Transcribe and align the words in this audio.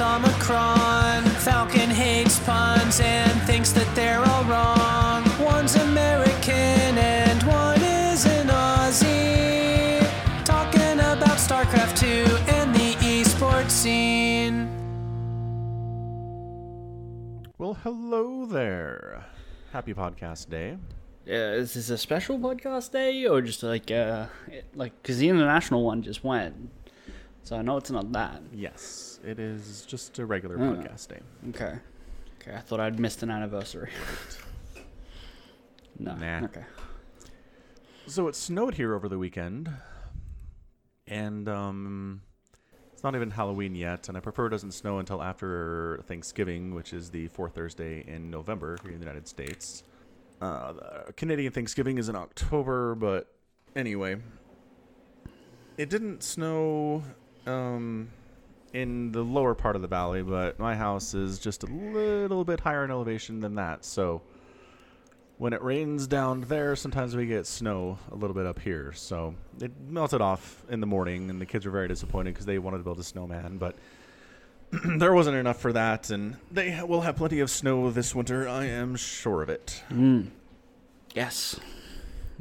it's 0.00 0.08
Omicron. 0.08 1.24
Falcon 1.44 1.90
hates 1.90 2.38
puns 2.40 3.00
and 3.00 3.42
thinks 3.42 3.70
that 3.72 3.94
they're 3.94 4.24
all 4.24 4.44
wrong. 4.44 5.22
One's 5.44 5.76
American 5.76 6.96
and 6.96 7.42
one 7.42 7.80
is 7.82 8.24
an 8.24 8.48
Aussie. 8.48 10.00
Talking 10.44 10.98
about 11.00 11.36
StarCraft 11.36 11.98
2 11.98 12.06
and 12.54 12.74
the 12.74 12.94
esports 13.04 13.72
scene. 13.72 14.68
Well, 17.58 17.74
hello 17.82 18.46
there. 18.46 19.26
Happy 19.72 19.92
podcast 19.92 20.48
day. 20.48 20.78
Yeah, 21.26 21.52
is 21.52 21.74
this 21.74 21.90
a 21.90 21.98
special 21.98 22.38
podcast 22.38 22.90
day 22.92 23.26
or 23.26 23.42
just 23.42 23.62
like 23.62 23.90
uh 23.90 24.26
like 24.74 24.94
because 25.02 25.18
the 25.18 25.28
international 25.28 25.84
one 25.84 26.02
just 26.02 26.24
went, 26.24 26.70
so 27.42 27.56
I 27.56 27.62
know 27.62 27.76
it's 27.76 27.90
not 27.90 28.10
that. 28.12 28.40
Yes, 28.52 29.09
it 29.24 29.38
is 29.38 29.84
just 29.86 30.18
a 30.18 30.26
regular 30.26 30.56
Oh. 30.56 30.74
podcast 30.74 31.08
day. 31.08 31.20
Okay, 31.50 31.78
okay, 32.40 32.54
I 32.56 32.60
thought 32.60 32.80
I'd 32.80 32.98
missed 32.98 33.22
an 33.22 33.30
anniversary. 33.30 33.90
no, 35.98 36.14
Nah. 36.14 36.44
okay. 36.44 36.64
So 38.06 38.28
it 38.28 38.34
snowed 38.34 38.74
here 38.74 38.94
over 38.94 39.08
the 39.08 39.18
weekend, 39.18 39.70
and 41.06 41.48
um, 41.48 42.22
it's 42.92 43.02
not 43.04 43.14
even 43.14 43.30
Halloween 43.30 43.74
yet, 43.74 44.08
and 44.08 44.16
I 44.16 44.20
prefer 44.20 44.46
it 44.46 44.50
doesn't 44.50 44.72
snow 44.72 44.98
until 44.98 45.22
after 45.22 46.00
Thanksgiving, 46.08 46.74
which 46.74 46.92
is 46.92 47.10
the 47.10 47.28
fourth 47.28 47.54
Thursday 47.54 48.04
in 48.08 48.30
November 48.30 48.78
here 48.82 48.90
in 48.92 48.98
the 48.98 49.04
United 49.04 49.28
States. 49.28 49.84
Uh, 50.40 50.72
the 50.72 51.12
Canadian 51.12 51.52
Thanksgiving 51.52 51.98
is 51.98 52.08
in 52.08 52.16
October, 52.16 52.94
but 52.94 53.28
anyway, 53.76 54.16
it 55.76 55.88
didn't 55.90 56.22
snow 56.22 57.02
um, 57.46 58.08
in 58.72 59.12
the 59.12 59.22
lower 59.22 59.54
part 59.54 59.76
of 59.76 59.82
the 59.82 59.88
valley, 59.88 60.22
but 60.22 60.58
my 60.58 60.74
house 60.76 61.14
is 61.14 61.38
just 61.38 61.62
a 61.62 61.66
little 61.66 62.44
bit 62.44 62.60
higher 62.60 62.84
in 62.84 62.90
elevation 62.90 63.40
than 63.40 63.54
that, 63.56 63.84
so 63.84 64.22
when 65.38 65.52
it 65.54 65.62
rains 65.62 66.06
down 66.06 66.42
there, 66.42 66.76
sometimes 66.76 67.16
we 67.16 67.24
get 67.24 67.46
snow 67.46 67.98
a 68.12 68.14
little 68.14 68.34
bit 68.34 68.44
up 68.44 68.58
here. 68.58 68.92
So 68.92 69.34
it 69.58 69.72
melted 69.88 70.20
off 70.20 70.62
in 70.68 70.80
the 70.80 70.86
morning, 70.86 71.30
and 71.30 71.40
the 71.40 71.46
kids 71.46 71.64
were 71.64 71.72
very 71.72 71.88
disappointed 71.88 72.34
because 72.34 72.44
they 72.44 72.58
wanted 72.58 72.76
to 72.76 72.84
build 72.84 72.98
a 72.98 73.02
snowman, 73.02 73.56
but 73.56 73.74
there 74.98 75.14
wasn't 75.14 75.38
enough 75.38 75.58
for 75.58 75.72
that. 75.72 76.10
And 76.10 76.36
they 76.50 76.78
will 76.86 77.00
have 77.00 77.16
plenty 77.16 77.40
of 77.40 77.48
snow 77.50 77.90
this 77.90 78.14
winter. 78.14 78.46
I 78.46 78.66
am 78.66 78.96
sure 78.96 79.40
of 79.40 79.48
it. 79.48 79.82
Mm. 79.90 80.26
Yes, 81.14 81.58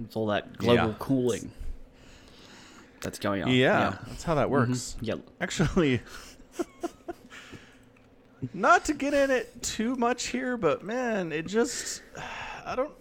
it's 0.03 0.17
all 0.17 0.25
that 0.27 0.57
global 0.57 0.89
Yeah. 0.89 0.95
cooling 0.99 1.51
that's 3.01 3.19
going 3.19 3.43
on. 3.43 3.51
Yeah, 3.51 3.97
that's 4.07 4.23
how 4.23 4.35
that 4.35 4.43
mm-hmm. 4.47 4.71
works. 4.71 4.95
Yeah. 5.01 5.15
Actually, 5.41 6.01
not 8.53 8.85
to 8.85 8.93
get 8.93 9.13
in 9.13 9.31
it 9.31 9.61
too 9.61 9.95
much 9.95 10.27
here, 10.27 10.57
but 10.57 10.83
man, 10.83 11.31
it 11.31 11.47
just 11.47 12.01
I 12.65 12.75
don't 12.75 12.91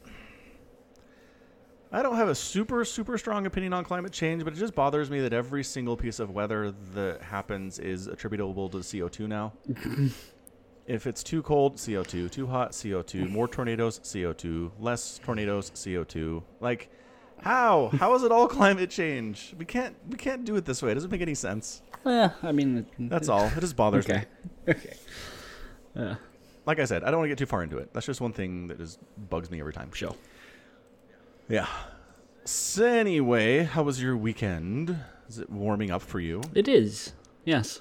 I 1.90 2.02
don't 2.02 2.16
have 2.16 2.28
a 2.28 2.34
super 2.34 2.84
super 2.84 3.18
strong 3.18 3.46
opinion 3.46 3.72
on 3.72 3.84
climate 3.84 4.12
change, 4.12 4.44
but 4.44 4.52
it 4.52 4.56
just 4.56 4.74
bothers 4.74 5.10
me 5.10 5.20
that 5.20 5.32
every 5.32 5.64
single 5.64 5.96
piece 5.96 6.20
of 6.20 6.30
weather 6.30 6.74
that 6.94 7.22
happens 7.22 7.78
is 7.78 8.06
attributable 8.06 8.68
to 8.68 8.78
CO2 8.78 9.26
now. 9.28 9.52
if 10.86 11.06
it's 11.06 11.22
too 11.22 11.42
cold, 11.42 11.76
CO2, 11.76 12.30
too 12.30 12.46
hot, 12.46 12.72
CO2, 12.72 13.30
more 13.30 13.46
tornadoes, 13.46 14.00
CO2, 14.00 14.70
less 14.78 15.18
tornadoes, 15.22 15.70
CO2. 15.70 16.42
Like 16.60 16.90
how? 17.40 17.88
How 17.98 18.14
is 18.14 18.22
it 18.22 18.32
all 18.32 18.48
climate 18.58 18.90
change? 18.90 19.54
We 19.58 19.64
can't 19.64 19.94
we 20.08 20.16
can't 20.16 20.44
do 20.44 20.56
it 20.56 20.64
this 20.64 20.82
way. 20.82 20.90
It 20.92 20.94
doesn't 20.94 21.10
make 21.10 21.20
any 21.20 21.34
sense. 21.34 21.82
Yeah, 22.06 22.30
I 22.42 22.52
mean, 22.52 22.86
That's 22.98 23.28
all. 23.28 23.46
It 23.46 23.60
just 23.60 23.76
bothers 23.76 24.06
okay. 24.08 24.24
me. 24.66 24.74
okay. 24.74 24.94
Yeah, 25.96 26.02
uh. 26.10 26.16
Like 26.66 26.78
I 26.78 26.84
said, 26.84 27.02
I 27.02 27.10
don't 27.10 27.20
want 27.20 27.26
to 27.26 27.30
get 27.30 27.38
too 27.38 27.46
far 27.46 27.62
into 27.62 27.78
it. 27.78 27.92
That's 27.92 28.06
just 28.06 28.20
one 28.20 28.32
thing 28.32 28.66
that 28.68 28.78
just 28.78 28.98
bugs 29.30 29.50
me 29.50 29.58
every 29.58 29.72
time. 29.72 29.90
sure. 29.92 30.14
Yeah. 31.48 31.66
So 32.44 32.84
anyway, 32.84 33.64
how 33.64 33.82
was 33.82 34.00
your 34.02 34.16
weekend? 34.16 34.96
Is 35.28 35.38
it 35.38 35.50
warming 35.50 35.90
up 35.90 36.02
for 36.02 36.20
you? 36.20 36.42
It 36.54 36.68
is. 36.68 37.14
Yes, 37.44 37.80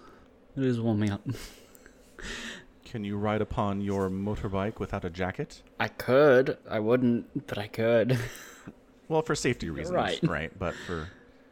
it 0.55 0.63
is 0.63 0.79
warming 0.79 1.11
up. 1.11 1.21
Can 2.85 3.03
you 3.03 3.17
ride 3.17 3.41
upon 3.41 3.81
your 3.81 4.09
motorbike 4.09 4.79
without 4.79 5.03
a 5.03 5.09
jacket? 5.09 5.61
I 5.79 5.89
could. 5.89 6.57
I 6.69 6.79
wouldn't, 6.79 7.45
but 7.47 7.57
I 7.57 7.67
could. 7.67 8.17
Well, 9.09 9.21
for 9.21 9.35
safety 9.35 9.69
reasons, 9.69 9.95
Right. 9.95 10.19
right? 10.23 10.57
But 10.57 10.73
for 10.85 11.07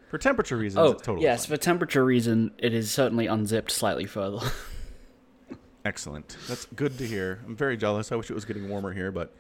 for 0.10 0.18
temperature 0.18 0.58
reasons, 0.58 0.80
Oh, 0.80 0.92
it's 0.92 1.02
totally 1.02 1.24
yes. 1.24 1.46
fine. 1.46 1.58
For 1.58 1.64
temperature 1.64 2.06
reason, 2.06 2.52
it 2.58 2.74
is 2.74 2.92
certainly 2.92 3.28
unzipped 3.28 3.72
slightly 3.72 4.06
further. 4.06 4.40
Excellent. 5.86 6.38
That's 6.48 6.66
good 6.66 6.98
to 6.98 7.06
hear. 7.06 7.40
I'm 7.46 7.56
very 7.56 7.78
jealous. 7.78 8.12
I 8.12 8.16
wish 8.16 8.30
it 8.30 8.34
was 8.34 8.46
getting 8.46 8.70
warmer 8.70 8.92
here, 8.94 9.12
but 9.12 9.34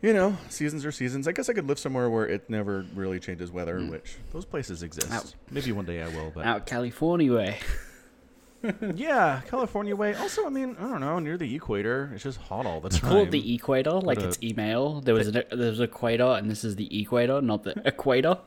you 0.00 0.12
know, 0.12 0.36
seasons 0.48 0.84
are 0.84 0.90
seasons. 0.90 1.28
I 1.28 1.32
guess 1.32 1.48
I 1.48 1.52
could 1.52 1.68
live 1.68 1.78
somewhere 1.78 2.10
where 2.10 2.26
it 2.26 2.50
never 2.50 2.84
really 2.94 3.20
changes 3.20 3.52
weather, 3.52 3.78
mm. 3.78 3.90
which 3.90 4.16
those 4.32 4.44
places 4.44 4.82
exist. 4.82 5.12
Out. 5.12 5.32
Maybe 5.50 5.70
one 5.70 5.84
day 5.84 6.02
I 6.02 6.08
will, 6.08 6.32
but 6.34 6.44
Out 6.44 6.66
California 6.66 7.32
way. 7.32 7.58
yeah, 8.94 9.40
California 9.48 9.94
way. 9.96 10.14
Also, 10.14 10.46
I 10.46 10.48
mean, 10.50 10.76
I 10.78 10.82
don't 10.88 11.00
know, 11.00 11.18
near 11.18 11.36
the 11.36 11.54
equator, 11.54 12.10
it's 12.14 12.22
just 12.22 12.38
hot 12.40 12.64
all 12.66 12.80
the 12.80 12.88
time. 12.90 13.10
Call 13.10 13.22
it 13.22 13.30
the 13.30 13.54
equator, 13.54 13.90
like 13.92 14.20
a- 14.20 14.28
it's 14.28 14.42
email. 14.42 15.00
There 15.00 15.14
was 15.14 15.28
an, 15.28 15.42
there 15.50 15.70
was 15.70 15.80
equator, 15.80 16.24
and 16.24 16.50
this 16.50 16.64
is 16.64 16.76
the 16.76 17.00
equator, 17.00 17.40
not 17.40 17.62
the 17.64 17.74
equator. 17.86 18.38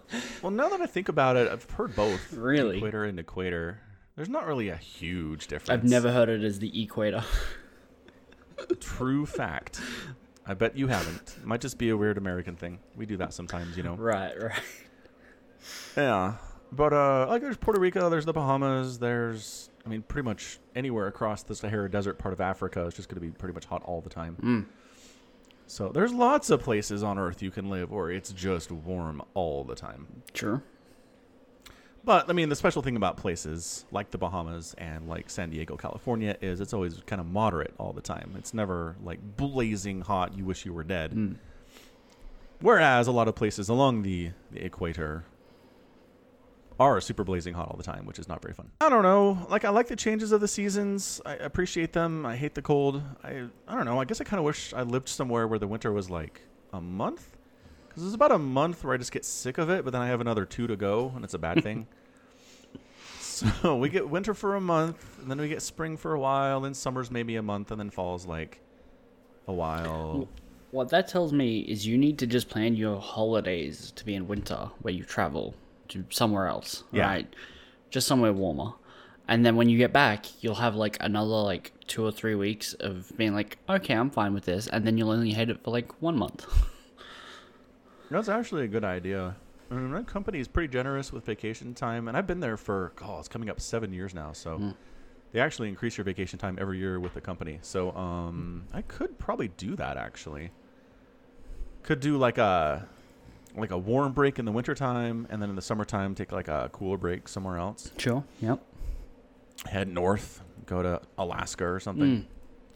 Well, 0.42 0.52
now 0.52 0.70
that 0.70 0.82
I 0.82 0.86
think 0.86 1.10
about 1.10 1.36
it, 1.38 1.52
I've 1.52 1.70
heard 1.72 1.96
both. 1.96 2.34
Really? 2.38 2.78
Equator 2.78 3.04
and 3.06 3.20
equator. 3.20 3.80
There's 4.16 4.30
not 4.30 4.46
really 4.48 4.70
a 4.70 4.78
huge 4.78 5.48
difference. 5.48 5.70
I've 5.70 5.90
never 5.90 6.12
heard 6.12 6.30
it 6.30 6.44
as 6.44 6.60
the 6.60 6.82
equator. 6.84 7.24
True 8.80 9.26
fact. 9.26 9.82
I 10.48 10.54
bet 10.54 10.78
you 10.78 10.88
haven't. 10.88 11.36
It 11.42 11.46
might 11.46 11.60
just 11.62 11.78
be 11.78 11.90
a 11.90 11.98
weird 11.98 12.18
American 12.18 12.56
thing. 12.56 12.80
We 12.96 13.06
do 13.06 13.18
that 13.18 13.34
sometimes, 13.34 13.76
you 13.76 13.84
know. 13.84 13.96
right, 13.96 14.34
right. 14.42 14.62
Yeah. 15.98 16.34
But 16.72 16.94
uh 16.94 17.26
like 17.30 17.42
there's 17.42 17.58
Puerto 17.58 17.80
Rico, 17.80 18.10
there's 18.10 18.26
the 18.26 18.34
Bahamas, 18.34 19.00
there's 19.00 19.70
I 19.86 19.90
mean 19.90 20.02
pretty 20.02 20.26
much 20.26 20.60
anywhere 20.76 21.08
across 21.08 21.44
the 21.44 21.56
Sahara 21.56 21.90
Desert 21.90 22.18
part 22.18 22.34
of 22.34 22.42
Africa 22.42 22.86
is 22.86 22.94
just 22.94 23.08
going 23.10 23.22
to 23.22 23.22
be 23.22 23.32
pretty 23.32 23.54
much 23.54 23.66
hot 23.66 23.84
all 23.84 24.02
the 24.02 24.10
time. 24.10 24.38
Mm. 24.42 24.66
So 25.68 25.90
there's 25.90 26.14
lots 26.14 26.50
of 26.50 26.62
places 26.62 27.04
on 27.04 27.18
earth 27.18 27.42
you 27.42 27.52
can 27.52 27.70
live 27.70 27.92
where 27.92 28.10
it's 28.10 28.32
just 28.32 28.72
warm 28.72 29.22
all 29.34 29.64
the 29.64 29.76
time. 29.76 30.08
Sure. 30.34 30.62
But 32.04 32.30
I 32.30 32.34
mean, 32.34 32.50
the 32.50 32.56
special 32.56 32.84
thing 32.84 32.96
about 32.96 33.18
places 33.18 33.86
like 33.92 34.12
the 34.12 34.20
Bahamas 34.20 34.76
and 34.78 35.10
like 35.10 35.28
San 35.30 35.50
Diego, 35.50 35.76
California, 35.76 36.38
is 36.40 36.62
it's 36.62 36.74
always 36.74 37.02
kind 37.08 37.20
of 37.20 37.26
moderate 37.26 37.74
all 37.80 37.94
the 37.94 38.02
time. 38.02 38.36
It's 38.38 38.54
never 38.54 38.96
like 39.04 39.20
blazing 39.38 40.02
hot. 40.02 40.38
You 40.38 40.46
wish 40.46 40.66
you 40.66 40.74
were 40.74 40.84
dead. 40.84 41.14
Mm. 41.14 41.38
Whereas 42.62 43.08
a 43.08 43.12
lot 43.12 43.28
of 43.28 43.36
places 43.36 43.70
along 43.70 44.04
the, 44.04 44.32
the 44.52 44.64
equator 44.64 45.26
are 46.80 47.00
super 47.02 47.24
blazing 47.24 47.54
hot 47.54 47.70
all 47.70 47.78
the 47.78 47.84
time, 47.84 48.06
which 48.06 48.20
is 48.20 48.28
not 48.28 48.42
very 48.42 48.54
fun. 48.54 48.70
I 48.82 48.90
don't 48.90 49.04
know. 49.04 49.46
Like 49.50 49.66
I 49.66 49.70
like 49.70 49.88
the 49.88 49.96
changes 49.96 50.32
of 50.32 50.42
the 50.42 50.48
seasons. 50.48 51.22
I 51.26 51.36
appreciate 51.36 51.94
them. 51.94 52.26
I 52.26 52.36
hate 52.36 52.56
the 52.56 52.62
cold. 52.62 53.02
I 53.24 53.46
I 53.68 53.76
don't 53.76 53.86
know. 53.86 54.00
I 54.00 54.06
guess 54.06 54.22
I 54.22 54.24
kind 54.24 54.40
of 54.40 54.46
wish 54.46 54.74
I 54.74 54.82
lived 54.84 55.10
somewhere 55.10 55.48
where 55.48 55.60
the 55.60 55.68
winter 55.68 55.92
was 55.92 56.10
like 56.10 56.42
a 56.74 56.82
month. 56.82 57.38
Because 57.88 58.08
it's 58.08 58.16
about 58.16 58.34
a 58.34 58.38
month 58.38 58.84
where 58.84 58.94
I 58.94 58.98
just 58.98 59.14
get 59.14 59.24
sick 59.24 59.58
of 59.58 59.70
it, 59.70 59.86
but 59.86 59.94
then 59.94 60.02
I 60.02 60.08
have 60.08 60.20
another 60.20 60.46
two 60.46 60.68
to 60.68 60.76
go, 60.76 61.14
and 61.16 61.24
it's 61.24 61.34
a 61.34 61.40
bad 61.40 61.64
thing. 61.64 61.88
so 63.22 63.78
we 63.78 63.88
get 63.88 64.10
winter 64.10 64.34
for 64.34 64.56
a 64.56 64.62
month, 64.62 65.20
and 65.22 65.32
then 65.32 65.40
we 65.40 65.48
get 65.48 65.62
spring 65.62 65.96
for 65.96 66.14
a 66.14 66.20
while, 66.20 66.60
then 66.60 66.74
summer's 66.74 67.10
maybe 67.10 67.38
a 67.38 67.42
month, 67.42 67.72
and 67.72 67.80
then 67.80 67.90
fall's 67.90 68.26
like 68.26 68.60
a 69.48 69.54
while. 69.54 70.28
What 70.72 70.90
that 70.90 71.08
tells 71.08 71.32
me 71.32 71.60
is 71.60 71.88
you 71.88 71.98
need 71.98 72.20
to 72.20 72.28
just 72.28 72.50
plan 72.50 72.76
your 72.76 73.00
holidays 73.00 73.94
to 73.96 74.04
be 74.04 74.16
in 74.16 74.28
winter, 74.28 74.70
where 74.82 74.94
you 74.94 75.06
travel 75.06 75.56
to 75.90 76.06
somewhere 76.10 76.48
else, 76.48 76.84
Yeah. 76.92 77.06
right? 77.08 77.34
Just 77.90 78.08
somewhere 78.08 78.34
warmer. 78.34 78.74
And 79.28 79.46
then 79.46 79.56
when 79.56 79.70
you 79.70 79.78
get 79.78 79.92
back, 79.92 80.26
you'll 80.44 80.56
have 80.56 80.76
like 80.76 80.98
another 81.02 81.30
like 81.36 81.72
two 81.88 82.06
or 82.06 82.12
three 82.12 82.36
weeks 82.36 82.74
of 82.76 83.12
being 83.18 83.34
like, 83.34 83.58
okay, 83.68 83.94
I'm 83.94 84.10
fine 84.12 84.34
with 84.34 84.46
this, 84.46 84.68
and 84.68 84.86
then 84.86 84.98
you'll 84.98 85.12
only 85.12 85.32
hate 85.32 85.50
it 85.50 85.64
for 85.64 85.72
like 85.72 86.02
one 86.02 86.18
month. 86.18 86.46
That's 88.12 88.30
actually 88.30 88.66
a 88.66 88.68
good 88.68 88.84
idea. 88.84 89.36
I 89.72 89.74
mean, 89.74 89.92
my 89.92 90.04
company 90.04 90.40
is 90.40 90.48
pretty 90.48 90.72
generous 90.72 91.12
with 91.12 91.26
vacation 91.26 91.74
time, 91.74 92.08
and 92.08 92.16
I've 92.16 92.28
been 92.28 92.40
there 92.40 92.56
for, 92.58 92.94
oh, 93.02 93.18
it's 93.18 93.28
coming 93.28 93.50
up 93.50 93.60
seven 93.60 93.92
years 93.92 94.14
now. 94.14 94.32
So 94.32 94.74
they 95.32 95.40
actually 95.40 95.70
increase 95.70 95.98
your 95.98 96.06
vacation 96.06 96.38
time 96.38 96.58
every 96.62 96.78
year 96.78 97.00
with 97.00 97.16
the 97.16 97.22
company. 97.22 97.58
So 97.64 97.92
um, 97.96 98.66
I 98.74 98.84
could 98.84 99.18
probably 99.18 99.48
do 99.48 99.76
that 99.76 99.98
actually. 99.98 100.52
Could 101.82 102.00
do 102.00 102.18
like 102.18 102.38
a 102.38 102.88
like 103.56 103.72
a 103.72 103.78
warm 103.78 104.14
break 104.14 104.40
in 104.40 104.46
the 104.46 104.52
wintertime, 104.52 105.28
and 105.30 105.42
then 105.42 105.50
in 105.50 105.56
the 105.56 105.62
summertime 105.62 106.16
take 106.16 106.32
like 106.32 106.48
a 106.48 106.70
cooler 106.72 106.98
break 106.98 107.28
somewhere 107.28 107.58
else. 107.58 107.92
Sure. 107.98 108.24
Yep. 108.42 108.62
Head 109.68 109.88
north, 109.88 110.42
go 110.66 110.82
to 110.82 111.02
Alaska 111.18 111.66
or 111.66 111.80
something. 111.80 112.22
Mm. 112.22 112.26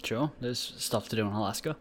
Sure. 0.04 0.32
There's 0.40 0.60
stuff 0.78 1.10
to 1.10 1.16
do 1.16 1.28
in 1.28 1.34
Alaska. 1.34 1.76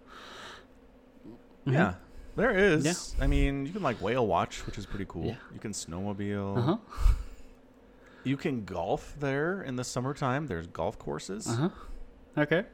Yeah, 1.64 1.94
there 2.34 2.50
is. 2.50 2.84
Yeah. 2.84 3.24
I 3.24 3.26
mean, 3.26 3.66
you 3.66 3.72
can 3.72 3.82
like 3.82 4.00
whale 4.00 4.26
watch, 4.26 4.64
which 4.66 4.78
is 4.78 4.86
pretty 4.86 5.04
cool. 5.06 5.26
Yeah. 5.26 5.36
You 5.52 5.60
can 5.60 5.72
snowmobile. 5.72 6.56
Uh 6.56 6.60
huh. 6.62 6.76
You 8.24 8.36
can 8.36 8.64
golf 8.64 9.14
there 9.20 9.62
in 9.62 9.76
the 9.76 9.84
summertime. 9.84 10.46
There's 10.46 10.66
golf 10.66 10.98
courses. 10.98 11.46
Uh 11.46 11.54
huh. 11.54 11.68
Okay. 12.38 12.64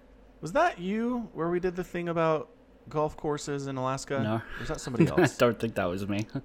Was 0.41 0.53
that 0.53 0.79
you 0.79 1.29
where 1.33 1.49
we 1.51 1.61
did 1.61 1.77
the 1.77 1.85
thing 1.85 2.09
about 2.09 2.51
golf 2.89 3.17
courses 3.17 3.67
in 3.67 3.77
Alaska? 3.77 4.21
No. 4.23 4.35
Or 4.35 4.43
was 4.61 4.69
that 4.69 4.81
somebody 4.81 5.07
else? 5.09 5.41
I 5.41 5.47
don't 5.47 5.59
think 5.59 5.75
that 5.75 5.87
was 5.87 6.09
me. 6.09 6.27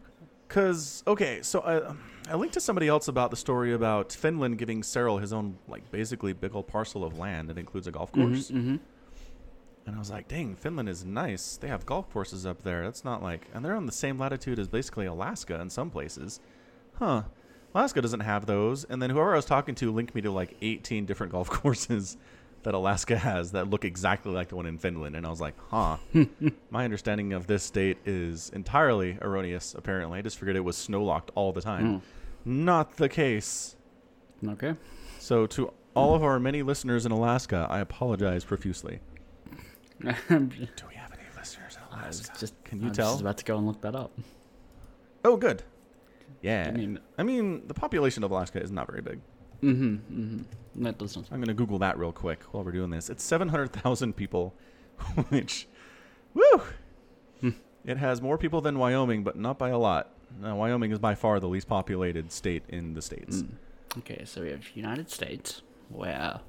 Because 0.48 1.04
okay, 1.06 1.44
so 1.44 1.62
I 1.62 2.32
I 2.34 2.36
linked 2.36 2.56
to 2.56 2.60
somebody 2.60 2.88
else 2.88 3.08
about 3.08 3.30
the 3.30 3.38
story 3.38 3.72
about 3.72 4.12
Finland 4.12 4.58
giving 4.58 4.82
Serral 4.82 5.22
his 5.22 5.32
own 5.32 5.60
like 5.68 5.92
basically 5.92 6.34
big 6.34 6.56
old 6.56 6.66
parcel 6.66 7.04
of 7.04 7.20
land 7.20 7.50
that 7.50 7.60
includes 7.60 7.86
a 7.86 7.92
golf 7.92 8.12
course. 8.12 8.50
mm-hmm. 8.50 8.78
And 9.86 9.96
I 9.96 10.00
was 10.00 10.12
like, 10.12 10.28
dang, 10.28 10.56
Finland 10.56 10.88
is 10.88 11.04
nice. 11.04 11.58
They 11.58 11.68
have 11.68 11.86
golf 11.86 12.12
courses 12.12 12.46
up 12.46 12.62
there. 12.62 12.84
That's 12.84 13.04
not 13.04 13.24
like, 13.24 13.48
and 13.54 13.66
they're 13.66 13.76
on 13.76 13.88
the 13.88 13.92
same 13.92 14.20
latitude 14.20 14.60
as 14.60 14.68
basically 14.68 15.08
Alaska 15.08 15.60
in 15.60 15.70
some 15.72 15.90
places. 15.90 16.40
Huh. 16.94 17.24
Alaska 17.74 18.00
doesn't 18.02 18.20
have 18.20 18.46
those. 18.46 18.84
And 18.84 19.02
then 19.02 19.10
whoever 19.10 19.34
I 19.34 19.38
was 19.38 19.46
talking 19.46 19.74
to 19.76 19.92
linked 19.92 20.14
me 20.14 20.22
to 20.22 20.32
like 20.32 20.56
18 20.62 21.06
different 21.06 21.32
golf 21.32 21.50
courses 21.62 22.18
that 22.64 22.74
Alaska 22.74 23.18
has 23.30 23.52
that 23.54 23.70
look 23.70 23.86
exactly 23.86 24.32
like 24.32 24.50
the 24.50 24.56
one 24.56 24.66
in 24.66 24.78
Finland. 24.78 25.16
And 25.16 25.26
I 25.26 25.30
was 25.30 25.42
like, 25.42 25.56
huh. 25.70 25.98
Hmm. 26.14 26.24
My 26.70 26.84
understanding 26.86 27.34
of 27.34 27.48
this 27.48 27.64
state 27.64 27.98
is 28.06 28.50
entirely 28.54 29.18
erroneous, 29.22 29.74
apparently. 29.76 30.20
I 30.20 30.22
just 30.22 30.38
figured 30.38 30.56
it 30.56 30.62
was 30.62 30.78
snow 30.78 31.04
locked 31.04 31.32
all 31.36 31.52
the 31.54 31.62
time. 31.62 32.00
Hmm. 32.00 32.64
Not 32.64 32.98
the 32.98 33.10
case. 33.10 33.76
Okay. 34.48 34.76
So, 35.20 35.46
to 35.48 35.74
all 35.96 36.16
of 36.16 36.24
our 36.24 36.40
many 36.40 36.62
listeners 36.64 37.06
in 37.06 37.12
Alaska, 37.12 37.68
I 37.70 37.80
apologize 37.80 38.44
profusely. 38.46 39.00
Do 40.02 40.16
we 40.30 40.96
have 40.96 41.12
any 41.12 41.24
listeners 41.38 41.76
in 41.78 41.98
I 41.98 42.08
was 42.08 42.20
Alaska? 42.20 42.40
just 42.40 42.64
Can 42.64 42.80
you 42.80 42.86
I 42.86 42.90
was 42.90 42.98
tell? 42.98 43.20
about 43.20 43.38
to 43.38 43.44
go 43.46 43.58
and 43.58 43.68
look 43.68 43.82
that 43.82 43.96
up. 43.96 44.12
Oh, 45.26 45.36
good. 45.36 45.64
Yeah. 46.42 46.66
I 46.68 46.72
mean, 46.72 47.00
I 47.18 47.24
mean, 47.24 47.68
the 47.68 47.74
population 47.74 48.24
of 48.24 48.32
Alaska 48.32 48.62
is 48.62 48.72
not 48.72 48.88
very 48.88 49.02
big. 49.02 49.20
Mm-hmm, 49.62 49.96
mm-hmm. 49.96 50.84
That 50.84 50.98
does 50.98 51.16
not. 51.16 51.26
I'm 51.32 51.40
going 51.40 51.48
to 51.48 51.54
Google 51.54 51.80
that 51.80 51.98
real 51.98 52.12
quick 52.12 52.44
while 52.52 52.64
we're 52.64 52.72
doing 52.72 52.90
this. 52.90 53.10
It's 53.10 53.24
700,000 53.24 54.16
people, 54.16 54.54
which, 55.30 55.68
woo! 56.34 56.62
Hmm. 57.42 57.50
it 57.86 57.98
has 57.98 58.22
more 58.22 58.38
people 58.38 58.62
than 58.62 58.78
Wyoming, 58.78 59.24
but 59.24 59.38
not 59.38 59.58
by 59.58 59.70
a 59.70 59.78
lot. 59.78 60.12
Now, 60.42 60.56
Wyoming 60.58 60.92
is 60.92 61.00
by 61.00 61.16
far 61.16 61.40
the 61.40 61.48
least 61.48 61.68
populated 61.68 62.32
state 62.32 62.64
in 62.70 62.94
the 62.94 63.02
states. 63.02 63.42
Mm. 63.42 63.50
Okay, 64.00 64.24
so 64.26 64.42
we 64.42 64.52
have 64.52 64.76
United 64.76 65.10
States, 65.10 65.64
where 65.90 66.42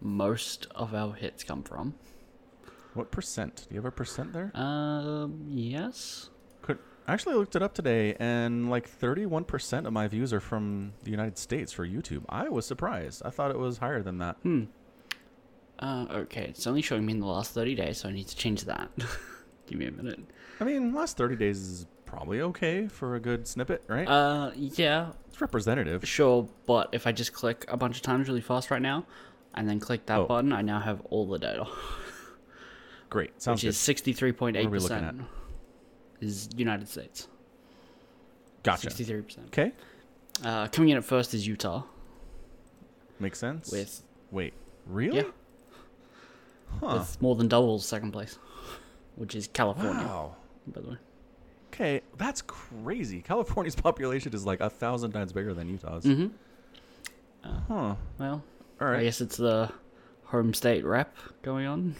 most 0.00 0.66
of 0.74 0.94
our 0.94 1.12
hits 1.12 1.44
come 1.44 1.62
from. 1.62 1.94
What 2.94 3.10
percent? 3.10 3.66
Do 3.68 3.74
you 3.74 3.80
have 3.80 3.84
a 3.84 3.90
percent 3.90 4.32
there? 4.32 4.50
Um, 4.54 5.46
yes. 5.48 6.30
Could, 6.62 6.78
I 7.06 7.12
actually 7.12 7.34
looked 7.34 7.54
it 7.54 7.62
up 7.62 7.74
today, 7.74 8.14
and 8.18 8.70
like 8.70 8.88
31% 8.88 9.86
of 9.86 9.92
my 9.92 10.08
views 10.08 10.32
are 10.32 10.40
from 10.40 10.94
the 11.02 11.10
United 11.10 11.36
States 11.36 11.70
for 11.72 11.86
YouTube. 11.86 12.24
I 12.28 12.48
was 12.48 12.64
surprised. 12.66 13.22
I 13.24 13.30
thought 13.30 13.50
it 13.50 13.58
was 13.58 13.78
higher 13.78 14.02
than 14.02 14.18
that. 14.18 14.36
Hmm. 14.42 14.64
Uh, 15.78 16.06
okay, 16.10 16.44
it's 16.44 16.66
only 16.66 16.80
showing 16.80 17.04
me 17.04 17.12
in 17.12 17.20
the 17.20 17.26
last 17.26 17.52
30 17.52 17.74
days, 17.74 17.98
so 17.98 18.08
I 18.08 18.12
need 18.12 18.28
to 18.28 18.36
change 18.36 18.64
that. 18.64 18.88
Give 19.66 19.78
me 19.78 19.86
a 19.86 19.90
minute. 19.90 20.20
I 20.60 20.64
mean, 20.64 20.94
last 20.94 21.16
30 21.18 21.36
days 21.36 21.58
is 21.60 21.86
probably 22.06 22.40
okay 22.40 22.86
for 22.88 23.16
a 23.16 23.20
good 23.20 23.46
snippet, 23.46 23.82
right? 23.88 24.06
Uh, 24.08 24.52
yeah, 24.54 25.08
it's 25.28 25.40
representative. 25.40 26.06
sure, 26.08 26.48
but 26.64 26.88
if 26.92 27.06
I 27.06 27.12
just 27.12 27.32
click 27.34 27.64
a 27.68 27.76
bunch 27.76 27.96
of 27.96 28.02
times 28.02 28.28
really 28.28 28.40
fast 28.40 28.70
right 28.70 28.80
now, 28.80 29.04
and 29.54 29.68
then 29.68 29.78
click 29.78 30.06
that 30.06 30.20
Oh. 30.20 30.26
button, 30.26 30.52
I 30.52 30.62
now 30.62 30.80
have 30.80 31.00
all 31.10 31.26
the 31.26 31.38
data, 31.38 31.66
Great. 33.10 33.40
Sounds 33.42 33.58
which 33.58 33.62
good. 33.62 33.68
is 33.68 33.76
63.8% 33.76 34.54
What 34.54 34.56
are 34.66 34.70
we 34.70 34.78
looking 34.78 34.96
at? 35.04 35.14
Is 36.24 36.48
United 36.56 36.88
States. 36.88 37.28
Gotcha. 38.62 38.88
63%. 38.88 39.46
Okay. 39.48 39.72
Uh, 40.42 40.66
coming 40.68 40.88
in 40.90 40.96
at 40.96 41.04
first 41.04 41.32
is 41.34 41.46
Utah 41.46 41.82
Makes 43.20 43.38
sense. 43.38 43.70
with 43.70 44.02
Wait, 44.32 44.52
really? 44.86 45.18
Yeah. 45.18 45.22
Huh. 46.80 46.96
with 46.98 47.22
more 47.22 47.36
than 47.36 47.46
double 47.46 47.78
second 47.78 48.10
place, 48.12 48.36
which 49.14 49.34
is 49.36 49.46
California, 49.46 50.02
Wow. 50.04 50.34
by 50.66 50.80
the 50.80 50.88
way. 50.90 50.96
Okay, 51.72 52.00
that's 52.16 52.42
crazy. 52.42 53.20
California's 53.22 53.74
population 53.76 54.34
is 54.34 54.44
like 54.44 54.60
a 54.60 54.68
thousand 54.70 55.12
times 55.12 55.32
bigger 55.32 55.54
than 55.54 55.68
Utah's. 55.68 56.04
Mm-hmm. 56.04 56.28
Huh. 57.68 57.94
Well, 58.18 58.42
All 58.80 58.88
I 58.88 59.02
guess 59.04 59.20
it's 59.20 59.36
the 59.36 59.70
home 60.24 60.52
state 60.54 60.84
rep 60.84 61.14
going 61.42 61.66
on. 61.66 61.94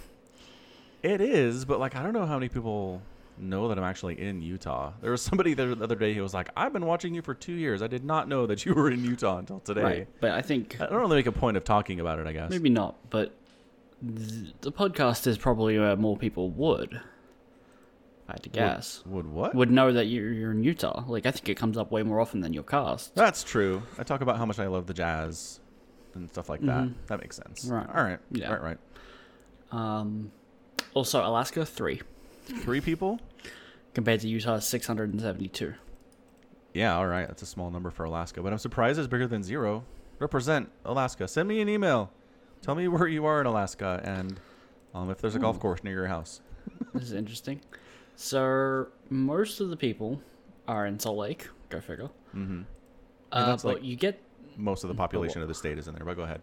It 1.02 1.20
is, 1.20 1.64
but 1.64 1.78
like 1.78 1.94
I 1.94 2.02
don't 2.02 2.14
know 2.14 2.26
how 2.26 2.34
many 2.34 2.48
people 2.48 3.00
know 3.38 3.68
that 3.68 3.78
I'm 3.78 3.84
actually 3.84 4.20
in 4.20 4.42
Utah. 4.42 4.92
There 5.00 5.10
was 5.10 5.22
somebody 5.22 5.54
there 5.54 5.74
the 5.74 5.84
other 5.84 5.96
day 5.96 6.14
who 6.14 6.22
was 6.22 6.34
like, 6.34 6.50
"I've 6.56 6.72
been 6.72 6.86
watching 6.86 7.14
you 7.14 7.22
for 7.22 7.34
two 7.34 7.52
years. 7.54 7.82
I 7.82 7.86
did 7.86 8.04
not 8.04 8.28
know 8.28 8.46
that 8.46 8.64
you 8.64 8.74
were 8.74 8.90
in 8.90 9.04
Utah 9.04 9.38
until 9.38 9.60
today." 9.60 9.82
Right, 9.82 10.08
but 10.20 10.30
I 10.32 10.42
think 10.42 10.80
I 10.80 10.86
don't 10.86 11.00
really 11.00 11.16
make 11.16 11.26
a 11.26 11.32
point 11.32 11.56
of 11.56 11.64
talking 11.64 12.00
about 12.00 12.18
it. 12.18 12.26
I 12.26 12.32
guess. 12.32 12.50
maybe 12.50 12.70
not. 12.70 12.96
But 13.10 13.32
th- 14.06 14.54
the 14.60 14.72
podcast 14.72 15.26
is 15.26 15.38
probably 15.38 15.78
where 15.78 15.96
more 15.96 16.16
people 16.16 16.50
would. 16.50 17.00
I 18.28 18.32
had 18.32 18.42
to 18.44 18.48
guess. 18.48 19.02
Would 19.04 19.26
what? 19.26 19.54
Would 19.54 19.70
know 19.70 19.92
that 19.92 20.06
you're, 20.06 20.32
you're 20.32 20.52
in 20.52 20.64
Utah. 20.64 21.04
Like 21.06 21.26
I 21.26 21.30
think 21.30 21.48
it 21.50 21.56
comes 21.56 21.76
up 21.76 21.90
way 21.92 22.02
more 22.02 22.20
often 22.20 22.40
than 22.40 22.54
your 22.54 22.62
cast. 22.62 23.14
That's 23.14 23.44
true. 23.44 23.82
I 23.98 24.02
talk 24.02 24.22
about 24.22 24.38
how 24.38 24.46
much 24.46 24.58
I 24.58 24.66
love 24.66 24.86
the 24.86 24.94
jazz 24.94 25.60
and 26.14 26.30
stuff 26.30 26.48
like 26.48 26.62
that. 26.62 26.88
That 27.08 27.20
makes 27.20 27.36
sense. 27.36 27.66
Right. 27.66 27.86
All 27.86 28.02
right. 28.02 28.18
Yeah. 28.30 28.52
Right. 28.52 28.62
Right. 28.62 28.78
Um, 29.72 30.30
also 30.94 31.20
Alaska 31.26 31.66
three 31.66 32.00
Three 32.44 32.80
people. 32.80 33.20
compared 33.94 34.20
to 34.20 34.28
Utah's 34.28 34.66
six 34.66 34.86
hundred 34.86 35.12
and 35.12 35.20
seventy 35.20 35.48
two. 35.48 35.74
Yeah. 36.72 36.96
All 36.96 37.06
right. 37.06 37.26
That's 37.28 37.42
a 37.42 37.46
small 37.46 37.70
number 37.70 37.90
for 37.90 38.04
Alaska, 38.04 38.42
but 38.42 38.52
I'm 38.52 38.58
surprised 38.58 38.98
it's 38.98 39.08
bigger 39.08 39.26
than 39.28 39.42
zero. 39.42 39.84
Represent 40.18 40.70
Alaska. 40.84 41.28
Send 41.28 41.48
me 41.48 41.60
an 41.60 41.68
email. 41.68 42.10
Tell 42.62 42.74
me 42.74 42.88
where 42.88 43.06
you 43.06 43.24
are 43.26 43.40
in 43.40 43.46
Alaska 43.46 44.00
and 44.04 44.40
um, 44.94 45.10
if 45.10 45.18
there's 45.18 45.34
a 45.34 45.38
golf 45.38 45.58
course 45.60 45.82
near 45.84 45.92
your 45.94 46.06
house. 46.06 46.40
This 46.94 47.04
is 47.04 47.12
interesting. 47.12 47.60
So 48.16 48.86
most 49.10 49.60
of 49.60 49.70
the 49.70 49.76
people 49.76 50.20
are 50.66 50.86
in 50.86 50.98
Salt 50.98 51.18
Lake. 51.18 51.48
Go 51.68 51.80
figure. 51.80 52.08
Mm-hmm. 52.34 52.62
Uh, 53.32 53.56
but 53.56 53.64
like- 53.64 53.82
you 53.84 53.96
get 53.96 54.20
Most 54.56 54.84
of 54.84 54.88
the 54.88 54.94
population 54.94 55.42
of 55.42 55.48
the 55.48 55.54
state 55.54 55.78
is 55.78 55.88
in 55.88 55.94
there, 55.94 56.04
but 56.04 56.16
go 56.16 56.22
ahead. 56.22 56.40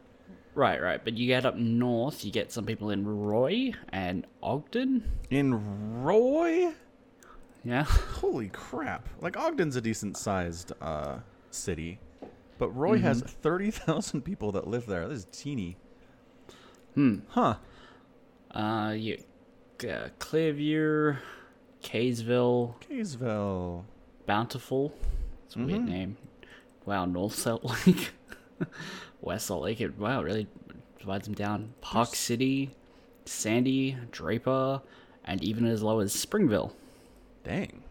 Right, 0.53 0.81
right. 0.81 1.03
But 1.03 1.18
you 1.18 1.27
get 1.27 1.45
up 1.45 1.56
north. 1.56 2.25
You 2.25 2.31
get 2.31 2.51
some 2.51 2.65
people 2.65 2.89
in 2.89 3.06
Roy 3.07 3.71
and 3.89 4.25
Ogden. 4.44 5.09
In 5.30 6.01
Roy? 6.03 6.74
Yeah. 7.63 7.84
Holy 7.88 8.50
crap. 8.50 9.08
Like 9.22 9.38
Ogden's 9.38 9.75
a 9.77 9.81
decent 9.81 10.17
sized 10.17 10.74
uh, 10.81 11.20
city, 11.51 12.00
but 12.58 12.70
Roy 12.75 12.98
has 13.00 13.22
30,000 13.22 14.22
people 14.24 14.51
that 14.53 14.67
live 14.67 14.86
there. 14.88 15.08
This 15.08 15.20
is 15.20 15.25
teeny. 15.31 15.77
Hmm. 16.96 17.20
Huh. 17.29 17.55
Uh, 18.53 18.93
you, 18.98 19.17
uh, 19.89 20.10
Clearfield, 20.20 21.15
Kaysville, 21.81 22.75
Kaysville. 22.89 23.86
Bountiful. 24.25 24.93
It's 25.46 25.55
a 25.55 25.60
weird 25.60 25.81
Mhm. 25.81 25.88
name. 25.88 26.17
Wow, 26.86 27.05
North 27.05 27.36
Salt 27.36 27.63
Lake, 27.88 28.12
West 29.22 29.48
Salt 29.48 29.63
Lake. 29.63 29.82
It, 29.82 29.98
wow, 29.98 30.22
really 30.24 30.48
divides 31.00 31.25
them 31.25 31.36
down. 31.36 31.74
Park 31.82 32.16
City, 32.16 32.72
Sandy, 33.25 33.98
Draper, 34.12 34.82
and 35.25 35.44
even 35.44 35.66
as 35.66 35.82
low 35.84 36.00
as 36.00 36.13
Springville. 36.13 36.75
Dang. 37.44 37.84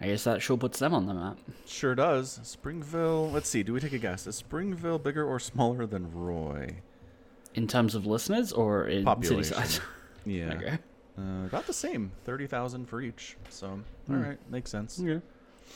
I 0.00 0.06
guess 0.06 0.24
that 0.24 0.42
sure 0.42 0.56
puts 0.58 0.78
them 0.80 0.92
on 0.94 1.06
the 1.06 1.14
map. 1.14 1.38
Sure 1.64 1.94
does. 1.94 2.40
Springville. 2.42 3.30
Let's 3.30 3.48
see. 3.48 3.62
Do 3.62 3.72
we 3.72 3.80
take 3.80 3.92
a 3.92 3.98
guess? 3.98 4.26
Is 4.26 4.34
Springville 4.36 4.98
bigger 4.98 5.24
or 5.24 5.38
smaller 5.38 5.86
than 5.86 6.12
Roy? 6.12 6.76
In 7.54 7.68
terms 7.68 7.94
of 7.94 8.04
listeners 8.06 8.52
or 8.52 8.86
in 8.86 8.98
city 8.98 9.04
Population. 9.04 9.54
size? 9.54 9.80
Yeah. 10.24 10.54
okay. 10.54 10.78
Uh, 11.18 11.46
about 11.46 11.66
the 11.66 11.72
same. 11.72 12.12
30,000 12.24 12.86
for 12.88 13.00
each. 13.02 13.36
So, 13.50 13.66
all 13.68 13.80
Hmm. 14.06 14.22
right. 14.22 14.50
Makes 14.50 14.70
sense. 14.70 15.00
Okay. 15.00 15.20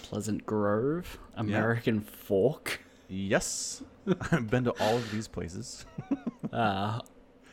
Pleasant 0.03 0.45
Grove, 0.47 1.19
American 1.37 2.01
Fork, 2.01 2.81
Yes. 3.09 3.83
I've 4.33 4.51
been 4.51 4.65
to 4.65 4.73
all 4.81 4.97
of 4.97 5.11
these 5.11 5.29
places. 5.29 5.85
uh, 6.53 7.01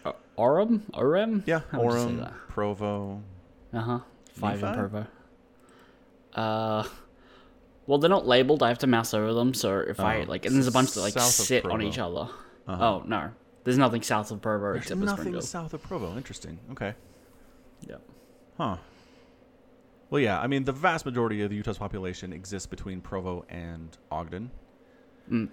O- 0.05 0.15
Orem, 0.37 0.81
Orem. 0.93 1.43
Yeah. 1.45 1.61
How 1.71 1.81
would 1.81 1.93
you 1.93 1.99
say 1.99 2.05
Orem. 2.23 2.33
Provo. 2.49 3.21
Uh 3.73 3.79
huh. 3.79 3.99
Five 4.33 4.63
in 4.63 4.73
Provo. 4.73 5.07
Uh, 6.33 6.83
well, 7.85 7.97
they're 7.99 8.09
not 8.09 8.25
labeled. 8.25 8.63
I 8.63 8.69
have 8.69 8.79
to 8.79 8.87
mouse 8.87 9.13
over 9.13 9.33
them. 9.33 9.53
So 9.53 9.79
if 9.79 9.99
I 9.99 10.21
Oh, 10.21 10.23
like, 10.23 10.45
and 10.45 10.55
there's 10.55 10.67
a 10.67 10.71
bunch 10.71 10.91
that 10.93 11.01
like 11.01 11.19
sit 11.19 11.65
on 11.65 11.81
each 11.81 11.99
other. 11.99 12.29
Uh-huh. 12.67 12.85
Oh 12.85 13.03
no, 13.05 13.29
there's 13.63 13.77
nothing 13.77 14.01
south 14.01 14.31
of 14.31 14.41
Provo 14.41 14.71
There's 14.73 14.83
except 14.85 15.01
nothing 15.01 15.17
Springville. 15.17 15.41
south 15.41 15.73
of 15.73 15.83
Provo. 15.83 16.15
Interesting. 16.17 16.59
Okay. 16.71 16.93
Yeah. 17.87 17.97
Huh. 18.57 18.77
Well, 20.09 20.21
yeah. 20.21 20.39
I 20.39 20.47
mean, 20.47 20.63
the 20.63 20.71
vast 20.71 21.05
majority 21.05 21.41
of 21.41 21.49
the 21.49 21.55
Utah's 21.55 21.77
population 21.77 22.31
exists 22.33 22.67
between 22.67 23.01
Provo 23.01 23.45
and 23.49 23.95
Ogden. 24.11 24.51
Mm. 25.33 25.49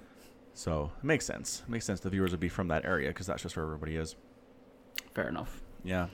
So 0.54 0.92
it 0.98 1.04
makes 1.04 1.24
sense. 1.24 1.62
It 1.66 1.70
makes 1.70 1.84
sense 1.86 2.00
the 2.00 2.10
viewers 2.10 2.30
would 2.32 2.40
be 2.40 2.48
from 2.48 2.68
that 2.68 2.84
area 2.84 3.08
because 3.08 3.26
that's 3.26 3.42
just 3.42 3.56
where 3.56 3.64
everybody 3.64 3.96
is. 3.96 4.14
Fair 5.14 5.28
enough. 5.28 5.62
Yeah. 5.84 6.08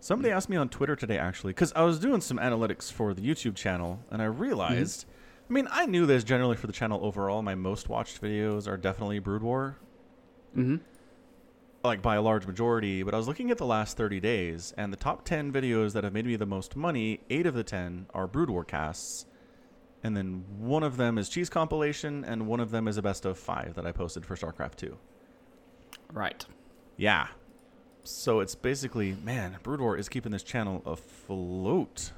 Somebody 0.00 0.30
asked 0.32 0.48
me 0.48 0.56
on 0.56 0.68
Twitter 0.68 0.96
today, 0.96 1.18
actually, 1.18 1.52
because 1.52 1.72
I 1.74 1.82
was 1.82 1.98
doing 1.98 2.20
some 2.20 2.38
analytics 2.38 2.90
for 2.92 3.12
the 3.14 3.22
YouTube 3.22 3.54
channel, 3.54 4.00
and 4.10 4.20
I 4.22 4.26
realized 4.26 5.04
I 5.48 5.52
mean, 5.52 5.66
I 5.70 5.86
knew 5.86 6.06
this 6.06 6.22
generally 6.24 6.56
for 6.56 6.68
the 6.68 6.72
channel 6.72 7.04
overall. 7.04 7.42
My 7.42 7.54
most 7.56 7.88
watched 7.88 8.22
videos 8.22 8.68
are 8.68 8.76
definitely 8.76 9.18
Brood 9.18 9.42
War, 9.42 9.76
Mm-hmm. 10.56 10.76
like 11.84 12.02
by 12.02 12.16
a 12.16 12.22
large 12.22 12.46
majority. 12.46 13.02
But 13.02 13.14
I 13.14 13.16
was 13.16 13.26
looking 13.28 13.50
at 13.50 13.58
the 13.58 13.66
last 13.66 13.96
30 13.96 14.20
days, 14.20 14.72
and 14.76 14.92
the 14.92 14.96
top 14.96 15.24
10 15.24 15.52
videos 15.52 15.92
that 15.92 16.04
have 16.04 16.12
made 16.12 16.26
me 16.26 16.36
the 16.36 16.46
most 16.46 16.76
money, 16.76 17.20
eight 17.30 17.46
of 17.46 17.54
the 17.54 17.64
10 17.64 18.06
are 18.14 18.26
Brood 18.26 18.48
War 18.50 18.64
casts. 18.64 19.26
And 20.02 20.16
then 20.16 20.44
one 20.58 20.82
of 20.82 20.96
them 20.96 21.18
is 21.18 21.28
Cheese 21.28 21.50
Compilation, 21.50 22.24
and 22.24 22.46
one 22.46 22.60
of 22.60 22.70
them 22.70 22.88
is 22.88 22.96
a 22.96 23.02
best 23.02 23.24
of 23.26 23.38
five 23.38 23.74
that 23.74 23.86
I 23.86 23.92
posted 23.92 24.24
for 24.24 24.34
StarCraft 24.34 24.76
2. 24.76 24.96
Right. 26.12 26.44
Yeah. 26.96 27.28
So 28.02 28.40
it's 28.40 28.54
basically, 28.54 29.16
man, 29.22 29.58
Brood 29.62 29.80
War 29.80 29.96
is 29.96 30.08
keeping 30.08 30.32
this 30.32 30.42
channel 30.42 30.82
afloat. 30.86 32.12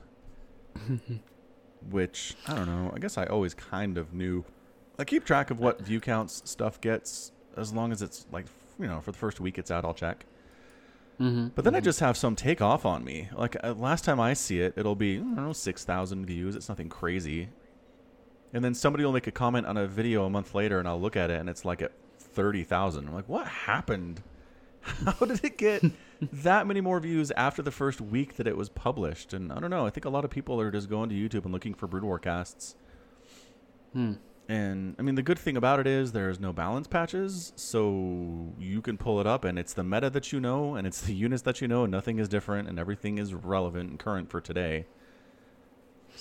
Which, 1.90 2.36
I 2.46 2.54
don't 2.54 2.66
know, 2.66 2.92
I 2.94 3.00
guess 3.00 3.18
I 3.18 3.26
always 3.26 3.54
kind 3.54 3.98
of 3.98 4.14
knew. 4.14 4.44
I 4.98 5.04
keep 5.04 5.24
track 5.24 5.50
of 5.50 5.58
what 5.58 5.80
view 5.80 5.98
counts 5.98 6.42
stuff 6.44 6.80
gets 6.80 7.32
as 7.56 7.72
long 7.72 7.92
as 7.92 8.02
it's 8.02 8.26
like, 8.30 8.46
you 8.78 8.86
know, 8.86 9.00
for 9.00 9.10
the 9.10 9.18
first 9.18 9.40
week 9.40 9.58
it's 9.58 9.70
out, 9.70 9.84
I'll 9.84 9.94
check. 9.94 10.24
Mm-hmm. 11.20 11.48
But 11.54 11.64
then 11.64 11.74
I 11.74 11.80
just 11.80 12.00
have 12.00 12.16
some 12.16 12.34
take 12.36 12.60
off 12.60 12.86
on 12.86 13.04
me. 13.04 13.28
Like 13.34 13.56
uh, 13.62 13.74
last 13.74 14.04
time 14.04 14.20
I 14.20 14.32
see 14.32 14.60
it, 14.60 14.74
it'll 14.76 14.94
be, 14.94 15.16
I 15.16 15.18
don't 15.18 15.36
know, 15.36 15.52
6,000 15.52 16.26
views. 16.26 16.56
It's 16.56 16.68
nothing 16.68 16.88
crazy. 16.88 17.48
And 18.52 18.64
then 18.64 18.74
somebody 18.74 19.04
will 19.04 19.12
make 19.12 19.26
a 19.26 19.32
comment 19.32 19.66
on 19.66 19.76
a 19.76 19.86
video 19.86 20.24
a 20.24 20.30
month 20.30 20.54
later 20.54 20.78
and 20.78 20.86
I'll 20.86 21.00
look 21.00 21.16
at 21.16 21.30
it 21.30 21.40
and 21.40 21.48
it's 21.48 21.64
like 21.64 21.80
at 21.80 21.92
30,000. 22.18 23.08
I'm 23.08 23.14
like, 23.14 23.28
what 23.28 23.46
happened? 23.46 24.22
How 24.80 25.26
did 25.26 25.44
it 25.44 25.56
get 25.56 25.82
that 26.32 26.66
many 26.66 26.80
more 26.80 27.00
views 27.00 27.30
after 27.36 27.62
the 27.62 27.70
first 27.70 28.00
week 28.00 28.36
that 28.36 28.46
it 28.46 28.56
was 28.56 28.68
published? 28.68 29.32
And 29.32 29.52
I 29.52 29.60
don't 29.60 29.70
know. 29.70 29.86
I 29.86 29.90
think 29.90 30.04
a 30.04 30.10
lot 30.10 30.24
of 30.24 30.30
people 30.30 30.60
are 30.60 30.70
just 30.70 30.90
going 30.90 31.08
to 31.10 31.14
YouTube 31.14 31.44
and 31.44 31.52
looking 31.52 31.74
for 31.74 31.86
Brood 31.86 32.04
War 32.04 32.18
casts. 32.18 32.74
Hmm. 33.92 34.14
And 34.48 34.96
I 34.98 35.02
mean, 35.02 35.14
the 35.14 35.22
good 35.22 35.38
thing 35.38 35.56
about 35.56 35.80
it 35.80 35.86
is 35.86 36.12
there's 36.12 36.40
no 36.40 36.52
balance 36.52 36.88
patches, 36.88 37.52
so 37.54 38.52
you 38.58 38.82
can 38.82 38.98
pull 38.98 39.20
it 39.20 39.26
up, 39.26 39.44
and 39.44 39.58
it's 39.58 39.72
the 39.72 39.84
meta 39.84 40.10
that 40.10 40.32
you 40.32 40.40
know, 40.40 40.74
and 40.74 40.86
it's 40.86 41.00
the 41.00 41.14
units 41.26 41.42
that 41.42 41.60
you 41.60 41.68
know, 41.68 41.84
and 41.84 41.92
nothing 41.92 42.18
is 42.18 42.28
different, 42.28 42.68
and 42.68 42.78
everything 42.78 43.18
is 43.18 43.32
relevant 43.34 43.90
and 43.90 43.98
current 43.98 44.30
for 44.30 44.40
today. 44.40 44.86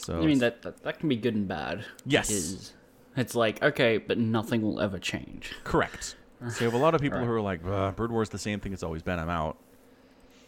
So 0.05 0.19
I 0.21 0.25
mean 0.25 0.39
that, 0.39 0.61
that 0.63 0.83
that 0.83 0.99
can 0.99 1.09
be 1.09 1.15
good 1.15 1.35
and 1.35 1.47
bad. 1.47 1.85
Yes. 2.05 2.29
It 2.29 2.33
is. 2.35 2.73
It's 3.17 3.35
like 3.35 3.61
okay, 3.61 3.97
but 3.97 4.17
nothing 4.17 4.61
will 4.61 4.79
ever 4.79 4.97
change. 4.99 5.53
correct. 5.63 6.15
So 6.49 6.65
you 6.65 6.71
have 6.71 6.73
a 6.73 6.83
lot 6.83 6.95
of 6.95 7.01
people 7.01 7.19
Right. 7.19 7.27
who 7.27 7.33
are 7.33 7.41
like, 7.41 7.61
"Ugh, 7.65 7.95
"Brood 7.95 8.09
War 8.11 8.23
is 8.23 8.29
the 8.29 8.39
same 8.39 8.59
thing 8.59 8.73
it's 8.73 8.81
always 8.83 9.03
been. 9.03 9.19
I'm 9.19 9.29
out." 9.29 9.57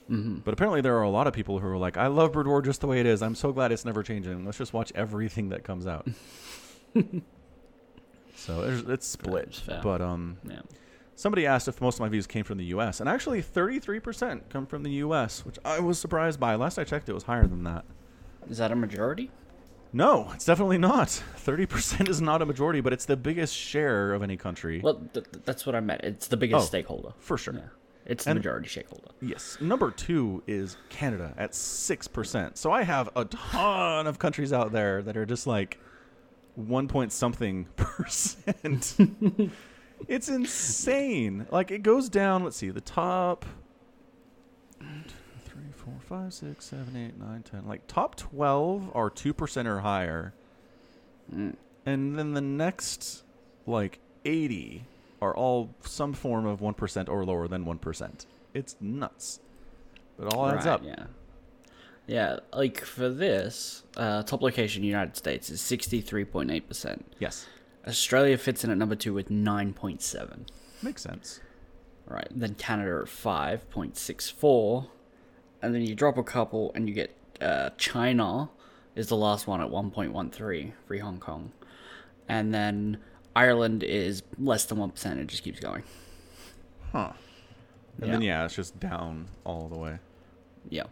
Mm-hmm. 0.10 0.38
But 0.40 0.54
apparently, 0.56 0.82
there 0.82 0.98
are 0.98 1.04
a 1.04 1.10
lot 1.10 1.28
of 1.28 1.34
people 1.34 1.60
who 1.60 1.68
are 1.68 1.78
like, 1.78 1.98
"I 1.98 2.08
love 2.08 2.32
Brood 2.34 2.48
War 2.48 2.62
just 2.64 2.82
the 2.82 2.88
way 2.88 3.00
it 3.00 3.06
is. 3.06 3.22
I'm 3.22 3.36
so 3.36 3.52
glad 3.52 3.72
it's 3.72 3.86
never 3.86 4.02
changing. 4.02 4.44
Let's 4.44 4.58
just 4.58 4.74
watch 4.74 4.92
everything 4.96 5.50
that 5.50 5.64
comes 5.64 5.86
out." 5.86 6.08
so 8.36 8.64
it's, 8.64 8.88
it's 8.90 9.08
split. 9.08 9.62
But 9.68 10.02
um, 10.02 10.38
Yeah. 10.48 10.62
Somebody 11.16 11.46
asked 11.46 11.68
if 11.68 11.80
most 11.80 11.96
of 11.96 12.00
my 12.02 12.10
views 12.10 12.26
came 12.26 12.44
from 12.44 12.58
the 12.58 12.66
U.S., 12.66 13.00
and 13.00 13.08
actually 13.08 13.42
33% 13.44 14.50
come 14.50 14.66
from 14.66 14.82
the 14.82 14.90
U.S., 14.94 15.46
which 15.46 15.60
I 15.64 15.80
was 15.80 16.00
surprised 16.00 16.40
by. 16.40 16.56
Last 16.56 16.80
I 16.80 16.84
checked, 16.84 17.08
it 17.08 17.14
was 17.14 17.24
higher 17.24 17.46
than 17.46 17.64
that. 17.66 17.86
Is 18.50 18.58
that 18.58 18.72
a 18.72 18.76
majority? 18.76 19.30
No, 19.96 20.32
it's 20.34 20.46
definitely 20.46 20.80
not. 20.80 21.08
30% 21.08 22.10
is 22.10 22.20
not 22.20 22.42
a 22.42 22.46
majority, 22.46 22.82
but 22.82 22.94
it's 22.94 23.06
the 23.06 23.16
biggest 23.16 23.56
share 23.56 24.14
of 24.14 24.24
any 24.24 24.36
country. 24.38 24.82
Well, 24.84 24.96
th- 25.14 25.26
th- 25.32 25.46
that's 25.46 25.66
what 25.68 25.76
I 25.76 25.80
meant. 25.82 26.02
It's 26.02 26.28
the 26.28 26.38
biggest 26.38 26.64
Oh, 26.64 26.66
stakeholder. 26.66 27.14
for 27.20 27.38
sure. 27.38 27.54
Yeah. 27.54 27.62
It's 28.06 28.24
the 28.26 28.32
And- 28.32 28.40
majority 28.40 28.68
stakeholder. 28.68 29.10
yes. 29.22 29.58
Number 29.62 29.92
two 29.92 30.42
is 30.48 30.78
Canada 30.90 31.34
at 31.38 31.52
6%. 31.54 32.58
So 32.58 32.72
I 32.72 32.82
have 32.84 33.10
a 33.16 33.26
ton 33.26 34.08
of 34.08 34.18
countries 34.20 34.52
out 34.52 34.72
there 34.72 35.02
that 35.04 35.16
are 35.16 35.26
just 35.28 35.46
like 35.48 35.80
1 36.56 36.88
point 36.88 37.12
something 37.12 37.66
percent. 37.76 38.96
it's 40.08 40.28
insane. 40.28 41.46
Like 41.52 41.70
it 41.72 41.84
goes 41.84 42.10
down, 42.10 42.44
let's 42.44 42.58
see, 42.58 42.72
the 42.72 42.82
top 42.82 43.46
four, 45.84 45.94
five, 46.08 46.34
six, 46.34 46.66
seven, 46.66 46.96
eight, 46.96 47.18
nine, 47.20 47.44
ten. 47.44 47.68
Like 47.68 47.88
top 47.88 48.16
twelve 48.16 48.90
are 48.96 49.10
two 49.10 49.34
percent 49.34 49.68
or 49.68 49.80
higher, 49.80 50.34
Mm. 51.34 51.56
and 51.86 52.18
then 52.20 52.34
the 52.34 52.42
next 52.42 53.24
like 53.66 54.00
eighty 54.26 54.84
are 55.22 55.36
all 55.36 55.74
some 55.82 56.14
form 56.14 56.46
of 56.46 56.60
one 56.62 56.74
percent 56.74 57.08
or 57.10 57.24
lower 57.26 57.48
than 57.48 57.66
one 57.66 57.78
percent. 57.80 58.26
It's 58.54 58.76
nuts, 58.82 59.40
but 60.18 60.28
it 60.28 60.34
all 60.34 60.48
adds 60.48 60.66
Right, 60.66 60.72
up. 60.74 60.84
Yeah. 60.84 61.06
Yeah, 62.06 62.40
like 62.52 62.82
for 62.82 63.08
this, 63.08 63.84
uh, 63.96 64.24
top 64.24 64.42
location 64.42 64.84
United 64.84 65.16
States 65.16 65.50
is 65.50 65.62
63.8%. 65.62 67.02
Yes, 67.18 67.46
Australia 67.88 68.38
fits 68.38 68.66
in 68.66 68.70
at 68.72 68.78
number 68.78 68.96
two 68.96 69.14
with 69.14 69.30
9.7. 69.30 70.46
makes 70.82 71.02
sense. 71.02 71.40
Right. 72.06 72.28
Then 72.30 72.56
Canada 72.56 73.00
at 73.04 73.08
5.64. 73.08 74.88
And 75.64 75.74
then 75.74 75.82
you 75.82 75.96
drop 75.96 76.18
a 76.18 76.24
couple 76.24 76.72
and 76.76 76.88
you 76.88 76.94
get 76.94 77.16
uh, 77.42 77.70
China 77.78 78.50
is 78.96 79.08
the 79.08 79.16
last 79.18 79.48
one 79.48 79.62
at 79.62 79.70
1.13, 79.70 80.74
free 80.86 81.00
Hong 81.00 81.20
Kong. 81.20 81.52
And 82.30 82.54
then 82.54 82.98
Ireland 83.36 83.82
is 83.84 84.22
less 84.38 84.66
than 84.66 84.78
1%. 84.78 85.18
It 85.20 85.28
just 85.28 85.44
keeps 85.44 85.60
going. 85.60 85.84
Huh. 86.92 87.14
And 88.02 88.12
then 88.14 88.22
yeah, 88.22 88.46
it's 88.46 88.56
just 88.56 88.80
down 88.80 89.28
all 89.46 89.68
the 89.70 89.78
way. 89.78 89.98
Yeah. 90.70 90.84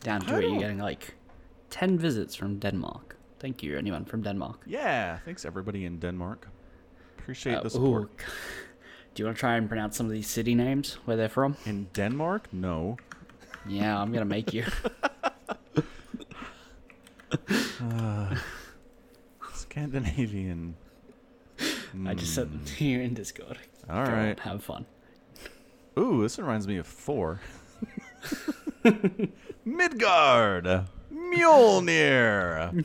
Down 0.00 0.22
I 0.22 0.26
to 0.26 0.38
it, 0.38 0.40
don't- 0.42 0.50
you're 0.52 0.60
getting 0.60 0.78
like 0.78 1.14
10 1.70 1.98
visits 1.98 2.34
from 2.34 2.58
Denmark. 2.58 3.16
Thank 3.40 3.62
you, 3.62 3.76
anyone 3.76 4.04
from 4.06 4.22
Denmark. 4.22 4.62
Yeah, 4.66 5.18
thanks 5.24 5.44
everybody 5.44 5.84
in 5.84 5.98
Denmark. 5.98 6.48
Appreciate 7.18 7.56
Uh, 7.56 7.62
the 7.64 7.70
support. 7.70 8.04
ooh. 8.04 8.24
Do 9.14 9.22
you 9.22 9.26
want 9.26 9.36
to 9.36 9.40
try 9.40 9.56
and 9.56 9.68
pronounce 9.68 9.96
some 9.96 10.06
of 10.06 10.12
these 10.12 10.28
city 10.28 10.54
names, 10.54 10.94
where 11.06 11.16
they're 11.16 11.28
from? 11.30 11.56
In 11.66 11.88
Denmark, 11.94 12.48
no. 12.52 12.96
Yeah, 13.68 14.00
I'm 14.00 14.12
to 14.12 14.24
make 14.24 14.52
you. 14.52 14.64
Scandinavian. 19.52 20.76
I 22.06 22.14
just 22.14 22.34
sent 22.34 22.50
them 22.50 22.60
hmm. 22.60 22.64
to 22.66 22.84
you 22.84 23.00
in 23.00 23.14
Discord. 23.14 23.58
All 23.88 24.04
Go 24.04 24.12
on, 24.12 24.36
have 24.38 24.62
fun. 24.62 24.86
Ooh, 25.98 26.22
this 26.22 26.38
reminds 26.38 26.68
me 26.68 26.76
of 26.76 26.86
Thor. 26.86 27.40
Midgard, 29.64 30.86
Mjolnir, 31.12 32.84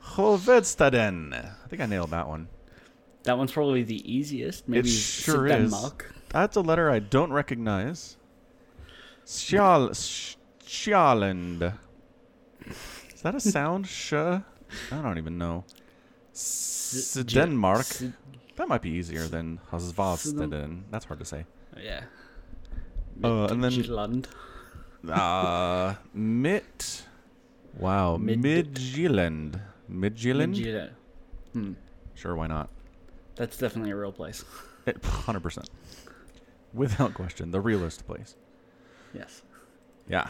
Hovstaden. 0.00 1.34
I 1.34 1.68
think 1.68 1.82
I 1.82 1.86
nailed 1.86 2.10
that 2.10 2.28
one. 2.28 2.48
That 3.24 3.38
one's 3.38 3.52
probably 3.52 3.82
the 3.82 4.12
easiest. 4.12 4.68
Maybe 4.68 4.88
it's 4.88 4.98
sure 4.98 5.46
is. 5.46 5.72
Denmark. 5.72 6.14
That's 6.28 6.56
a 6.56 6.60
letter 6.60 6.90
I 6.90 6.98
don't 6.98 7.32
recognize. 7.32 8.16
Sjal, 9.26 9.90
Sjaland. 10.64 11.74
Is 13.14 13.22
that 13.22 13.34
a 13.34 13.40
sound? 13.40 13.86
Sh? 13.86 14.12
I 14.12 14.42
don't 14.90 15.18
even 15.18 15.38
know. 15.38 15.64
S- 16.32 17.14
Denmark. 17.26 17.80
S- 17.80 18.04
That 18.56 18.68
might 18.68 18.82
be 18.82 18.90
easier 18.90 19.26
than 19.26 19.58
Hasvasteden. 19.72 20.82
That's 20.90 21.04
hard 21.06 21.18
to 21.20 21.24
say. 21.24 21.44
Yeah. 21.76 22.04
Uh, 23.22 23.46
and 23.46 23.62
then- 23.64 23.72
Midtjylland. 23.72 24.26
Uh, 25.08 25.94
Mitt. 26.14 27.02
Wow, 27.78 28.16
Mid- 28.16 28.40
Midtjylland. 28.42 29.60
Midtjylland? 29.90 30.54
Midtjylland. 30.56 30.90
Hmm. 31.52 31.72
Sure, 32.14 32.34
why 32.36 32.46
not? 32.46 32.68
That's 33.36 33.56
definitely 33.58 33.90
a 33.90 33.96
real 33.96 34.12
place. 34.12 34.44
100%. 34.86 35.68
Without 36.72 37.14
question, 37.14 37.50
the 37.50 37.60
realest 37.60 38.06
place. 38.06 38.36
Yes. 39.14 39.42
Yeah. 40.08 40.28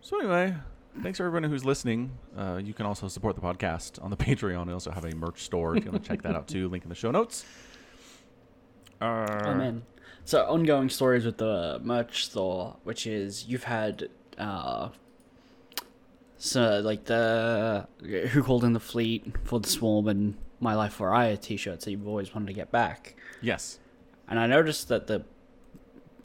So 0.00 0.18
anyway, 0.18 0.54
thanks 1.02 1.18
for 1.18 1.26
everyone 1.26 1.48
who's 1.50 1.64
listening. 1.64 2.12
Uh, 2.36 2.60
you 2.62 2.72
can 2.74 2.86
also 2.86 3.06
support 3.08 3.36
the 3.36 3.42
podcast 3.42 4.02
on 4.02 4.10
the 4.10 4.16
Patreon. 4.24 4.66
We 4.66 4.72
also 4.72 4.90
have 4.90 5.04
a 5.04 5.14
merch 5.14 5.42
store 5.42 5.76
if 5.76 5.84
you 5.84 5.90
want 5.90 6.02
to 6.04 6.08
check 6.08 6.22
that 6.22 6.34
out 6.34 6.48
too. 6.48 6.68
Link 6.68 6.84
in 6.84 6.88
the 6.88 6.94
show 6.94 7.10
notes. 7.10 7.44
Uh, 9.00 9.26
Oh 9.46 9.54
man. 9.54 9.82
So 10.24 10.44
ongoing 10.46 10.88
stories 10.90 11.24
with 11.24 11.38
the 11.38 11.80
merch 11.82 12.24
store, 12.26 12.76
which 12.84 13.06
is 13.06 13.46
you've 13.46 13.64
had 13.64 14.08
uh 14.38 14.88
so 16.38 16.80
like 16.80 17.04
the 17.04 17.86
who 18.30 18.42
called 18.42 18.64
in 18.64 18.72
the 18.72 18.80
fleet 18.80 19.34
for 19.44 19.60
the 19.60 19.68
swarm 19.68 20.08
and 20.08 20.36
my 20.58 20.74
life 20.74 20.92
for 20.94 21.08
Aiur 21.10 21.40
t-shirts 21.40 21.84
that 21.84 21.90
you've 21.90 22.06
always 22.08 22.34
wanted 22.34 22.46
to 22.48 22.52
get 22.52 22.70
back. 22.70 23.16
Yes. 23.42 23.78
And 24.28 24.38
I 24.38 24.46
noticed 24.46 24.88
that 24.88 25.06
the 25.06 25.24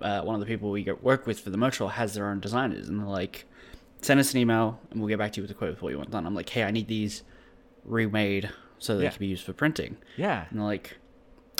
uh, 0.01 0.21
one 0.21 0.35
of 0.35 0.39
the 0.39 0.45
people 0.47 0.71
we 0.71 0.83
get 0.83 1.03
work 1.03 1.25
with 1.27 1.39
for 1.39 1.49
the 1.49 1.57
merch 1.57 1.77
has 1.77 2.13
their 2.13 2.27
own 2.27 2.39
designers, 2.39 2.87
and 2.87 2.99
they're 2.99 3.07
like, 3.07 3.45
send 4.01 4.19
us 4.19 4.33
an 4.33 4.39
email 4.39 4.79
and 4.91 4.99
we'll 4.99 5.07
get 5.09 5.17
back 5.17 5.31
to 5.33 5.37
you 5.37 5.41
with 5.43 5.49
a 5.51 5.53
quote 5.55 5.77
for 5.77 5.85
what 5.85 5.91
you 5.91 5.97
want 5.97 6.11
done. 6.11 6.27
I'm 6.27 6.35
like, 6.35 6.49
hey, 6.49 6.63
I 6.63 6.69
need 6.71 6.87
these 6.87 7.23
remade 7.83 8.49
so 8.77 8.97
they 8.97 9.05
Yeah. 9.05 9.09
can 9.09 9.19
be 9.19 9.27
used 9.27 9.43
for 9.45 9.53
printing. 9.53 9.97
Yeah. 10.17 10.45
And 10.49 10.59
they're 10.59 10.65
like, 10.65 10.97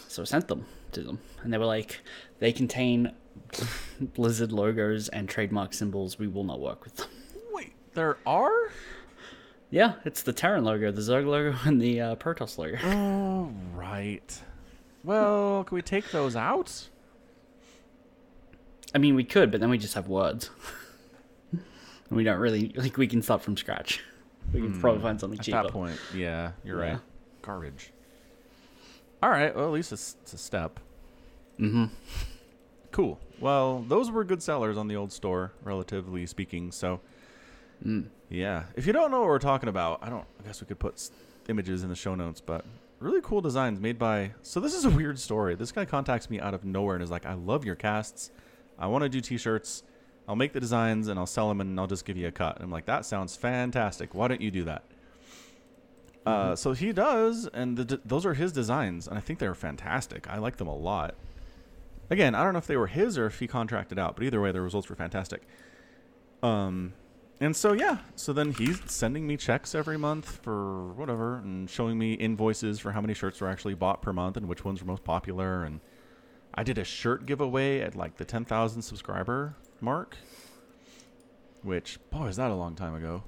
so 0.07 0.21
I 0.21 0.25
sent 0.25 0.47
them 0.47 0.65
to 0.91 1.01
them, 1.01 1.19
and 1.43 1.51
they 1.51 1.57
were 1.57 1.65
like, 1.65 2.01
they 2.39 2.51
contain 2.51 3.13
Blizzard 3.99 4.51
logos 4.51 5.09
and 5.09 5.27
trademark 5.27 5.73
symbols. 5.73 6.19
We 6.19 6.27
will 6.27 6.43
not 6.43 6.59
work 6.59 6.83
with 6.83 6.95
them. 6.97 7.07
Wait, 7.51 7.73
there 7.93 8.17
are? 8.25 8.69
Yeah, 9.71 9.93
it's 10.05 10.21
the 10.21 10.31
Terran 10.33 10.63
logo, 10.63 10.91
the 10.91 11.01
Zerg 11.01 11.25
logo, 11.25 11.57
and 11.65 11.81
the 11.81 11.99
uh, 12.01 12.15
Protoss 12.15 12.57
logo. 12.57 12.77
Oh, 12.83 13.51
right. 13.73 14.41
Well, 15.03 15.63
can 15.63 15.75
we 15.75 15.81
take 15.81 16.11
those 16.11 16.35
out? 16.35 16.89
I 18.93 18.97
mean, 18.97 19.15
we 19.15 19.23
could, 19.23 19.51
but 19.51 19.59
then 19.59 19.69
we 19.69 19.77
just 19.77 19.93
have 19.95 20.07
words. 20.07 20.49
and 21.51 21.61
we 22.11 22.23
don't 22.23 22.39
really 22.39 22.71
like. 22.75 22.97
We 22.97 23.07
can 23.07 23.21
start 23.21 23.41
from 23.41 23.57
scratch. 23.57 24.01
We 24.53 24.61
can 24.61 24.79
probably 24.79 25.01
find 25.01 25.19
something 25.19 25.39
At 25.39 25.45
cheaper. 25.45 25.57
At 25.57 25.63
that 25.63 25.71
point, 25.73 25.99
yeah, 26.13 26.51
you're 26.63 26.79
Yeah. 26.85 26.91
right. 26.91 26.99
Garbage. 27.41 27.91
All 29.23 29.29
right. 29.31 29.53
Well, 29.55 29.65
at 29.65 29.71
least 29.71 29.91
it's, 29.91 30.15
it's 30.21 30.33
a 30.33 30.37
step. 30.37 30.79
Mm-hmm. 31.59 31.85
Cool. 32.91 33.19
Well, 33.39 33.79
those 33.87 34.11
were 34.11 34.23
good 34.23 34.43
sellers 34.43 34.77
on 34.77 34.87
the 34.87 34.95
old 34.95 35.11
store, 35.11 35.51
relatively 35.63 36.25
speaking. 36.27 36.71
So, 36.71 37.01
Mm. 37.85 38.05
yeah. 38.29 38.65
If 38.75 38.85
you 38.85 38.93
don't 38.93 39.09
know 39.09 39.19
what 39.21 39.27
we're 39.29 39.39
talking 39.39 39.67
about, 39.67 39.99
I 40.03 40.09
don't. 40.11 40.25
I 40.39 40.43
guess 40.47 40.61
we 40.61 40.67
could 40.67 40.79
put 40.79 41.09
images 41.49 41.81
in 41.83 41.89
the 41.89 41.95
show 41.95 42.13
notes, 42.13 42.39
but 42.39 42.63
really 42.99 43.21
cool 43.23 43.41
designs 43.41 43.79
made 43.79 43.97
by. 43.97 44.31
So 44.43 44.59
this 44.59 44.75
is 44.75 44.85
a 44.85 44.89
weird 44.91 45.17
story. 45.19 45.55
This 45.55 45.71
guy 45.71 45.85
contacts 45.85 46.29
me 46.29 46.39
out 46.39 46.53
of 46.53 46.63
nowhere 46.63 46.95
and 46.95 47.03
is 47.03 47.09
like, 47.11 47.25
"I 47.25 47.33
love 47.33 47.65
your 47.65 47.75
casts. 47.75 48.29
I 48.77 48.87
want 48.87 49.03
to 49.03 49.09
do 49.09 49.21
T-shirts. 49.21 49.83
I'll 50.27 50.35
make 50.35 50.53
the 50.53 50.59
designs 50.59 51.07
and 51.07 51.19
I'll 51.19 51.27
sell 51.27 51.47
them 51.49 51.61
and 51.61 51.79
I'll 51.79 51.87
just 51.87 52.05
give 52.05 52.17
you 52.17 52.27
a 52.27 52.31
cut." 52.31 52.55
And 52.55 52.65
I'm 52.65 52.71
like, 52.71 52.85
"That 52.85 53.05
sounds 53.05 53.35
fantastic. 53.35 54.13
Why 54.13 54.27
don't 54.27 54.41
you 54.41 54.51
do 54.51 54.63
that?" 54.65 54.83
Uh, 56.25 56.55
so 56.55 56.73
he 56.73 56.91
does, 56.91 57.47
and 57.53 57.77
the, 57.77 58.01
those 58.03 58.25
are 58.25 58.33
his 58.33 58.51
designs, 58.51 59.07
and 59.07 59.15
I 59.15 59.21
think 59.21 59.37
they're 59.37 59.53
fantastic. 59.53 60.27
I 60.27 60.39
like 60.39 60.57
them 60.57 60.67
a 60.67 60.75
lot. 60.75 61.13
Again, 62.09 62.33
I 62.33 62.43
don't 62.43 62.53
know 62.53 62.59
if 62.59 62.67
they 62.67 62.77
were 62.77 62.87
his 62.87 63.17
or 63.17 63.27
if 63.27 63.39
he 63.39 63.47
contracted 63.47 63.99
out, 63.99 64.15
but 64.15 64.25
either 64.25 64.41
way, 64.41 64.51
the 64.51 64.61
results 64.61 64.89
were 64.89 64.95
fantastic. 64.95 65.43
Um, 66.41 66.93
and 67.39 67.55
so 67.55 67.73
yeah, 67.73 67.99
so 68.15 68.33
then 68.33 68.53
he's 68.53 68.79
sending 68.87 69.27
me 69.27 69.37
checks 69.37 69.75
every 69.75 69.97
month 69.97 70.39
for 70.41 70.93
whatever, 70.93 71.37
and 71.37 71.69
showing 71.69 71.97
me 71.97 72.13
invoices 72.13 72.79
for 72.79 72.91
how 72.91 73.01
many 73.01 73.13
shirts 73.13 73.41
were 73.41 73.47
actually 73.47 73.75
bought 73.75 74.01
per 74.01 74.13
month 74.13 74.37
and 74.37 74.47
which 74.47 74.65
ones 74.65 74.81
were 74.81 74.87
most 74.87 75.03
popular. 75.03 75.63
And 75.63 75.79
I 76.55 76.63
did 76.63 76.77
a 76.77 76.85
shirt 76.85 77.25
giveaway 77.25 77.81
at 77.81 77.95
like 77.95 78.15
the 78.15 78.25
ten 78.25 78.45
thousand 78.45 78.81
subscriber 78.81 79.55
mark, 79.81 80.17
which 81.61 81.99
boy 82.09 82.27
is 82.27 82.37
that 82.37 82.49
a 82.49 82.55
long 82.55 82.75
time 82.75 82.95
ago. 82.95 83.23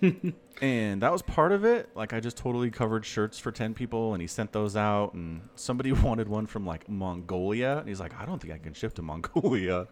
and 0.62 1.02
that 1.02 1.12
was 1.12 1.22
part 1.22 1.52
of 1.52 1.64
it. 1.64 1.90
Like 1.94 2.14
I 2.14 2.20
just 2.20 2.38
totally 2.38 2.70
covered 2.70 3.04
shirts 3.04 3.38
for 3.38 3.52
ten 3.52 3.74
people, 3.74 4.14
and 4.14 4.20
he 4.20 4.26
sent 4.26 4.52
those 4.52 4.76
out. 4.76 5.12
And 5.12 5.42
somebody 5.56 5.92
wanted 5.92 6.28
one 6.28 6.46
from 6.46 6.66
like 6.66 6.88
Mongolia, 6.88 7.78
and 7.78 7.88
he's 7.88 8.00
like, 8.00 8.18
I 8.18 8.24
don't 8.24 8.40
think 8.40 8.54
I 8.54 8.58
can 8.58 8.72
ship 8.72 8.94
to 8.94 9.02
Mongolia. 9.02 9.86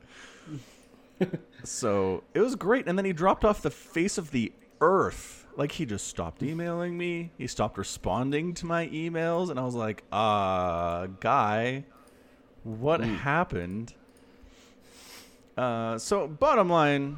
so 1.63 2.25
it 2.33 2.41
was 2.41 2.55
great. 2.55 2.89
And 2.89 2.97
then 2.97 3.05
he 3.05 3.13
dropped 3.13 3.45
off 3.45 3.63
the 3.63 3.71
face 3.71 4.17
of 4.17 4.31
the 4.31 4.53
earth. 4.81 5.47
Like 5.57 5.73
he 5.73 5.87
just 5.87 6.09
stopped 6.09 6.43
emailing 6.43 6.99
me. 6.99 7.31
He 7.39 7.47
stopped 7.47 7.79
responding 7.79 8.55
to 8.55 8.67
my 8.67 8.89
emails, 8.89 9.51
and 9.51 9.61
I 9.61 9.65
was 9.65 9.75
like, 9.75 10.05
uh, 10.11 11.07
guy, 11.21 11.85
what 12.65 13.01
happened? 13.01 13.95
Uh, 15.57 15.99
so 15.99 16.27
bottom 16.27 16.69
line, 16.69 17.17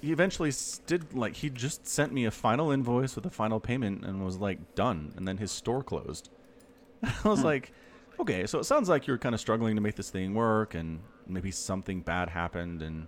he 0.00 0.10
eventually 0.10 0.52
did 0.86 1.14
like 1.14 1.36
he 1.36 1.48
just 1.48 1.86
sent 1.86 2.12
me 2.12 2.24
a 2.24 2.30
final 2.30 2.72
invoice 2.72 3.14
with 3.14 3.24
a 3.24 3.30
final 3.30 3.60
payment 3.60 4.04
and 4.04 4.24
was 4.24 4.36
like 4.36 4.74
done. 4.74 5.12
And 5.16 5.28
then 5.28 5.36
his 5.36 5.52
store 5.52 5.82
closed. 5.82 6.28
I 7.24 7.28
was 7.28 7.44
like 7.44 7.72
okay 8.20 8.46
so 8.46 8.58
it 8.58 8.64
sounds 8.64 8.88
like 8.88 9.06
you're 9.06 9.18
kind 9.18 9.34
of 9.34 9.40
struggling 9.40 9.74
to 9.74 9.80
make 9.80 9.96
this 9.96 10.10
thing 10.10 10.34
work 10.34 10.74
and 10.74 11.00
maybe 11.26 11.52
something 11.52 12.00
bad 12.00 12.30
happened. 12.30 12.82
And 12.82 13.06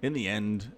in 0.00 0.14
the 0.14 0.28
end 0.28 0.72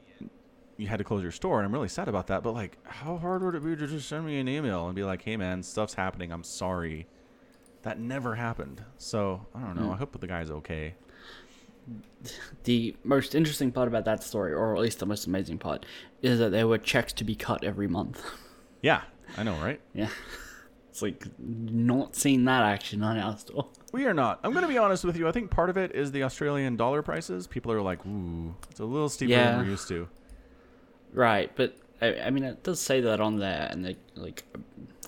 you 0.76 0.88
had 0.88 0.98
to 0.98 1.04
close 1.04 1.22
your 1.22 1.30
store. 1.30 1.58
And 1.60 1.66
i'm 1.66 1.72
really 1.72 1.88
sad 1.88 2.08
about 2.08 2.26
that. 2.26 2.42
But 2.42 2.54
like 2.54 2.76
how 2.84 3.16
hard 3.16 3.44
would 3.44 3.54
it 3.54 3.64
be 3.64 3.76
to 3.76 3.86
just 3.86 4.08
send 4.08 4.26
me 4.26 4.40
an 4.40 4.48
email 4.48 4.86
and 4.86 4.96
be 4.96 5.04
like 5.04 5.22
hey 5.22 5.36
man 5.36 5.62
stuff's 5.62 5.94
happening. 5.94 6.32
I'm 6.32 6.44
sorry 6.44 7.06
that 7.84 7.98
never 7.98 8.34
happened 8.34 8.82
so 8.98 9.46
i 9.54 9.60
don't 9.60 9.76
know 9.76 9.86
hmm. 9.86 9.92
i 9.92 9.96
hope 9.96 10.18
the 10.20 10.26
guy's 10.26 10.50
okay 10.50 10.94
The 12.64 12.96
most 13.04 13.34
interesting 13.34 13.70
part 13.72 13.88
about 13.88 14.06
that 14.06 14.22
story, 14.22 14.54
or 14.54 14.74
at 14.74 14.80
least 14.80 14.98
the 15.00 15.06
most 15.06 15.26
amazing 15.26 15.58
part, 15.58 15.84
is 16.22 16.38
that 16.38 16.50
there 16.50 16.66
were 16.66 16.78
checks 16.78 17.12
to 17.14 17.24
be 17.24 17.34
cut 17.34 17.62
every 17.62 17.86
month. 17.86 18.24
yeah 18.80 19.02
i 19.36 19.42
know 19.42 19.54
right 19.56 19.80
yeah. 19.94 20.08
It's 20.88 21.02
like 21.02 21.26
not 21.38 22.14
seeing 22.14 22.44
that 22.44 22.62
action 22.62 23.02
on 23.02 23.18
our 23.18 23.36
store. 23.36 23.66
We 23.92 24.06
are 24.06 24.14
not. 24.14 24.38
I'm 24.44 24.52
going 24.52 24.62
to 24.62 24.68
be 24.68 24.78
honest 24.78 25.02
with 25.04 25.16
you. 25.16 25.26
I 25.26 25.32
think 25.32 25.50
part 25.50 25.68
of 25.68 25.76
it 25.76 25.90
is 25.92 26.12
the 26.12 26.22
Australian 26.22 26.76
dollar 26.76 27.02
prices. 27.02 27.48
People 27.48 27.72
are 27.72 27.82
like, 27.82 28.06
ooh, 28.06 28.54
it's 28.70 28.78
a 28.78 28.84
little 28.84 29.08
steeper 29.08 29.32
Yeah. 29.32 29.50
than 29.56 29.58
we're 29.64 29.70
used 29.72 29.88
to. 29.88 30.06
Right, 31.12 31.50
but 31.56 31.76
I, 32.00 32.20
I 32.20 32.30
mean, 32.30 32.44
it 32.44 32.62
does 32.62 32.80
say 32.80 33.00
that 33.00 33.20
on 33.20 33.40
there, 33.40 33.66
and 33.72 33.84
they, 33.84 33.96
like, 34.14 34.44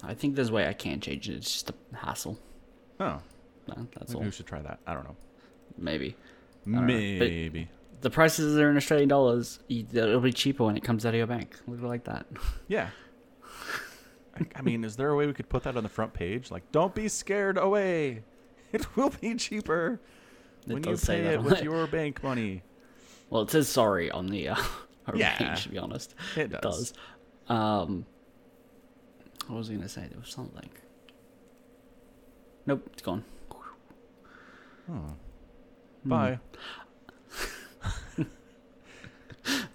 I 0.03 0.13
think 0.15 0.35
there's 0.35 0.49
a 0.49 0.53
way 0.53 0.67
I 0.67 0.73
can 0.73 0.99
change 1.01 1.29
it. 1.29 1.35
It's 1.37 1.53
just 1.53 1.71
a 1.71 1.75
hassle. 1.97 2.37
Oh, 3.01 3.21
No, 3.69 3.87
that's 3.95 4.11
maybe 4.11 4.19
all. 4.19 4.23
we 4.25 4.31
should 4.31 4.47
try 4.47 4.63
that. 4.63 4.79
I 4.87 4.95
don't 4.95 5.05
know. 5.05 5.17
Maybe. 5.79 6.17
don't 6.65 6.75
know, 6.75 6.83
Maybe. 6.87 7.69
The 8.01 8.11
prices 8.11 8.57
are 8.59 8.71
in 8.71 8.77
Australian 8.77 9.09
dollars. 9.09 9.59
It'll 9.69 10.21
be 10.21 10.33
cheaper 10.33 10.65
when 10.65 10.77
it 10.77 10.85
comes 10.85 11.05
out 11.07 11.11
of 11.11 11.15
your 11.19 11.27
bank. 11.27 11.57
Look 11.67 11.81
it 11.81 11.87
like 11.87 12.05
that. 12.05 12.27
Yeah. 12.69 12.91
I, 14.39 14.47
I 14.57 14.63
mean, 14.63 14.85
is 14.85 14.97
there 14.97 15.11
a 15.11 15.17
way 15.17 15.27
we 15.27 15.33
could 15.33 15.49
put 15.49 15.63
that 15.63 15.77
on 15.77 15.83
the 15.83 15.89
front 15.89 16.13
page? 16.13 16.51
Like, 16.51 16.71
don't 16.73 16.95
be 16.95 17.09
scared 17.09 17.59
away. 17.59 18.23
It 18.73 18.97
will 18.97 19.11
be 19.11 19.35
cheaper 19.37 20.01
It 20.67 20.73
when 20.75 20.79
you 20.79 20.91
does 20.91 21.01
say 21.03 21.23
pay 21.23 21.35
it 21.35 21.43
with 21.43 21.59
it. 21.59 21.65
your 21.65 21.87
bank 21.87 22.23
money. 22.23 22.63
Well, 23.31 23.43
it 23.43 23.51
says 23.51 23.69
sorry 23.69 24.11
on 24.11 24.27
the 24.29 24.49
uh, 24.51 24.57
Yeah. 25.15 25.37
page, 25.37 25.65
to 25.65 25.69
be 25.71 25.79
honest. 25.79 26.15
It 26.37 26.51
does. 26.63 26.93
Um, 27.49 28.07
what 29.49 29.57
was 29.59 29.69
I 29.69 29.73
going 29.73 29.83
to 29.83 29.89
say? 29.89 30.07
There 30.09 30.19
was 30.21 30.29
something. 30.31 30.69
Nope, 32.67 32.89
it's 32.93 33.03
gone. 33.03 33.25
Oh. 34.91 35.15
Bye. 36.05 36.39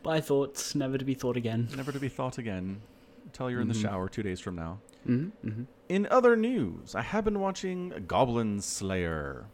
Bye, 0.04 0.21
thoughts, 0.21 0.75
never 0.75 0.97
to 0.97 1.06
be 1.06 1.13
thought 1.13 1.38
again. 1.38 1.67
Never 1.75 1.91
to 1.91 1.99
be 1.99 2.10
thought 2.10 2.38
again. 2.38 2.82
Until 3.25 3.49
you're 3.49 3.62
in 3.62 3.67
the 3.67 3.73
shower 3.73 4.10
two 4.10 4.23
days 4.23 4.39
from 4.39 4.56
now. 4.56 4.80
Mm-hmm, 5.08 5.47
mm-hmm. 5.47 5.63
In 5.89 6.08
other 6.12 6.36
news, 6.36 6.95
I 6.95 7.01
have 7.01 7.23
been 7.25 7.39
watching 7.39 8.06
Goblin 8.08 8.62
Slayer. 8.62 9.45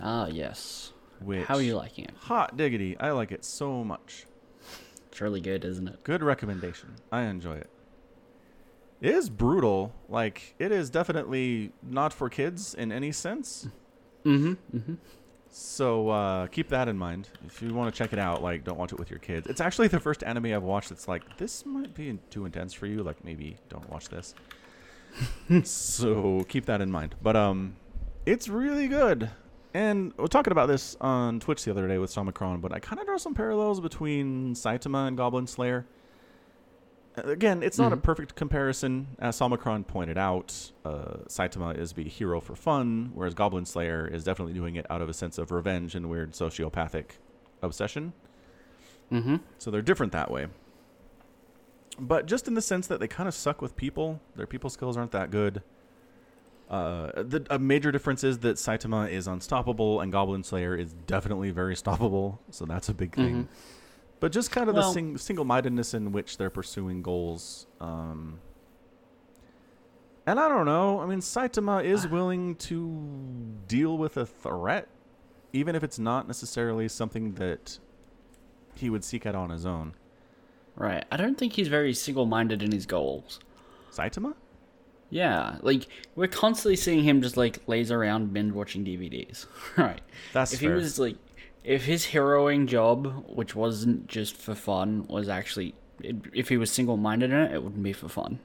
Ah, 0.00 0.26
yes. 0.26 0.92
Which, 1.20 1.46
How 1.46 1.56
are 1.56 1.62
you 1.62 1.76
liking 1.76 2.04
it? 2.04 2.14
Hot 2.20 2.56
diggity. 2.56 2.96
I 2.98 3.10
like 3.10 3.32
it 3.32 3.44
so 3.44 3.82
much. 3.82 4.26
It's 5.08 5.20
really 5.20 5.40
good, 5.40 5.64
isn't 5.64 5.88
it? 5.88 6.04
Good 6.04 6.22
recommendation. 6.22 6.94
I 7.10 7.22
enjoy 7.22 7.54
it. 7.54 7.70
It 9.00 9.14
is 9.14 9.28
brutal. 9.28 9.92
Like, 10.08 10.54
it 10.58 10.72
is 10.72 10.90
definitely 10.90 11.72
not 11.82 12.12
for 12.12 12.28
kids 12.28 12.74
in 12.74 12.92
any 12.92 13.12
sense. 13.12 13.68
Mm-hmm. 14.24 14.76
Mm-hmm. 14.76 14.94
So 15.50 16.10
uh, 16.10 16.46
keep 16.48 16.68
that 16.68 16.88
in 16.88 16.98
mind. 16.98 17.28
If 17.46 17.62
you 17.62 17.72
want 17.72 17.92
to 17.92 17.96
check 17.96 18.12
it 18.12 18.18
out, 18.18 18.42
like, 18.42 18.64
don't 18.64 18.78
watch 18.78 18.92
it 18.92 18.98
with 18.98 19.10
your 19.10 19.18
kids. 19.20 19.46
It's 19.46 19.60
actually 19.60 19.88
the 19.88 20.00
first 20.00 20.22
anime 20.22 20.46
I've 20.46 20.62
watched 20.62 20.90
that's 20.90 21.08
like, 21.08 21.38
this 21.38 21.64
might 21.64 21.94
be 21.94 22.18
too 22.30 22.44
intense 22.44 22.72
for 22.72 22.86
you. 22.86 23.02
Like, 23.02 23.24
maybe 23.24 23.56
don't 23.68 23.88
watch 23.90 24.08
this. 24.08 24.34
so 25.64 26.44
keep 26.48 26.66
that 26.66 26.80
in 26.80 26.90
mind. 26.90 27.14
But 27.22 27.36
um, 27.36 27.76
it's 28.26 28.48
really 28.48 28.88
good. 28.88 29.30
And 29.72 30.14
we're 30.16 30.26
talking 30.26 30.52
about 30.52 30.68
this 30.68 30.96
on 31.00 31.38
Twitch 31.38 31.64
the 31.64 31.70
other 31.70 31.86
day 31.86 31.98
with 31.98 32.10
Somicron, 32.10 32.62
but 32.62 32.72
I 32.72 32.78
kind 32.78 32.98
of 32.98 33.06
draw 33.06 33.18
some 33.18 33.34
parallels 33.34 33.80
between 33.80 34.54
Saitama 34.54 35.06
and 35.08 35.16
Goblin 35.16 35.46
Slayer. 35.46 35.86
Again, 37.16 37.62
it's 37.62 37.78
not 37.78 37.92
a 37.92 37.96
Mhm. 37.96 38.02
perfect 38.02 38.34
comparison. 38.34 39.06
As 39.18 39.38
Somicron 39.38 39.86
pointed 39.86 40.18
out, 40.18 40.72
uh, 40.84 41.18
Saitama 41.28 41.76
is 41.76 41.92
the 41.94 42.04
hero 42.04 42.40
for 42.40 42.54
fun, 42.54 43.10
whereas 43.14 43.32
Goblin 43.34 43.64
Slayer 43.64 44.06
is 44.06 44.22
definitely 44.22 44.52
doing 44.52 44.76
it 44.76 44.84
out 44.90 45.00
of 45.00 45.08
a 45.08 45.14
sense 45.14 45.38
of 45.38 45.50
revenge 45.50 45.94
and 45.94 46.10
weird 46.10 46.32
sociopathic 46.32 47.12
obsession. 47.62 48.12
Mm-hmm. 49.10 49.36
So 49.58 49.70
they're 49.70 49.80
different 49.82 50.12
that 50.12 50.30
way. 50.30 50.48
But 51.98 52.26
just 52.26 52.46
in 52.46 52.52
the 52.54 52.60
sense 52.60 52.86
that 52.88 53.00
they 53.00 53.08
kind 53.08 53.28
of 53.28 53.34
suck 53.34 53.62
with 53.62 53.76
people, 53.76 54.20
their 54.34 54.46
people 54.46 54.68
skills 54.68 54.96
aren't 54.98 55.12
that 55.12 55.30
good. 55.30 55.62
Uh, 56.68 57.12
the, 57.22 57.46
a 57.48 57.58
major 57.58 57.90
difference 57.92 58.24
is 58.24 58.40
that 58.40 58.56
Saitama 58.56 59.08
is 59.10 59.26
unstoppable 59.26 60.00
and 60.00 60.12
Goblin 60.12 60.42
Slayer 60.42 60.74
is 60.74 60.92
definitely 60.92 61.50
very 61.50 61.74
stoppable. 61.76 62.38
So 62.50 62.66
that's 62.66 62.88
a 62.90 62.94
big 62.94 63.14
thing. 63.14 63.44
Mhm. 63.44 63.46
But 64.18 64.32
just 64.32 64.50
kind 64.50 64.68
of 64.68 64.74
the 64.74 64.90
sing- 64.92 65.18
single-mindedness 65.18 65.94
in 65.94 66.12
which 66.12 66.38
they're 66.38 66.50
pursuing 66.50 67.02
goals. 67.02 67.66
Um, 67.80 68.40
and 70.26 70.40
I 70.40 70.48
don't 70.48 70.64
know. 70.64 71.00
I 71.00 71.06
mean, 71.06 71.20
Saitama 71.20 71.84
is 71.84 72.08
willing 72.08 72.56
to 72.56 73.54
deal 73.68 73.98
with 73.98 74.16
a 74.16 74.24
threat, 74.26 74.88
even 75.52 75.76
if 75.76 75.84
it's 75.84 75.98
not 75.98 76.26
necessarily 76.26 76.88
something 76.88 77.34
that 77.34 77.78
he 78.74 78.90
would 78.90 79.04
seek 79.04 79.26
out 79.26 79.34
on 79.34 79.50
his 79.50 79.66
own. 79.66 79.94
Right. 80.76 81.04
I 81.10 81.16
don't 81.16 81.36
think 81.38 81.54
he's 81.54 81.68
very 81.68 81.94
single-minded 81.94 82.62
in 82.62 82.72
his 82.72 82.86
goals. 82.86 83.38
Saitama? 83.92 84.34
Yeah, 85.08 85.58
like 85.62 85.86
we're 86.16 86.26
constantly 86.26 86.76
seeing 86.76 87.04
him 87.04 87.22
just 87.22 87.36
like 87.36 87.60
laze 87.66 87.92
around 87.92 88.32
binge 88.32 88.52
watching 88.52 88.84
DVDs. 88.84 89.46
right. 89.76 90.00
That's 90.32 90.52
if 90.52 90.60
fair. 90.60 90.70
he 90.70 90.74
was 90.74 90.98
like 90.98 91.16
if 91.66 91.84
his 91.84 92.06
heroing 92.06 92.66
job, 92.66 93.24
which 93.28 93.54
wasn't 93.56 94.06
just 94.06 94.36
for 94.36 94.54
fun, 94.54 95.06
was 95.08 95.28
actually 95.28 95.74
it, 96.00 96.16
if 96.32 96.48
he 96.48 96.56
was 96.56 96.70
single-minded 96.70 97.30
in 97.30 97.36
it, 97.36 97.52
it 97.52 97.62
wouldn't 97.62 97.82
be 97.82 97.92
for 97.92 98.08
fun, 98.08 98.38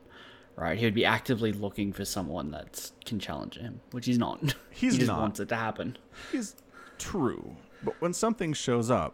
right? 0.56 0.78
He 0.78 0.86
would 0.86 0.94
be 0.96 1.06
actively 1.06 1.52
looking 1.52 1.94
for 1.94 2.04
someone 2.04 2.52
that 2.52 2.92
can 3.06 3.20
challenge 3.20 3.58
him, 3.58 3.82
which 3.92 4.06
he's 4.08 4.18
not. 4.18 4.56
He's 4.72 4.94
he 4.94 5.00
just 5.00 5.10
not. 5.10 5.20
wants 5.20 5.40
it 5.40 5.50
to 5.50 5.56
happen. 5.56 5.98
He's 6.32 6.56
true, 6.98 7.56
but 7.84 7.94
when 8.02 8.14
something 8.14 8.54
shows 8.54 8.90
up, 8.90 9.14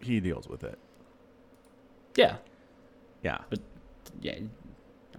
he 0.00 0.20
deals 0.20 0.48
with 0.48 0.62
it. 0.64 0.78
Yeah, 2.16 2.36
Yeah. 3.22 3.38
but 3.48 3.60
yeah, 4.20 4.38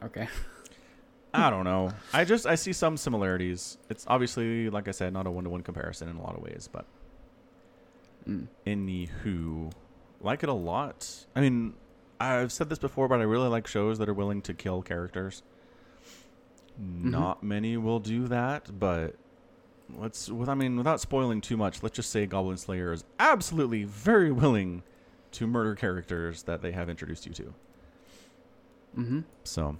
okay. 0.04 0.28
I 1.34 1.50
don't 1.50 1.64
know. 1.64 1.90
I 2.14 2.26
just 2.26 2.46
I 2.46 2.54
see 2.56 2.74
some 2.74 2.96
similarities. 2.98 3.80
It's 3.90 4.06
obviously, 4.08 4.70
like 4.70 4.88
I 4.88 4.92
said, 4.92 5.14
not 5.14 5.26
a 5.26 5.32
one 5.32 5.46
to 5.46 5.50
one 5.50 5.64
comparison 5.64 6.08
in 6.10 6.18
a 6.18 6.22
lot 6.22 6.36
of 6.36 6.44
ways, 6.44 6.70
but 6.72 6.86
anywho, 8.66 9.72
like 10.22 10.44
it 10.44 10.50
a 10.50 10.54
lot. 10.54 11.26
I 11.36 11.42
mean, 11.42 11.74
I've 12.20 12.52
said 12.52 12.70
this 12.70 12.80
before, 12.80 13.08
but 13.08 13.20
I 13.20 13.24
really 13.24 13.50
like 13.50 13.68
shows 13.68 14.00
that 14.00 14.08
are 14.10 14.14
willing 14.14 14.42
to 14.44 14.54
kill 14.54 14.82
characters. 14.82 15.44
Not 16.78 17.44
many 17.44 17.78
will 17.78 18.00
do 18.00 18.28
that, 18.28 18.80
but 18.80 19.16
let's. 19.96 20.30
With 20.30 20.50
I 20.50 20.56
mean, 20.56 20.76
without 20.76 21.00
spoiling 21.00 21.40
too 21.42 21.58
much, 21.58 21.84
let's 21.84 21.96
just 21.96 22.10
say 22.10 22.26
Goblin 22.26 22.58
Slayer 22.58 22.92
is 22.94 23.04
absolutely 23.20 23.84
very 23.84 24.32
willing 24.32 24.84
to 25.34 25.48
murder 25.48 25.76
characters 25.76 26.44
that 26.44 26.62
they 26.62 26.72
have 26.72 26.90
introduced 26.90 27.26
you 27.26 27.34
to. 27.34 27.54
Mm-hmm. 28.98 29.20
So 29.44 29.78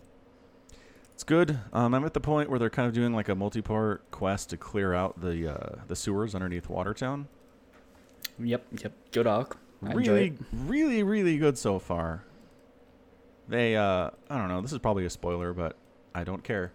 it's 1.14 1.24
good. 1.24 1.60
Um, 1.72 1.94
I'm 1.94 2.06
at 2.06 2.14
the 2.14 2.20
point 2.20 2.50
where 2.50 2.60
they're 2.60 2.70
kind 2.70 2.88
of 2.88 2.94
doing 2.94 3.14
like 3.14 3.30
a 3.30 3.36
multi-part 3.36 4.10
quest 4.12 4.50
to 4.52 4.58
clear 4.58 4.94
out 4.94 5.22
the 5.22 5.54
uh, 5.54 5.76
the 5.88 5.96
sewers 5.96 6.36
underneath 6.36 6.70
Watertown. 6.70 7.28
Yep, 8.40 8.66
yep. 8.82 8.94
Good 9.12 9.28
arc. 9.28 9.58
I 9.86 9.94
Really, 9.94 10.34
really, 10.52 11.04
really 11.04 11.38
good 11.38 11.58
so 11.58 11.80
far. 11.80 12.24
They, 13.48 13.76
uh, 13.76 14.10
I 14.30 14.38
don't 14.38 14.48
know. 14.48 14.62
This 14.62 14.72
is 14.72 14.80
probably 14.80 15.06
a 15.06 15.10
spoiler, 15.10 15.54
but 15.54 15.76
I 16.16 16.24
don't 16.24 16.44
care. 16.44 16.72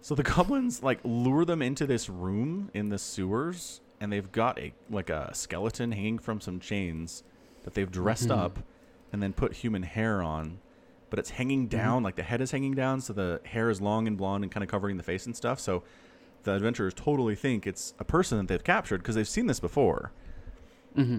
So 0.00 0.14
the 0.14 0.22
goblins 0.34 0.82
like 0.82 1.00
lure 1.02 1.44
them 1.44 1.62
into 1.62 1.86
this 1.86 2.08
room 2.08 2.70
in 2.74 2.88
the 2.88 2.98
sewers, 2.98 3.80
and 4.00 4.12
they've 4.12 4.30
got 4.30 4.58
a 4.58 4.72
like 4.90 5.10
a 5.10 5.34
skeleton 5.34 5.92
hanging 5.92 6.18
from 6.18 6.40
some 6.40 6.60
chains 6.60 7.24
that 7.64 7.74
they've 7.74 7.90
dressed 7.90 8.30
up, 8.30 8.60
and 9.12 9.22
then 9.22 9.32
put 9.32 9.54
human 9.54 9.82
hair 9.82 10.22
on. 10.22 10.60
But 11.10 11.18
it's 11.18 11.30
hanging 11.30 11.66
down, 11.66 12.02
like 12.02 12.16
the 12.16 12.22
head 12.22 12.40
is 12.40 12.50
hanging 12.50 12.74
down, 12.74 13.00
so 13.00 13.12
the 13.12 13.40
hair 13.44 13.70
is 13.70 13.80
long 13.80 14.06
and 14.06 14.16
blonde 14.16 14.44
and 14.44 14.52
kind 14.52 14.62
of 14.62 14.70
covering 14.70 14.96
the 14.96 15.02
face 15.02 15.26
and 15.26 15.36
stuff. 15.36 15.58
So 15.58 15.82
the 16.44 16.54
adventurers 16.54 16.94
totally 16.94 17.34
think 17.34 17.66
it's 17.66 17.94
a 17.98 18.04
person 18.04 18.38
that 18.38 18.48
they've 18.48 18.62
captured 18.62 18.98
because 18.98 19.14
they've 19.14 19.26
seen 19.26 19.46
this 19.46 19.60
before. 19.60 20.12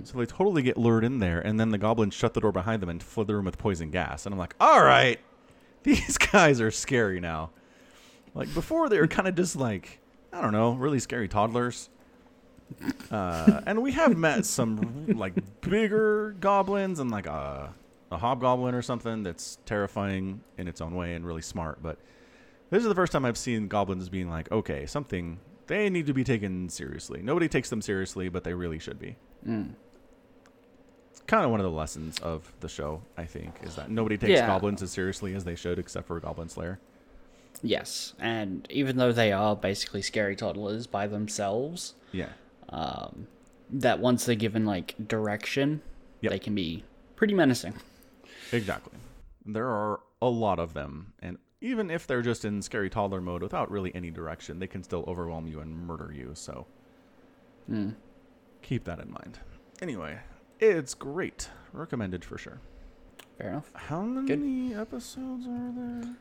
So 0.05 0.17
they 0.17 0.25
totally 0.25 0.63
get 0.63 0.75
lured 0.77 1.03
in 1.03 1.19
there, 1.19 1.39
and 1.39 1.59
then 1.59 1.69
the 1.69 1.77
goblins 1.77 2.13
shut 2.15 2.33
the 2.33 2.41
door 2.41 2.51
behind 2.51 2.81
them 2.81 2.89
and 2.89 3.01
flood 3.01 3.27
the 3.27 3.35
room 3.35 3.45
with 3.45 3.57
poison 3.57 3.91
gas. 3.91 4.25
And 4.25 4.33
I'm 4.33 4.39
like, 4.39 4.55
all 4.59 4.83
right, 4.83 5.19
these 5.83 6.17
guys 6.17 6.59
are 6.59 6.71
scary 6.71 7.19
now. 7.19 7.51
Like 8.33 8.51
before, 8.53 8.89
they 8.89 8.99
were 8.99 9.07
kind 9.07 9.27
of 9.27 9.35
just 9.35 9.55
like, 9.55 9.99
I 10.33 10.41
don't 10.41 10.51
know, 10.51 10.73
really 10.73 10.99
scary 10.99 11.27
toddlers. 11.27 11.89
Uh, 13.09 13.61
and 13.65 13.81
we 13.81 13.93
have 13.93 14.17
met 14.17 14.45
some 14.45 15.05
like 15.15 15.33
bigger 15.61 16.35
goblins 16.41 16.99
and 16.99 17.09
like 17.09 17.25
a, 17.25 17.73
a 18.11 18.17
hobgoblin 18.17 18.75
or 18.75 18.81
something 18.81 19.23
that's 19.23 19.57
terrifying 19.65 20.41
in 20.57 20.67
its 20.67 20.81
own 20.81 20.93
way 20.93 21.13
and 21.13 21.25
really 21.25 21.41
smart. 21.41 21.81
But 21.81 21.97
this 22.69 22.83
is 22.83 22.89
the 22.89 22.95
first 22.95 23.13
time 23.13 23.23
I've 23.23 23.37
seen 23.37 23.69
goblins 23.69 24.09
being 24.09 24.29
like, 24.29 24.51
okay, 24.51 24.85
something 24.85 25.39
they 25.67 25.89
need 25.89 26.07
to 26.07 26.13
be 26.13 26.25
taken 26.25 26.67
seriously. 26.67 27.21
Nobody 27.21 27.47
takes 27.47 27.69
them 27.69 27.81
seriously, 27.81 28.27
but 28.27 28.43
they 28.43 28.53
really 28.53 28.79
should 28.79 28.99
be 28.99 29.15
Mm. 29.45 29.73
kind 31.27 31.43
of 31.43 31.51
one 31.51 31.59
of 31.59 31.65
the 31.65 31.71
lessons 31.71 32.19
of 32.19 32.53
the 32.61 32.69
show, 32.69 33.01
I 33.17 33.25
think, 33.25 33.55
is 33.63 33.75
that 33.75 33.91
nobody 33.91 34.17
takes 34.17 34.31
Yeah. 34.31 34.47
goblins 34.47 34.81
as 34.81 34.91
seriously 34.91 35.35
as 35.35 35.43
they 35.43 35.55
should, 35.55 35.77
except 35.77 36.07
for 36.07 36.17
Goblin 36.21 36.47
Slayer. 36.47 36.79
Yes, 37.61 38.13
and 38.19 38.65
even 38.69 38.95
though 38.97 39.11
they 39.11 39.33
are 39.33 39.53
basically 39.55 40.01
scary 40.01 40.35
toddlers 40.37 40.87
by 40.87 41.05
themselves, 41.07 41.95
Yeah. 42.13 42.29
um, 42.69 43.27
that 43.69 43.99
once 43.99 44.25
they're 44.25 44.35
given 44.35 44.65
like 44.65 44.95
direction, 45.07 45.81
Yep. 46.21 46.31
they 46.31 46.39
can 46.39 46.55
be 46.55 46.85
pretty 47.17 47.33
menacing. 47.33 47.73
Exactly. 48.53 48.93
There 49.45 49.67
are 49.67 49.99
a 50.21 50.29
lot 50.29 50.59
of 50.59 50.73
them, 50.73 51.11
and 51.19 51.39
even 51.59 51.91
if 51.91 52.07
they're 52.07 52.21
just 52.21 52.45
in 52.45 52.61
scary 52.61 52.89
toddler 52.89 53.19
mode 53.19 53.41
without 53.43 53.69
really 53.69 53.93
any 53.93 54.11
direction, 54.11 54.59
they 54.59 54.67
can 54.67 54.81
still 54.83 55.03
overwhelm 55.07 55.45
you 55.47 55.59
and 55.59 55.75
murder 55.85 56.13
you. 56.13 56.31
So 56.35 56.67
Mm. 57.69 57.95
Keep 58.67 58.83
that 58.83 58.99
in 58.99 59.11
mind. 59.11 59.39
Anyway, 59.81 60.19
it's 60.59 60.93
great. 60.93 61.49
Recommended 61.73 62.23
for 62.25 62.37
sure. 62.37 62.59
Fair 63.37 63.49
enough. 63.49 63.71
How 63.75 64.01
many 64.01 64.73
episodes 64.75 65.45
are 65.47 65.71
there? 65.75 66.15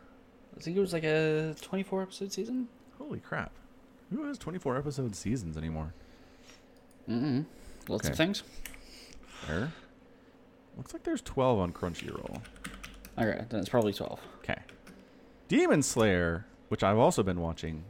I 0.57 0.61
think 0.61 0.77
it 0.77 0.81
was 0.81 0.93
like 0.93 1.05
a 1.05 1.55
24 1.61 2.03
episode 2.03 2.33
season. 2.33 2.69
Holy 2.99 3.21
crap! 3.21 3.53
Who 4.11 4.25
has 4.25 4.39
24 4.39 4.77
episode 4.79 5.15
seasons 5.17 5.57
anymore? 5.57 5.93
Mm-hmm. 7.09 7.43
Lots 7.89 8.05
Okay. 8.07 8.13
of 8.13 8.17
things. 8.17 8.43
There. 9.47 9.73
Looks 10.77 10.93
like 10.93 11.03
there's 11.05 11.23
12 11.23 11.59
on 11.59 11.73
Crunchyroll. 11.73 12.41
Okay, 13.19 13.45
then 13.49 13.61
it's 13.61 13.69
probably 13.69 13.93
12. 13.93 14.21
Okay. 14.39 14.59
Demon 15.49 15.83
Slayer, 15.83 16.45
which 16.69 16.83
I've 16.83 16.99
also 16.99 17.23
been 17.23 17.41
watching, 17.41 17.85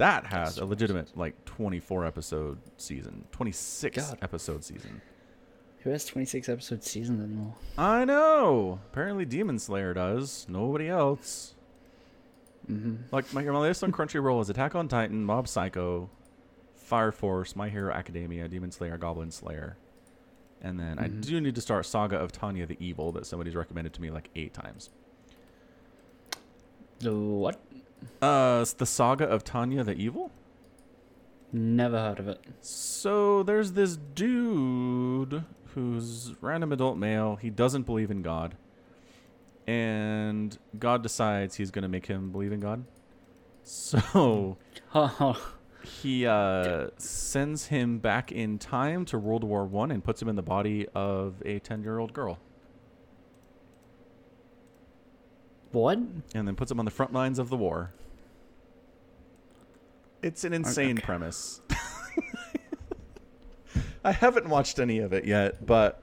that 0.00 0.26
has 0.26 0.58
a 0.58 0.64
legitimate 0.64 1.16
like 1.16 1.44
24 1.44 2.04
episode 2.06 2.58
season, 2.76 3.24
26 3.32 3.96
God. 3.96 4.18
episode 4.22 4.64
season. 4.64 5.00
Who 5.80 5.90
has 5.90 6.04
26 6.04 6.48
episode 6.50 6.82
seasons 6.84 7.22
anymore? 7.22 7.54
I 7.78 8.04
know. 8.04 8.80
Apparently, 8.92 9.24
Demon 9.24 9.58
Slayer 9.58 9.94
does. 9.94 10.44
Nobody 10.48 10.88
else. 10.88 11.54
Mm-hmm. 12.70 12.96
Like 13.10 13.32
my, 13.32 13.42
my 13.44 13.58
list 13.58 13.82
on 13.82 13.90
Crunchyroll 13.90 14.42
is 14.42 14.50
Attack 14.50 14.74
on 14.74 14.88
Titan, 14.88 15.24
Mob 15.24 15.48
Psycho, 15.48 16.10
Fire 16.76 17.12
Force, 17.12 17.56
My 17.56 17.68
Hero 17.70 17.92
Academia, 17.94 18.46
Demon 18.48 18.70
Slayer, 18.70 18.98
Goblin 18.98 19.30
Slayer, 19.30 19.76
and 20.60 20.78
then 20.78 20.98
I 20.98 21.08
Mhm. 21.08 21.22
do 21.24 21.40
need 21.40 21.54
to 21.54 21.60
start 21.62 21.86
Saga 21.86 22.16
of 22.18 22.30
Tanya 22.30 22.66
the 22.66 22.76
Evil 22.78 23.10
that 23.12 23.24
somebody's 23.24 23.56
recommended 23.56 23.94
to 23.94 24.02
me 24.02 24.10
like 24.10 24.28
eight 24.36 24.52
times. 24.52 24.90
The 26.98 27.14
what? 27.16 27.58
Uh, 28.20 28.60
it's 28.62 28.72
the 28.74 28.86
Saga 28.86 29.24
of 29.24 29.44
Tanya 29.44 29.84
the 29.84 29.94
Evil. 29.94 30.30
Never 31.52 31.98
heard 31.98 32.18
of 32.20 32.28
it. 32.28 32.40
So 32.60 33.42
there's 33.42 33.72
this 33.72 33.96
dude 33.96 35.44
who's 35.74 36.34
random 36.40 36.72
adult 36.72 36.96
male. 36.96 37.36
He 37.36 37.50
doesn't 37.50 37.82
believe 37.82 38.10
in 38.10 38.22
God. 38.22 38.56
And 39.66 40.56
God 40.78 41.02
decides 41.02 41.56
he's 41.56 41.70
going 41.70 41.82
to 41.82 41.88
make 41.88 42.06
him 42.06 42.30
believe 42.30 42.52
in 42.52 42.60
God. 42.60 42.84
So 43.62 44.56
he 45.82 46.26
uh, 46.26 46.88
sends 46.96 47.66
him 47.66 47.98
back 47.98 48.32
in 48.32 48.58
time 48.58 49.04
to 49.06 49.18
World 49.18 49.44
War 49.44 49.64
One 49.64 49.90
and 49.90 50.02
puts 50.02 50.20
him 50.20 50.28
in 50.28 50.36
the 50.36 50.42
body 50.42 50.86
of 50.94 51.42
a 51.44 51.58
10 51.58 51.82
year 51.82 51.98
old 51.98 52.12
girl. 52.12 52.38
What? 55.72 55.98
And 56.34 56.48
then 56.48 56.56
puts 56.56 56.70
him 56.70 56.78
on 56.78 56.84
the 56.84 56.90
front 56.90 57.12
lines 57.12 57.38
of 57.38 57.50
the 57.50 57.56
war. 57.56 57.92
It's 60.22 60.44
an 60.44 60.52
insane 60.52 60.98
okay. 60.98 61.06
premise. 61.06 61.60
I 64.04 64.12
haven't 64.12 64.48
watched 64.48 64.78
any 64.78 64.98
of 64.98 65.12
it 65.12 65.24
yet, 65.24 65.64
but 65.64 66.02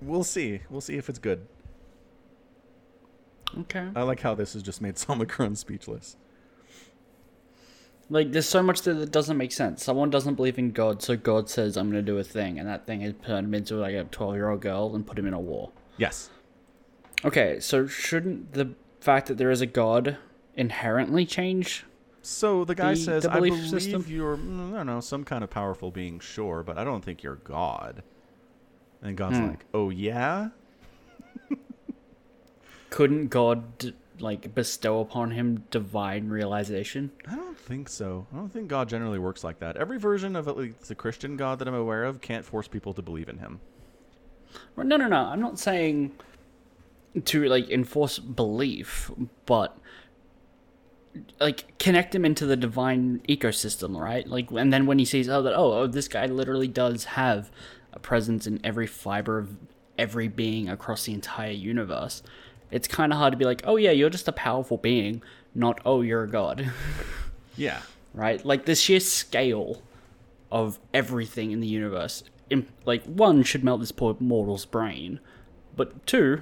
we'll 0.00 0.24
see. 0.24 0.60
We'll 0.70 0.80
see 0.80 0.96
if 0.96 1.08
it's 1.08 1.18
good. 1.18 1.46
Okay. 3.58 3.88
I 3.94 4.02
like 4.02 4.20
how 4.20 4.34
this 4.34 4.54
has 4.54 4.62
just 4.62 4.80
made 4.80 4.94
Somicron 4.96 5.56
speechless. 5.56 6.16
Like, 8.10 8.32
there's 8.32 8.48
so 8.48 8.62
much 8.62 8.82
that 8.82 9.10
doesn't 9.10 9.36
make 9.36 9.52
sense. 9.52 9.82
Someone 9.82 10.10
doesn't 10.10 10.34
believe 10.34 10.58
in 10.58 10.72
God, 10.72 11.02
so 11.02 11.16
God 11.16 11.48
says, 11.48 11.76
I'm 11.76 11.90
going 11.90 12.04
to 12.04 12.12
do 12.12 12.18
a 12.18 12.24
thing, 12.24 12.58
and 12.58 12.68
that 12.68 12.86
thing 12.86 13.00
has 13.00 13.14
turned 13.24 13.46
him 13.46 13.54
into 13.54 13.76
like 13.76 13.94
a 13.94 14.04
12 14.04 14.34
year 14.34 14.50
old 14.50 14.60
girl 14.60 14.94
and 14.94 15.06
put 15.06 15.18
him 15.18 15.26
in 15.26 15.32
a 15.32 15.40
war. 15.40 15.70
Yes. 15.96 16.28
Okay, 17.24 17.58
so 17.60 17.86
shouldn't 17.86 18.52
the 18.52 18.74
fact 19.02 19.28
that 19.28 19.38
there 19.38 19.50
is 19.50 19.60
a 19.60 19.66
God 19.66 20.16
inherently 20.54 21.26
change? 21.26 21.84
So 22.22 22.64
the 22.64 22.74
guy 22.74 22.90
The- 22.94 23.00
says, 23.00 23.22
the 23.24 23.32
"I 23.32 23.36
believe 23.36 23.68
system? 23.68 24.04
you're, 24.08 24.36
mm, 24.36 24.72
I 24.74 24.76
don't 24.78 24.86
know, 24.86 25.00
some 25.00 25.24
kind 25.24 25.42
of 25.42 25.50
powerful 25.50 25.90
being, 25.90 26.20
sure, 26.20 26.62
but 26.62 26.78
I 26.78 26.84
don't 26.84 27.04
think 27.04 27.22
you're 27.22 27.36
God." 27.36 28.02
And 29.02 29.16
God's 29.16 29.38
Hmm. 29.38 29.48
like, 29.48 29.64
"Oh 29.74 29.90
yeah." 29.90 30.50
Couldn't 32.90 33.28
God, 33.28 33.94
like, 34.20 34.54
bestow 34.54 35.00
upon 35.00 35.30
him 35.32 35.64
divine 35.70 36.28
realization? 36.28 37.10
I 37.26 37.34
don't 37.36 37.56
think 37.58 37.88
so. 37.88 38.26
I 38.32 38.36
don't 38.36 38.50
think 38.50 38.68
God 38.68 38.88
generally 38.88 39.18
works 39.18 39.42
like 39.42 39.58
that. 39.60 39.76
Every 39.76 39.98
version 39.98 40.36
of 40.36 40.46
at 40.46 40.56
least 40.56 40.88
the 40.88 40.94
Christian 40.94 41.36
God 41.36 41.58
that 41.58 41.66
I'm 41.68 41.74
aware 41.74 42.04
of 42.04 42.20
can't 42.20 42.44
force 42.44 42.68
people 42.68 42.92
to 42.94 43.02
believe 43.02 43.28
in 43.28 43.38
him. 43.38 43.60
No, 44.76 44.96
no, 44.96 45.08
no. 45.08 45.16
I'm 45.16 45.40
not 45.40 45.58
saying 45.58 46.12
to, 47.24 47.44
like, 47.44 47.68
enforce 47.70 48.18
belief, 48.18 49.10
but, 49.46 49.76
like, 51.40 51.76
connect 51.78 52.14
him 52.14 52.24
into 52.24 52.46
the 52.46 52.56
divine 52.56 53.20
ecosystem, 53.28 53.98
right? 53.98 54.26
Like, 54.26 54.50
and 54.50 54.72
then 54.72 54.86
when 54.86 54.98
he 54.98 55.04
sees, 55.04 55.28
oh, 55.28 55.42
that, 55.42 55.54
oh, 55.54 55.72
oh, 55.80 55.86
this 55.86 56.08
guy 56.08 56.26
literally 56.26 56.68
does 56.68 57.04
have 57.04 57.50
a 57.92 57.98
presence 57.98 58.46
in 58.46 58.60
every 58.64 58.86
fiber 58.86 59.38
of 59.38 59.56
every 59.98 60.28
being 60.28 60.68
across 60.68 61.04
the 61.04 61.12
entire 61.12 61.50
universe, 61.50 62.22
it's 62.70 62.88
kind 62.88 63.12
of 63.12 63.18
hard 63.18 63.32
to 63.32 63.36
be 63.36 63.44
like, 63.44 63.60
oh 63.66 63.76
yeah, 63.76 63.90
you're 63.90 64.08
just 64.08 64.26
a 64.28 64.32
powerful 64.32 64.78
being, 64.78 65.22
not 65.54 65.78
oh 65.84 66.00
you're 66.00 66.22
a 66.22 66.28
god, 66.30 66.72
Yeah. 67.56 67.82
right? 68.14 68.42
Like 68.42 68.64
the 68.64 68.74
sheer 68.74 69.00
scale 69.00 69.82
of 70.50 70.78
everything 70.94 71.50
in 71.50 71.60
the 71.60 71.66
universe, 71.66 72.24
im- 72.48 72.68
like 72.86 73.04
one 73.04 73.42
should 73.42 73.62
melt 73.62 73.80
this 73.80 73.92
poor 73.92 74.16
mortal's 74.18 74.64
brain, 74.64 75.20
but 75.76 76.06
two, 76.06 76.40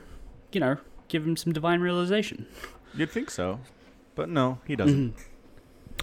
you 0.53 0.61
know, 0.61 0.77
give 1.09 1.27
him 1.27 1.37
some 1.37 1.53
divine 1.53 1.81
realization. 1.81 2.47
You'd 2.95 3.11
think 3.11 3.31
so. 3.31 3.61
But 4.15 4.29
no, 4.29 4.59
he 4.67 4.77
doesn't. 4.77 5.15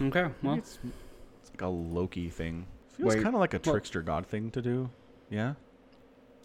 Okay, 0.00 0.28
well, 0.42 0.54
It's, 0.56 0.78
it's 1.42 1.50
like 1.50 1.62
a 1.62 1.68
Loki 1.68 2.28
thing. 2.30 2.66
Feels 2.96 3.14
kind 3.14 3.28
of 3.28 3.34
like 3.34 3.54
a 3.54 3.58
what? 3.58 3.64
trickster 3.64 4.02
god 4.02 4.26
thing 4.26 4.50
to 4.52 4.62
do. 4.62 4.90
Yeah? 5.30 5.54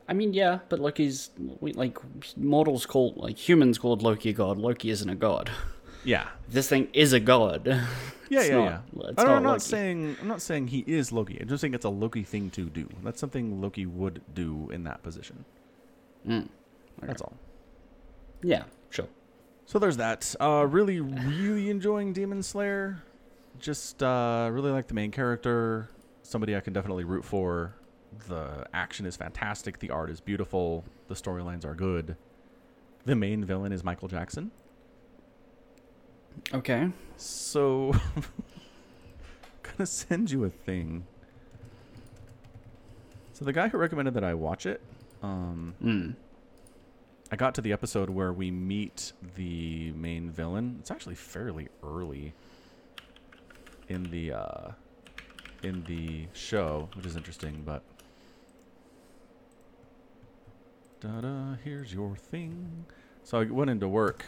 I 0.08 0.13
mean, 0.13 0.34
yeah, 0.34 0.60
but 0.70 0.80
Loki's 0.80 1.30
like 1.62 1.98
mortals 2.38 2.86
called 2.86 3.16
like 3.18 3.38
humans 3.38 3.78
called 3.78 4.02
Loki 4.02 4.30
a 4.30 4.34
god. 4.34 4.58
Loki 4.58 4.89
isn't 4.89 5.10
a 5.10 5.16
god. 5.16 5.50
Yeah. 6.04 6.28
This 6.50 6.68
thing 6.68 6.89
is 6.94 7.13
a 7.13 7.20
god. 7.20 7.66
Yeah, 7.66 8.44
yeah, 8.44 8.56
not- 8.56 8.63
yeah. 8.66 8.80
I 9.00 9.02
don't, 9.02 9.16
not 9.16 9.20
I'm 9.38 9.44
not 9.44 9.50
Loki. 9.52 9.60
saying 9.62 10.18
I'm 10.22 10.28
not 10.28 10.42
saying 10.42 10.68
he 10.68 10.84
is 10.86 11.12
Loki. 11.13 11.38
I'm 11.39 11.48
just 11.48 11.62
saying 11.62 11.74
it's 11.74 11.86
a 11.86 11.89
Loki 11.89 12.24
thing 12.24 12.50
to 12.52 12.66
do. 12.66 12.89
That's 13.04 13.20
something 13.22 13.62
Loki 13.62 13.86
would 13.86 14.22
do 14.34 14.70
in 14.72 14.84
that 14.84 15.02
position. 15.04 15.46
Mm, 16.28 16.50
That's 17.02 17.22
all. 17.22 17.34
Yeah, 18.43 18.63
sure. 18.89 19.08
So 19.65 19.79
there's 19.79 19.97
that. 19.97 20.36
Uh, 20.39 20.67
really, 20.69 20.99
really 20.99 21.69
enjoying 21.69 22.13
Demon 22.13 22.43
Slayer. 22.43 23.01
Just 23.60 24.03
uh, 24.03 24.49
really 24.51 24.71
like 24.71 24.88
the 24.88 24.93
main 24.93 25.12
character. 25.12 25.89
Somebody 26.21 26.56
I 26.56 26.60
can 26.60 26.73
definitely 26.73 27.03
root 27.06 27.23
for. 27.23 27.75
The 28.27 28.65
action 28.73 29.06
is 29.06 29.15
fantastic. 29.15 29.79
The 29.79 29.89
art 29.89 30.10
is 30.10 30.19
beautiful. 30.19 30.84
The 31.08 31.15
storylines 31.15 31.65
are 31.65 31.73
good. 31.75 32.15
The 33.06 33.15
main 33.15 33.43
villain 33.43 33.71
is 33.71 33.84
Michael 33.84 34.08
Jackson. 34.08 34.51
Okay. 36.53 36.89
So, 37.17 37.93
gonna 39.63 39.86
send 39.86 40.32
you 40.32 40.43
a 40.45 40.49
thing. 40.49 41.06
So 43.34 43.45
the 43.45 43.53
guy 43.53 43.67
who 43.67 43.77
recommended 43.77 44.13
that 44.13 44.23
I 44.23 44.34
watch 44.34 44.65
it, 44.65 44.82
um, 45.21 45.73
Mm. 45.84 46.15
I 47.34 47.36
got 47.36 47.56
to 47.56 47.62
the 47.62 47.74
episode 47.74 48.12
where 48.12 48.32
we 48.32 48.52
meet 48.52 49.12
the 49.34 49.91
main 49.93 50.30
villain. 50.30 50.78
It's 50.80 50.91
actually 50.91 51.15
fairly 51.15 51.67
early 51.82 52.36
in 53.89 54.04
the 54.04 54.34
uh, 54.34 54.72
in 55.63 55.84
the 55.86 56.28
show, 56.34 56.89
which 56.93 57.08
is 57.08 57.15
interesting. 57.15 57.63
But 57.65 57.82
da-da, 61.00 61.56
here's 61.63 61.91
your 61.91 62.15
thing. 62.15 62.86
So 63.24 63.39
I 63.39 63.46
went 63.46 63.72
into 63.72 63.88
work. 63.88 64.24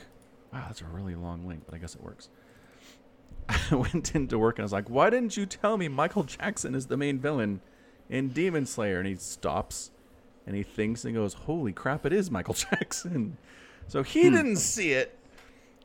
Wow, 0.52 0.64
that's 0.66 0.82
a 0.82 0.86
really 0.86 1.14
long 1.14 1.48
link, 1.48 1.62
but 1.68 1.76
I 1.76 1.78
guess 1.78 1.94
it 1.94 2.02
works. 2.02 2.30
I 3.48 3.60
went 3.76 4.16
into 4.16 4.40
work 4.40 4.58
and 4.58 4.64
I 4.64 4.66
was 4.66 4.74
like, 4.74 4.90
"Why 4.90 5.12
didn't 5.12 5.38
you 5.38 5.46
tell 5.46 5.78
me 5.78 5.90
Michael 5.90 6.24
Jackson 6.24 6.74
is 6.74 6.88
the 6.88 6.98
main 6.98 7.20
villain 7.20 7.62
in 8.10 8.30
Demon 8.30 8.66
Slayer?" 8.66 8.98
And 8.98 9.08
he 9.08 9.14
stops 9.14 9.92
and 10.46 10.56
he 10.56 10.64
thinks 10.64 11.06
and 11.06 11.14
goes, 11.14 11.34
"Holy 11.34 11.74
crap! 11.74 12.06
It 12.06 12.14
is 12.14 12.30
Michael 12.32 12.54
Jackson." 12.72 13.38
So 13.88 14.04
he 14.04 14.28
hmm. 14.28 14.36
didn't 14.36 14.58
see 14.58 14.92
it 14.92 15.18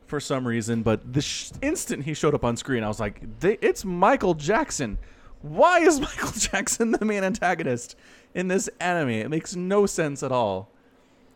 for 0.07 0.19
some 0.19 0.45
reason, 0.47 0.83
but 0.83 1.13
the 1.13 1.21
sh- 1.21 1.51
instant 1.61 2.03
he 2.03 2.13
showed 2.13 2.33
up 2.35 2.43
on 2.43 2.57
screen, 2.57 2.83
I 2.83 2.87
was 2.87 2.99
like, 2.99 3.39
they- 3.39 3.57
"It's 3.61 3.85
Michael 3.85 4.33
Jackson." 4.33 4.97
Why 5.41 5.79
is 5.79 5.99
Michael 5.99 6.31
Jackson 6.31 6.91
the 6.91 7.03
main 7.05 7.23
antagonist 7.23 7.95
in 8.33 8.47
this 8.47 8.69
anime? 8.79 9.09
It 9.09 9.29
makes 9.29 9.55
no 9.55 9.85
sense 9.85 10.23
at 10.23 10.31
all. 10.31 10.69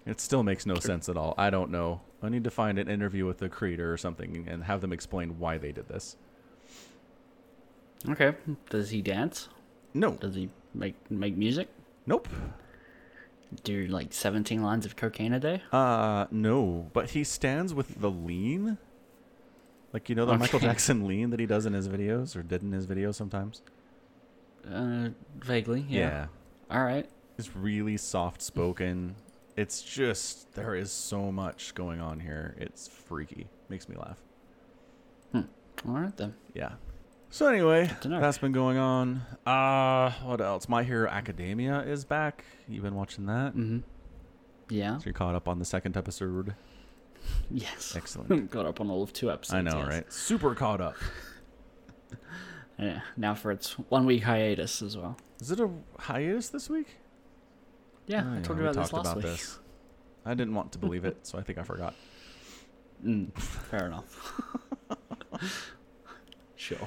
It 0.05 0.19
still 0.19 0.43
makes 0.43 0.67
no 0.67 0.75
sense 0.75 1.09
at 1.09 1.17
all. 1.17 1.33
I 1.37 1.49
don't 1.49 1.71
know. 1.71 2.01
I 2.21 2.29
need 2.29 2.43
to 2.43 2.51
find 2.51 2.77
an 2.77 2.87
interview 2.87 3.25
with 3.25 3.39
the 3.39 3.49
creator 3.49 3.91
or 3.91 3.97
something 3.97 4.47
and 4.47 4.63
have 4.63 4.81
them 4.81 4.93
explain 4.93 5.39
why 5.39 5.57
they 5.57 5.71
did 5.71 5.87
this. 5.87 6.15
Okay. 8.07 8.35
Does 8.69 8.91
he 8.91 9.01
dance? 9.01 9.49
No. 9.93 10.11
Does 10.11 10.35
he 10.35 10.49
make 10.73 10.95
make 11.09 11.35
music? 11.35 11.69
Nope. 12.05 12.27
Do 13.63 13.87
like 13.87 14.13
17 14.13 14.61
lines 14.61 14.85
of 14.85 14.95
cocaine 14.95 15.33
a 15.33 15.39
day? 15.39 15.61
Uh, 15.71 16.25
no. 16.31 16.89
But 16.93 17.11
he 17.11 17.23
stands 17.23 17.73
with 17.73 18.01
the 18.01 18.11
lean. 18.11 18.77
Like, 19.93 20.09
you 20.09 20.15
know, 20.15 20.25
the 20.25 20.37
Michael 20.37 20.59
Jackson 20.59 21.07
lean 21.07 21.29
that 21.29 21.39
he 21.39 21.45
does 21.45 21.65
in 21.65 21.73
his 21.73 21.87
videos 21.87 22.35
or 22.35 22.43
did 22.43 22.63
in 22.63 22.71
his 22.71 22.85
videos 22.85 23.15
sometimes? 23.15 23.61
Uh, 24.69 25.09
vaguely. 25.39 25.85
Yeah. 25.87 26.27
All 26.69 26.83
right. 26.83 27.07
It's 27.37 27.55
really 27.55 27.97
soft 27.97 28.41
spoken. 28.41 29.15
It's 29.55 29.81
just, 29.81 30.53
there 30.53 30.75
is 30.75 30.91
so 30.91 31.31
much 31.31 31.73
going 31.75 32.01
on 32.01 32.19
here. 32.19 32.55
It's 32.59 32.87
freaky. 32.87 33.47
Makes 33.69 33.87
me 33.87 33.95
laugh. 33.95 34.21
All 35.87 35.93
right 35.93 36.15
then. 36.17 36.33
Yeah. 36.53 36.73
So 37.35 37.49
anyway, 37.49 37.91
that's 38.01 38.37
been 38.37 38.53
going 38.53 38.77
on. 38.77 39.21
Uh, 39.45 40.09
what 40.23 40.39
else? 40.39 40.69
My 40.69 40.83
Hero 40.83 41.09
Academia 41.09 41.81
is 41.81 42.05
back. 42.05 42.45
You've 42.65 42.83
been 42.83 42.95
watching 42.95 43.25
that? 43.25 43.53
Mm-hmm. 43.57 43.79
Yeah. 44.69 44.99
So 44.99 45.03
you're 45.07 45.13
caught 45.13 45.35
up 45.35 45.49
on 45.49 45.59
the 45.59 45.65
second 45.65 45.97
episode. 45.97 46.55
Yes. 47.51 47.93
Excellent. 47.93 48.49
Got 48.51 48.65
up 48.65 48.79
on 48.79 48.89
all 48.89 49.03
of 49.03 49.11
two 49.11 49.29
episodes. 49.29 49.53
I 49.53 49.61
know, 49.63 49.79
yes. 49.79 49.87
right? 49.89 50.13
Super 50.13 50.55
caught 50.55 50.79
up. 50.79 50.95
Yeah. 52.79 53.01
Now 53.17 53.35
for 53.35 53.51
its 53.51 53.73
one 53.89 54.05
week 54.05 54.23
hiatus 54.23 54.81
as 54.81 54.95
well. 54.95 55.17
Is 55.41 55.51
it 55.51 55.59
a 55.59 55.69
hiatus 55.99 56.49
this 56.49 56.69
week? 56.69 56.87
Yeah, 58.07 58.23
Oh, 58.25 58.31
I 58.31 58.35
yeah, 58.35 58.41
told 58.43 58.59
you 58.59 58.65
about 58.65 58.81
this 58.81 58.93
last 58.93 59.07
about 59.07 59.15
week. 59.17 59.25
this. 59.25 59.59
I 60.25 60.33
didn't 60.35 60.55
want 60.55 60.71
to 60.71 60.77
believe 60.77 61.03
it, 61.03 61.17
so 61.27 61.37
I 61.37 61.41
think 61.41 61.57
I 61.59 61.63
forgot. 61.63 61.95
Mm, 63.05 63.37
fair 63.37 63.87
enough. 63.87 64.41
sure. 66.55 66.77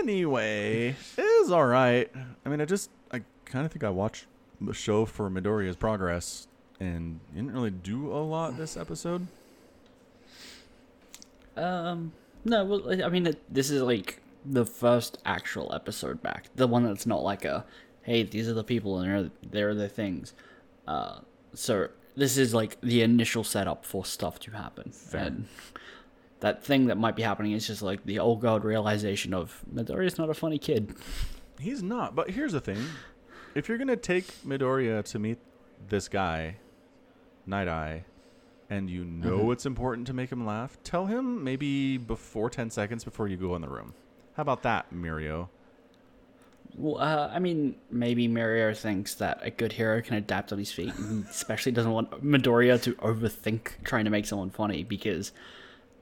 Anyway, 0.00 0.94
it 1.16 1.20
is 1.22 1.50
all 1.50 1.66
right. 1.66 2.10
I 2.44 2.48
mean, 2.48 2.60
I 2.60 2.64
just, 2.64 2.90
I 3.10 3.22
kind 3.44 3.66
of 3.66 3.72
think 3.72 3.84
I 3.84 3.90
watched 3.90 4.26
the 4.60 4.72
show 4.72 5.04
for 5.04 5.28
Midoriya's 5.30 5.76
progress 5.76 6.46
and 6.80 7.20
didn't 7.34 7.52
really 7.52 7.70
do 7.70 8.12
a 8.12 8.20
lot 8.22 8.56
this 8.56 8.76
episode. 8.76 9.26
Um, 11.56 12.12
no, 12.44 12.64
well, 12.64 13.04
I- 13.04 13.08
mean, 13.08 13.26
it, 13.26 13.42
this 13.52 13.70
is 13.70 13.82
like 13.82 14.20
the 14.44 14.64
first 14.66 15.18
actual 15.24 15.74
episode 15.74 16.22
back. 16.22 16.48
The 16.54 16.66
one 16.66 16.84
that's 16.84 17.06
not 17.06 17.22
like 17.22 17.44
a, 17.44 17.64
hey, 18.02 18.22
these 18.22 18.48
are 18.48 18.54
the 18.54 18.64
people 18.64 18.98
and 18.98 19.10
they're, 19.10 19.30
they're 19.50 19.74
the 19.74 19.88
things. 19.88 20.34
Uh, 20.86 21.20
so 21.54 21.88
this 22.14 22.36
is 22.36 22.54
like 22.54 22.80
the 22.80 23.02
initial 23.02 23.42
setup 23.44 23.84
for 23.84 24.04
stuff 24.04 24.38
to 24.40 24.50
happen. 24.52 24.92
And 25.12 25.46
that 26.40 26.62
thing 26.64 26.86
that 26.86 26.96
might 26.98 27.16
be 27.16 27.22
happening 27.22 27.52
is 27.52 27.66
just 27.66 27.82
like 27.82 28.04
the 28.04 28.18
old 28.18 28.40
god 28.40 28.64
realization 28.64 29.32
of 29.34 29.62
Midoriya's 29.72 30.18
not 30.18 30.30
a 30.30 30.34
funny 30.34 30.58
kid. 30.58 30.94
He's 31.58 31.82
not. 31.82 32.14
But 32.14 32.30
here's 32.30 32.52
the 32.52 32.60
thing: 32.60 32.78
if 33.54 33.68
you're 33.68 33.78
gonna 33.78 33.96
take 33.96 34.26
Midoriya 34.46 35.02
to 35.04 35.18
meet 35.18 35.38
this 35.88 36.08
guy, 36.08 36.56
Night 37.46 37.68
Eye, 37.68 38.04
and 38.68 38.90
you 38.90 39.04
know 39.04 39.44
Mhm. 39.46 39.52
it's 39.52 39.64
important 39.66 40.06
to 40.08 40.12
make 40.12 40.30
him 40.30 40.44
laugh, 40.44 40.76
tell 40.84 41.06
him 41.06 41.42
maybe 41.44 41.96
before 41.98 42.50
ten 42.50 42.68
seconds 42.70 43.04
before 43.04 43.28
you 43.28 43.36
go 43.36 43.54
in 43.56 43.62
the 43.62 43.68
room. 43.68 43.94
How 44.34 44.42
about 44.42 44.62
that, 44.64 44.92
Mirio? 44.92 45.48
Well, 46.74 46.98
uh, 47.00 47.30
I 47.32 47.38
mean, 47.38 47.76
maybe 47.90 48.28
Mirio 48.28 48.76
thinks 48.76 49.14
that 49.14 49.38
a 49.40 49.50
good 49.50 49.72
hero 49.72 50.02
can 50.02 50.16
adapt 50.16 50.52
on 50.52 50.58
his 50.58 50.72
feet, 50.72 50.94
and 50.98 51.24
especially 51.26 51.72
doesn't 51.72 51.90
want 51.92 52.10
Midoriya 52.22 52.82
to 52.82 52.92
overthink 52.96 53.82
trying 53.84 54.04
to 54.04 54.10
make 54.10 54.26
someone 54.26 54.50
funny 54.50 54.84
because 54.84 55.32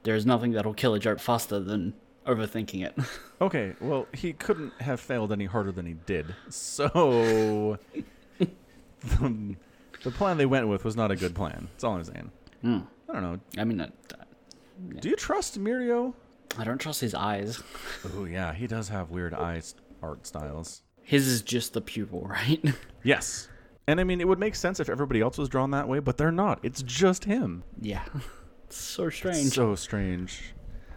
there's 0.05 0.25
nothing 0.25 0.53
that'll 0.53 0.73
kill 0.73 0.93
a 0.93 0.99
joke 0.99 1.19
faster 1.19 1.59
than 1.59 1.93
overthinking 2.25 2.85
it. 2.85 2.95
Okay, 3.41 3.73
well, 3.81 4.07
he 4.13 4.31
couldn't 4.31 4.71
have 4.79 5.01
failed 5.01 5.33
any 5.33 5.43
harder 5.43 5.69
than 5.73 5.85
he 5.85 5.95
did. 6.05 6.33
So 6.49 7.77
the, 8.39 9.55
the 10.03 10.11
plan 10.11 10.37
they 10.37 10.45
went 10.45 10.69
with 10.69 10.85
was 10.85 10.95
not 10.95 11.11
a 11.11 11.17
good 11.17 11.35
plan. 11.35 11.67
That's 11.73 11.83
all 11.83 11.95
I'm 11.97 12.03
saying. 12.05 12.31
Hmm. 12.61 12.79
I 13.09 13.13
don't 13.13 13.23
know. 13.23 13.39
I 13.57 13.65
mean, 13.65 13.81
uh, 13.81 13.89
Do 14.99 15.09
you 15.09 15.17
trust 15.17 15.59
Mirio? 15.59 16.13
I 16.57 16.63
don't 16.63 16.77
trust 16.79 17.01
his 17.01 17.13
eyes. 17.13 17.61
Oh 18.15 18.23
yeah, 18.23 18.53
he 18.53 18.67
does 18.67 18.87
have 18.87 19.09
weird 19.11 19.33
eye 19.33 19.61
art 20.01 20.25
styles. 20.25 20.81
His 21.03 21.27
is 21.27 21.41
just 21.41 21.73
the 21.73 21.81
pupil, 21.81 22.21
right? 22.21 22.63
Yes. 23.03 23.49
And 23.87 23.99
I 23.99 24.05
mean, 24.05 24.21
it 24.21 24.27
would 24.29 24.39
make 24.39 24.55
sense 24.55 24.79
if 24.79 24.89
everybody 24.89 25.19
else 25.19 25.37
was 25.37 25.49
drawn 25.49 25.71
that 25.71 25.87
way, 25.89 25.99
but 25.99 26.17
they're 26.17 26.31
not. 26.31 26.59
It's 26.63 26.81
just 26.81 27.25
him. 27.25 27.63
yeah. 27.81 28.05
So 28.69 29.09
strange. 29.09 29.53
So 29.53 29.75
strange. 29.75 30.53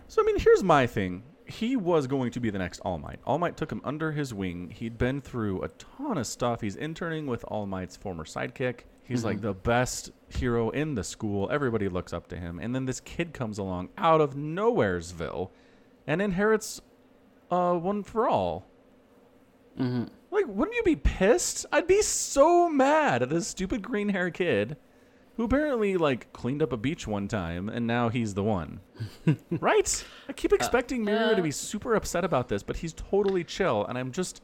So, 0.09 0.22
I 0.22 0.24
mean, 0.26 0.38
here's 0.38 0.62
my 0.62 0.87
thing. 0.87 1.22
He 1.46 1.76
was 1.76 2.07
going 2.07 2.31
to 2.33 2.40
be 2.40 2.50
the 2.50 2.59
next 2.59 2.81
All 2.81 2.98
Might. 2.98 3.20
All 3.24 3.38
Might 3.38 3.57
took 3.57 3.70
him 3.72 3.81
under 3.85 4.12
his 4.12 4.35
wing. 4.35 4.70
He'd 4.70 4.98
been 4.98 5.20
through 5.20 5.62
a 5.62 5.68
ton 5.68 6.18
of 6.18 6.26
stuff. 6.26 6.61
He's 6.61 6.76
interning 6.76 7.26
with 7.26 7.44
All 7.44 7.66
Might's 7.66 7.96
former 7.96 8.24
sidekick. 8.24 8.81
He's 9.04 9.24
like 9.24 9.40
the 9.40 9.54
best 9.54 10.11
hero 10.28 10.68
in 10.68 10.94
the 10.94 11.02
school. 11.02 11.48
Everybody 11.50 11.88
looks 11.88 12.12
up 12.12 12.28
to 12.28 12.37
him. 12.37 12.59
And 12.59 12.74
then 12.74 12.85
this 12.85 13.00
kid 13.00 13.33
comes 13.33 13.57
along 13.57 13.88
out 13.96 14.20
of 14.20 14.35
nowheresville 14.35 15.48
and 16.07 16.20
inherits 16.20 16.83
uh, 17.50 17.72
One 17.74 18.02
for 18.02 18.28
All. 18.28 18.66
hmm 19.78 20.04
Like, 20.31 20.44
wouldn't 20.46 20.76
you 20.76 20.83
be 20.83 20.96
pissed? 20.96 21.64
I'd 21.72 21.87
be 21.87 22.02
so 22.02 22.68
mad 22.68 23.22
at 23.22 23.31
this 23.31 23.46
stupid 23.48 23.81
green 23.81 24.11
hair 24.11 24.31
kid 24.31 24.76
who 25.38 25.44
apparently 25.44 25.96
like 25.96 26.31
cleaned 26.35 26.62
up 26.62 26.72
a 26.72 26.77
beach 26.77 27.07
one 27.07 27.27
time 27.29 27.70
and 27.70 27.87
now 27.87 28.11
he's 28.11 28.35
the 28.35 28.42
one. 28.44 28.81
right? 29.51 30.05
I 30.29 30.33
keep 30.35 30.53
expecting 30.53 31.07
Mirio 31.07 31.35
to 31.35 31.40
be 31.42 31.51
super 31.53 31.94
upset 31.94 32.24
about 32.24 32.48
this, 32.48 32.62
but 32.62 32.77
he's 32.77 32.92
totally 32.92 33.44
chill 33.44 33.87
and 33.87 33.96
I'm 33.96 34.12
just 34.12 34.42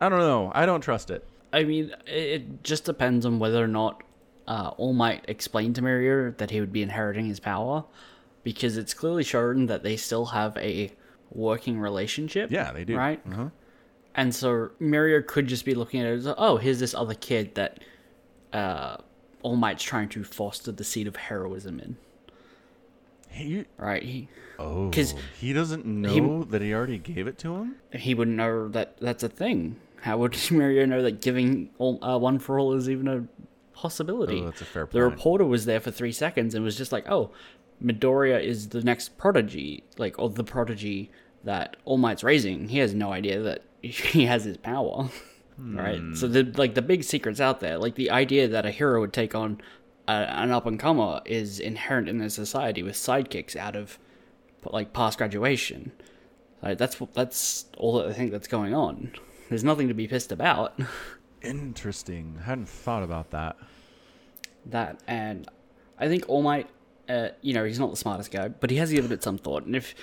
I 0.00 0.08
don't 0.08 0.18
know. 0.18 0.50
I 0.54 0.66
don't 0.66 0.80
trust 0.80 1.10
it. 1.10 1.24
I 1.52 1.62
mean, 1.64 1.94
it- 2.06 2.12
it 2.42 2.64
just 2.64 2.84
depends 2.84 3.24
on 3.24 3.38
whether 3.38 3.62
or 3.62 3.68
not 3.68 4.02
uh, 4.48 4.70
All 4.76 4.92
Might 4.92 5.24
explained 5.28 5.74
to 5.76 5.82
Mirio 5.82 6.36
that 6.38 6.50
he 6.50 6.60
would 6.60 6.72
be 6.72 6.82
inheriting 6.82 7.26
his 7.26 7.40
power, 7.40 7.84
because 8.44 8.76
it's 8.76 8.94
clearly 8.94 9.24
shown 9.24 9.66
that 9.66 9.82
they 9.82 9.96
still 9.96 10.26
have 10.26 10.56
a 10.58 10.92
working 11.30 11.78
relationship. 11.80 12.50
Yeah, 12.52 12.72
they 12.72 12.84
do. 12.84 12.96
Right? 12.96 13.20
Uh-huh. 13.30 13.48
And 14.14 14.34
so 14.34 14.70
Mirio 14.80 15.26
could 15.26 15.46
just 15.48 15.64
be 15.64 15.74
looking 15.74 16.00
at 16.00 16.06
it 16.06 16.14
as, 16.18 16.28
oh, 16.38 16.56
here's 16.58 16.78
this 16.78 16.94
other 16.94 17.14
kid 17.14 17.54
that 17.56 17.80
uh, 18.52 18.98
All 19.46 19.54
Might's 19.54 19.84
trying 19.84 20.08
to 20.08 20.24
foster 20.24 20.72
the 20.72 20.82
seed 20.82 21.06
of 21.06 21.14
heroism 21.14 21.78
in. 21.78 21.96
Hey, 23.28 23.44
you, 23.44 23.64
Right? 23.78 24.02
He 24.02 24.28
oh, 24.58 24.88
because 24.88 25.14
he 25.38 25.52
doesn't 25.52 25.86
know 25.86 26.42
that 26.42 26.62
he 26.62 26.74
already 26.74 26.98
gave 26.98 27.28
it 27.28 27.38
to 27.38 27.54
him? 27.54 27.76
he 27.92 28.12
wouldn't 28.12 28.36
know 28.36 28.66
that 28.66 28.96
that's 28.98 29.22
a 29.22 29.28
thing. 29.28 29.76
How 30.00 30.18
would 30.18 30.32
Mirio 30.50 30.88
know 30.88 31.00
that 31.00 31.20
giving 31.20 31.70
all, 31.78 32.02
uh, 32.02 32.18
one 32.18 32.40
for 32.40 32.58
all 32.58 32.72
is 32.72 32.90
even 32.90 33.06
a 33.06 33.28
possibility? 33.72 34.40
Oh, 34.40 34.46
that's 34.46 34.62
a 34.62 34.64
fair 34.64 34.84
point. 34.84 34.94
The 34.94 35.02
reporter 35.02 35.44
was 35.44 35.64
there 35.64 35.78
for 35.78 35.92
three 35.92 36.10
seconds 36.10 36.56
and 36.56 36.64
was 36.64 36.76
just 36.76 36.90
like, 36.90 37.08
"Oh, 37.08 37.30
Midoriya 37.80 38.42
is 38.42 38.70
the 38.70 38.82
next 38.82 39.16
prodigy, 39.16 39.84
like 39.96 40.18
or 40.18 40.28
the 40.28 40.42
prodigy 40.42 41.12
that 41.44 41.76
All 41.84 41.98
Might's 41.98 42.24
raising." 42.24 42.66
He 42.66 42.78
has 42.78 42.94
no 42.94 43.12
idea 43.12 43.40
that 43.42 43.62
he 43.80 44.24
has 44.24 44.42
his 44.42 44.56
power, 44.56 45.08
right? 45.58 45.98
Hmm. 45.98 46.14
So 46.14 46.28
the 46.28 46.44
like 46.56 46.74
the 46.74 46.82
big 46.82 47.04
secrets 47.04 47.40
out 47.40 47.60
there, 47.60 47.78
like 47.78 47.94
the 47.94 48.10
idea 48.10 48.48
that 48.48 48.66
a 48.66 48.70
hero 48.70 49.00
would 49.00 49.12
take 49.12 49.34
on 49.34 49.60
a, 50.08 50.12
an 50.12 50.50
up 50.50 50.66
and 50.66 50.78
comer, 50.78 51.20
is 51.24 51.60
inherent 51.60 52.08
in 52.08 52.18
their 52.18 52.28
society 52.28 52.82
with 52.82 52.94
sidekicks 52.94 53.56
out 53.56 53.76
of 53.76 53.98
like 54.64 54.92
past 54.92 55.18
graduation. 55.18 55.92
Like 56.62 56.78
that's 56.78 57.00
what 57.00 57.14
that's 57.14 57.66
all 57.76 57.98
that 57.98 58.06
I 58.08 58.12
think 58.12 58.32
that's 58.32 58.48
going 58.48 58.74
on. 58.74 59.12
There's 59.48 59.64
nothing 59.64 59.88
to 59.88 59.94
be 59.94 60.08
pissed 60.08 60.32
about. 60.32 60.78
Interesting. 61.42 62.38
I 62.40 62.44
hadn't 62.44 62.68
thought 62.68 63.02
about 63.02 63.30
that. 63.30 63.56
that 64.66 65.00
and 65.06 65.48
I 65.98 66.08
think 66.08 66.24
All 66.28 66.42
Might, 66.42 66.68
uh, 67.08 67.28
you 67.40 67.54
know, 67.54 67.64
he's 67.64 67.78
not 67.78 67.90
the 67.90 67.96
smartest 67.96 68.30
guy, 68.30 68.48
but 68.48 68.70
he 68.70 68.76
has 68.76 68.90
given 68.90 69.12
it 69.12 69.22
some 69.22 69.38
thought. 69.38 69.64
And 69.64 69.76
if 69.76 69.94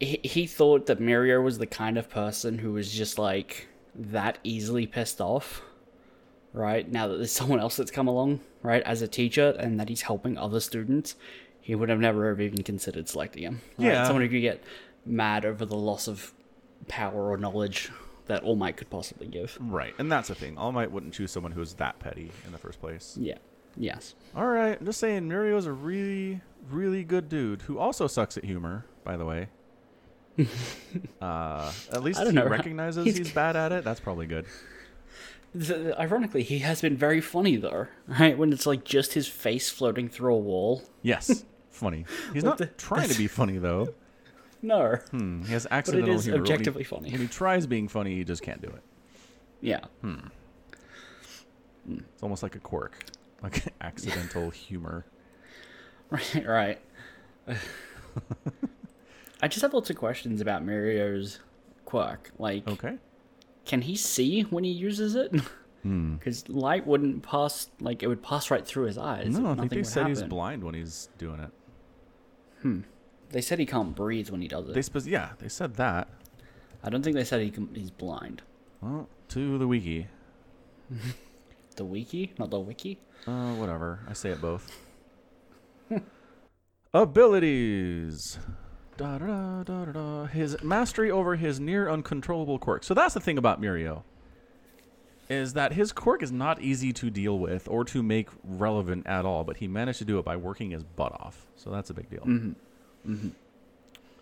he, 0.00 0.20
he 0.22 0.46
thought 0.46 0.86
that 0.86 0.98
Mirio 0.98 1.42
was 1.44 1.58
the 1.58 1.66
kind 1.66 1.98
of 1.98 2.08
person 2.08 2.58
who 2.58 2.72
was 2.72 2.90
just 2.90 3.18
like 3.18 3.68
that 3.98 4.38
easily 4.44 4.86
pissed 4.86 5.20
off, 5.20 5.62
right? 6.52 6.90
Now 6.90 7.08
that 7.08 7.16
there's 7.16 7.32
someone 7.40 7.60
else 7.60 7.76
that's 7.76 7.90
come 7.90 8.08
along, 8.08 8.40
right, 8.62 8.82
as 8.82 9.02
a 9.02 9.08
teacher, 9.08 9.54
and 9.58 9.78
that 9.80 9.88
he's 9.88 10.02
helping 10.02 10.36
other 10.38 10.60
students, 10.60 11.14
he 11.60 11.74
would 11.74 11.88
have 11.88 11.98
never 12.00 12.28
have 12.28 12.40
even 12.40 12.62
considered 12.62 13.08
selecting 13.08 13.42
him. 13.42 13.60
right? 13.78 13.86
Yeah. 13.88 14.04
someone 14.06 14.22
who 14.22 14.28
could 14.28 14.40
get 14.40 14.62
mad 15.04 15.44
over 15.44 15.64
the 15.64 15.76
loss 15.76 16.08
of 16.08 16.32
power 16.88 17.30
or 17.30 17.36
knowledge 17.36 17.90
that 18.26 18.42
All 18.42 18.56
Might 18.56 18.76
could 18.76 18.90
possibly 18.90 19.26
give. 19.28 19.56
Right. 19.60 19.94
And 19.98 20.10
that's 20.10 20.28
the 20.28 20.34
thing. 20.34 20.58
All 20.58 20.72
Might 20.72 20.90
wouldn't 20.90 21.14
choose 21.14 21.30
someone 21.30 21.52
who 21.52 21.60
is 21.60 21.74
that 21.74 21.98
petty 22.00 22.30
in 22.44 22.52
the 22.52 22.58
first 22.58 22.80
place. 22.80 23.16
Yeah. 23.20 23.38
Yes. 23.76 24.14
All 24.34 24.46
right. 24.46 24.78
I'm 24.80 24.86
just 24.86 24.98
saying, 24.98 25.28
Mirio's 25.28 25.66
a 25.66 25.72
really, 25.72 26.40
really 26.70 27.04
good 27.04 27.28
dude 27.28 27.62
who 27.62 27.78
also 27.78 28.06
sucks 28.06 28.36
at 28.36 28.44
humor, 28.44 28.84
by 29.04 29.16
the 29.16 29.24
way. 29.24 29.48
uh, 31.20 31.72
at 31.92 32.02
least 32.02 32.20
he 32.22 32.32
know. 32.32 32.46
recognizes 32.48 33.04
He's- 33.04 33.18
he's 33.18 33.32
bad 33.32 33.56
at 33.56 33.72
it. 33.72 33.84
That's 33.84 34.00
probably 34.00 34.26
good. 34.26 34.46
Ironically, 35.98 36.42
he 36.42 36.58
has 36.58 36.82
been 36.82 36.96
very 36.96 37.20
funny 37.22 37.56
though, 37.56 37.86
right? 38.06 38.36
When 38.36 38.52
it's 38.52 38.66
like 38.66 38.84
just 38.84 39.14
his 39.14 39.26
face 39.26 39.70
floating 39.70 40.08
through 40.08 40.34
a 40.34 40.38
wall. 40.38 40.82
Yes. 41.02 41.44
funny. 41.70 42.04
He's 42.34 42.44
not 42.44 42.58
the- 42.58 42.66
trying 42.66 43.08
to 43.08 43.16
be 43.16 43.26
funny, 43.26 43.56
though. 43.58 43.94
No, 44.62 44.96
Hmm. 45.10 45.42
He 45.44 45.52
has 45.52 45.64
but 45.64 45.72
it 45.72 45.74
accidental 45.76 46.14
is 46.14 46.24
humor. 46.24 46.38
When 46.38 46.46
he- 46.46 46.52
objectively 46.52 46.84
funny. 46.84 47.10
When 47.12 47.20
he 47.20 47.26
tries 47.28 47.66
being 47.66 47.88
funny, 47.88 48.16
he 48.16 48.24
just 48.24 48.42
can't 48.42 48.60
do 48.60 48.68
it. 48.68 48.82
Yeah, 49.62 49.80
It's 51.88 52.22
almost 52.22 52.42
like 52.42 52.54
a 52.56 52.58
quirk, 52.58 53.04
like 53.42 53.64
accidental 53.80 54.50
humor. 54.50 55.06
right, 56.10 56.46
right. 56.46 57.58
I 59.42 59.48
just 59.48 59.62
have 59.62 59.74
lots 59.74 59.90
of 59.90 59.96
questions 59.96 60.40
about 60.40 60.64
Mirio's 60.64 61.40
quirk. 61.84 62.30
Like, 62.38 62.66
Okay. 62.68 62.96
can 63.64 63.82
he 63.82 63.96
see 63.96 64.42
when 64.42 64.64
he 64.64 64.70
uses 64.70 65.14
it? 65.14 65.32
Hmm. 65.82 66.14
Because 66.16 66.48
light 66.48 66.84
wouldn't 66.84 67.22
pass, 67.22 67.70
like 67.78 68.02
it 68.02 68.08
would 68.08 68.20
pass 68.20 68.50
right 68.50 68.66
through 68.66 68.86
his 68.86 68.98
eyes. 68.98 69.38
No, 69.38 69.50
I 69.50 69.54
think 69.54 69.70
they 69.70 69.84
said 69.84 70.08
he's 70.08 70.22
blind 70.24 70.64
when 70.64 70.74
he's 70.74 71.10
doing 71.16 71.38
it. 71.38 71.50
Hmm. 72.62 72.80
They 73.30 73.40
said 73.40 73.60
he 73.60 73.66
can't 73.66 73.94
breathe 73.94 74.30
when 74.30 74.40
he 74.42 74.48
does 74.48 74.68
it. 74.68 74.74
They 74.74 74.82
spe- 74.82 75.06
yeah, 75.06 75.34
they 75.38 75.46
said 75.48 75.74
that. 75.76 76.08
I 76.82 76.90
don't 76.90 77.02
think 77.04 77.14
they 77.14 77.22
said 77.22 77.40
he 77.40 77.50
can, 77.52 77.68
he's 77.72 77.92
blind. 77.92 78.42
Well, 78.80 79.08
to 79.28 79.58
the 79.58 79.68
wiki. 79.68 80.08
The 81.76 81.84
wiki, 81.84 82.32
not 82.38 82.50
the 82.50 82.58
wiki. 82.58 82.98
Uh, 83.26 83.52
whatever. 83.54 84.00
I 84.08 84.14
say 84.14 84.30
it 84.30 84.40
both. 84.40 84.68
Abilities. 86.94 88.38
Da, 88.96 89.18
da, 89.18 89.62
da, 89.62 89.84
da, 89.84 89.92
da. 89.92 90.24
His 90.26 90.62
mastery 90.62 91.10
over 91.10 91.36
his 91.36 91.60
near 91.60 91.88
uncontrollable 91.90 92.58
quirk. 92.58 92.82
So 92.82 92.94
that's 92.94 93.12
the 93.14 93.20
thing 93.20 93.36
about 93.36 93.60
Mirio. 93.60 94.02
Is 95.28 95.52
that 95.54 95.72
his 95.72 95.92
quirk 95.92 96.22
is 96.22 96.30
not 96.32 96.62
easy 96.62 96.92
to 96.94 97.10
deal 97.10 97.38
with 97.38 97.66
or 97.68 97.84
to 97.86 98.02
make 98.02 98.28
relevant 98.44 99.06
at 99.06 99.24
all, 99.26 99.44
but 99.44 99.56
he 99.58 99.66
managed 99.68 99.98
to 99.98 100.04
do 100.04 100.18
it 100.18 100.24
by 100.24 100.36
working 100.36 100.70
his 100.70 100.82
butt 100.84 101.12
off. 101.12 101.46
So 101.56 101.70
that's 101.70 101.90
a 101.90 101.94
big 101.94 102.08
deal. 102.08 102.20
Mm-hmm. 102.20 103.28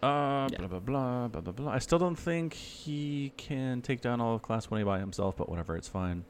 Uh, 0.02 0.48
Yeah. 0.50 0.58
blah 0.58 0.66
blah 0.66 0.78
blah 0.80 1.28
blah 1.28 1.40
blah 1.40 1.52
blah. 1.52 1.72
I 1.72 1.78
still 1.78 1.98
don't 1.98 2.16
think 2.16 2.54
he 2.54 3.32
can 3.36 3.80
take 3.82 4.00
down 4.00 4.20
all 4.20 4.34
of 4.34 4.42
Class 4.42 4.64
20 4.64 4.82
by 4.84 4.98
himself, 4.98 5.36
but 5.36 5.48
whatever, 5.48 5.76
it's 5.76 5.88
fine. 5.88 6.24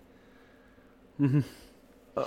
Uh, 2.16 2.24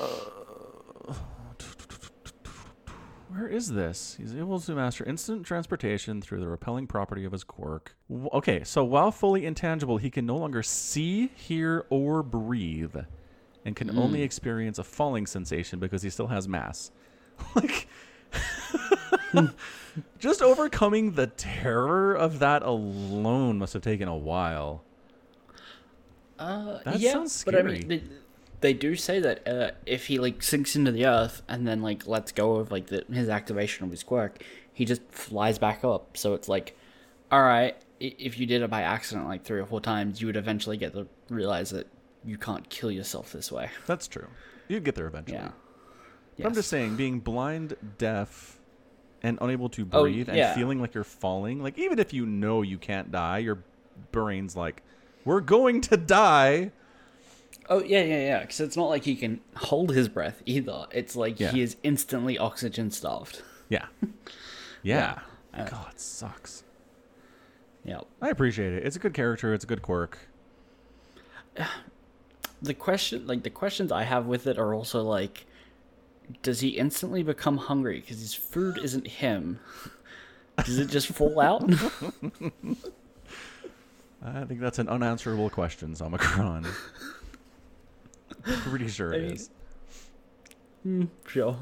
where 3.29 3.47
is 3.47 3.73
this? 3.73 4.15
He's 4.17 4.35
able 4.35 4.59
to 4.59 4.75
master 4.75 5.03
instant 5.03 5.45
transportation 5.45 6.21
through 6.21 6.39
the 6.39 6.47
repelling 6.47 6.87
property 6.87 7.25
of 7.25 7.31
his 7.31 7.43
quirk. 7.43 7.95
Okay, 8.33 8.63
so 8.63 8.83
while 8.83 9.11
fully 9.11 9.45
intangible, 9.45 9.97
he 9.97 10.09
can 10.09 10.25
no 10.25 10.37
longer 10.37 10.63
see, 10.63 11.27
hear, 11.35 11.85
or 11.89 12.23
breathe, 12.23 12.95
and 13.65 13.75
can 13.75 13.97
only 13.97 14.21
experience 14.21 14.79
a 14.79 14.83
falling 14.83 15.25
sensation 15.25 15.79
because 15.79 16.01
he 16.01 16.09
still 16.09 16.27
has 16.27 16.47
mass. 16.47 16.91
like, 17.55 17.87
just 20.19 20.41
overcoming 20.41 21.13
the 21.13 21.27
terror 21.27 22.13
of 22.13 22.39
that 22.39 22.63
alone 22.63 23.57
must 23.57 23.73
have 23.73 23.81
taken 23.81 24.07
a 24.07 24.17
while. 24.17 24.83
Uh, 26.39 26.79
That 26.83 26.99
yeah, 26.99 27.13
sounds 27.13 27.43
but 27.43 27.55
I 27.55 27.61
mean, 27.63 27.81
scary. 27.81 28.09
They, 28.61 28.73
do 28.73 28.95
say 28.95 29.19
that 29.19 29.47
uh, 29.47 29.71
if 29.85 30.07
he 30.07 30.19
like 30.19 30.41
sinks 30.43 30.75
into 30.75 30.91
the 30.91 31.05
earth 31.05 31.41
and 31.47 31.67
then 31.67 31.81
like 31.81 32.07
lets 32.07 32.31
go 32.31 32.55
of 32.55 32.71
like 32.71 32.87
the, 32.87 33.03
his 33.11 33.29
activation 33.29 33.85
of 33.85 33.91
his 33.91 34.03
quirk, 34.03 34.43
he 34.73 34.85
just 34.85 35.01
flies 35.11 35.57
back 35.57 35.83
up. 35.83 36.17
So 36.17 36.33
it's 36.33 36.47
like, 36.47 36.75
all 37.31 37.41
right, 37.43 37.75
if 37.99 38.39
you 38.39 38.45
did 38.45 38.61
it 38.61 38.69
by 38.69 38.83
accident 38.83 39.27
like 39.27 39.43
three 39.43 39.59
or 39.59 39.65
four 39.65 39.81
times, 39.81 40.21
you 40.21 40.27
would 40.27 40.37
eventually 40.37 40.77
get 40.77 40.93
to 40.93 41.07
realize 41.29 41.71
that 41.71 41.87
you 42.23 42.37
can't 42.37 42.69
kill 42.69 42.91
yourself 42.91 43.31
this 43.31 43.51
way. 43.51 43.69
That's 43.85 44.07
true. 44.07 44.27
You'd 44.67 44.83
get 44.83 44.95
there 44.95 45.07
eventually. 45.07 45.39
Yeah. 45.39 45.51
But 46.37 46.45
I'm 46.45 46.53
just 46.53 46.69
saying, 46.69 46.95
being 46.97 47.19
blind, 47.19 47.75
deaf, 47.97 48.59
and 49.23 49.39
unable 49.41 49.69
to 49.69 49.87
Oh, 49.91 50.03
breathe, 50.03 50.29
and 50.29 50.55
feeling 50.55 50.79
like 50.79 50.93
you're 50.93 51.03
falling, 51.03 51.63
like 51.63 51.79
even 51.79 51.97
if 51.97 52.13
you 52.13 52.25
know 52.27 52.61
you 52.61 52.77
can't 52.77 53.11
die, 53.11 53.39
your 53.39 53.63
brain's 54.11 54.55
like, 54.55 54.83
"We're 55.25 55.41
going 55.41 55.81
to 55.81 55.97
die." 55.97 56.71
Oh 57.69 57.83
yeah, 57.83 58.03
yeah, 58.03 58.21
yeah. 58.21 58.39
Because 58.41 58.59
it's 58.61 58.77
not 58.77 58.89
like 58.89 59.03
he 59.03 59.15
can 59.15 59.41
hold 59.55 59.93
his 59.93 60.07
breath 60.07 60.41
either. 60.45 60.85
It's 60.91 61.15
like 61.15 61.39
Yeah. 61.39 61.51
he 61.51 61.61
is 61.61 61.75
instantly 61.83 62.37
oxygen 62.37 62.91
starved. 62.91 63.41
Yeah, 63.69 63.87
yeah. 64.81 65.19
Uh, 65.53 65.65
God, 65.65 65.87
it 65.91 65.99
sucks. 65.99 66.63
Yeah. 67.83 67.99
I 68.21 68.29
appreciate 68.29 68.71
it. 68.71 68.85
It's 68.85 68.95
a 68.95 68.99
good 68.99 69.13
character. 69.13 69.53
It's 69.53 69.65
a 69.65 69.67
good 69.67 69.81
quirk. 69.81 70.17
the 72.61 72.73
question 72.73 73.27
like 73.27 73.43
the 73.43 73.49
questions 73.51 73.91
i 73.91 74.01
have 74.03 74.25
with 74.25 74.47
it 74.47 74.57
are 74.57 74.73
also 74.73 75.03
like 75.03 75.45
does 76.41 76.61
he 76.61 76.69
instantly 76.69 77.21
become 77.21 77.55
hungry 77.57 77.99
because 77.99 78.19
his 78.19 78.33
food 78.33 78.77
isn't 78.83 79.05
him 79.07 79.59
does 80.65 80.79
it 80.79 80.89
just 80.89 81.07
fall 81.07 81.39
out 81.39 81.61
I 84.25 84.43
think 84.45 84.59
that's 84.59 84.79
an 84.79 84.89
unanswerable 84.89 85.51
question, 85.51 85.95
Omicron. 86.01 86.65
Pretty 88.63 88.87
sure 88.87 89.13
it 89.13 89.17
I 89.17 89.21
mean- 89.21 89.31
is. 89.33 89.49
sure 91.27 91.57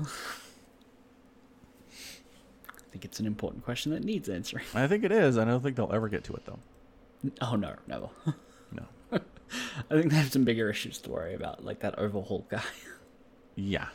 i 2.70 2.82
think 2.92 3.06
it's 3.06 3.20
an 3.20 3.26
important 3.26 3.64
question 3.66 3.92
that 3.92 4.04
needs 4.04 4.30
answering 4.30 4.64
I 4.74 4.88
think 4.88 5.04
it 5.04 5.12
is. 5.12 5.38
I 5.38 5.46
don't 5.46 5.62
think 5.62 5.76
they'll 5.76 5.92
ever 5.92 6.08
get 6.10 6.24
to 6.26 6.34
it 6.34 6.46
though. 6.46 6.60
oh 7.42 7.56
no 7.56 7.76
never 7.88 8.10
No. 8.72 8.84
I 9.12 9.20
think 9.96 10.12
they 10.12 10.18
have 10.18 10.32
some 10.32 10.44
bigger 10.44 10.70
issues 10.70 10.98
to 11.00 11.10
worry 11.12 11.34
about, 11.36 11.64
like 11.64 11.80
that 11.82 11.98
overhaul 12.00 12.46
guy. 12.50 12.62
Yeah. 13.56 13.88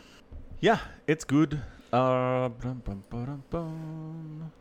Yeah, 0.61 0.79
it's 1.07 1.25
good. 1.25 1.61
Uh, 1.93 2.49
bum, 2.51 2.83
bum, 3.11 3.43
bum. 3.51 4.53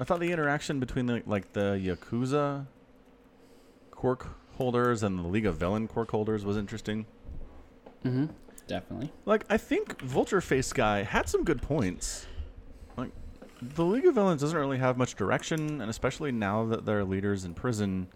I 0.00 0.04
thought 0.04 0.18
the 0.20 0.32
interaction 0.32 0.80
between 0.80 1.06
the 1.06 1.22
like 1.26 1.52
the 1.52 1.78
Yakuza 1.82 2.66
quirk 3.90 4.26
holders 4.56 5.02
and 5.02 5.18
the 5.18 5.28
League 5.28 5.46
of 5.46 5.56
Villain 5.56 5.86
quirk 5.86 6.10
holders 6.10 6.44
was 6.44 6.56
interesting. 6.56 7.04
Mm-hmm. 8.04 8.26
Definitely. 8.66 9.10
Like 9.26 9.44
I 9.50 9.56
think 9.56 10.00
Vulture 10.02 10.40
Face 10.40 10.72
guy 10.72 11.02
had 11.02 11.28
some 11.28 11.44
good 11.44 11.60
points. 11.60 12.26
Like 12.96 13.10
the 13.60 13.84
League 13.84 14.06
of 14.06 14.14
Villains 14.14 14.40
doesn't 14.40 14.56
really 14.56 14.78
have 14.78 14.96
much 14.96 15.14
direction, 15.16 15.80
and 15.80 15.90
especially 15.90 16.32
now 16.32 16.64
that 16.66 16.86
their 16.86 17.04
leaders 17.04 17.44
in 17.44 17.54
prison, 17.54 18.08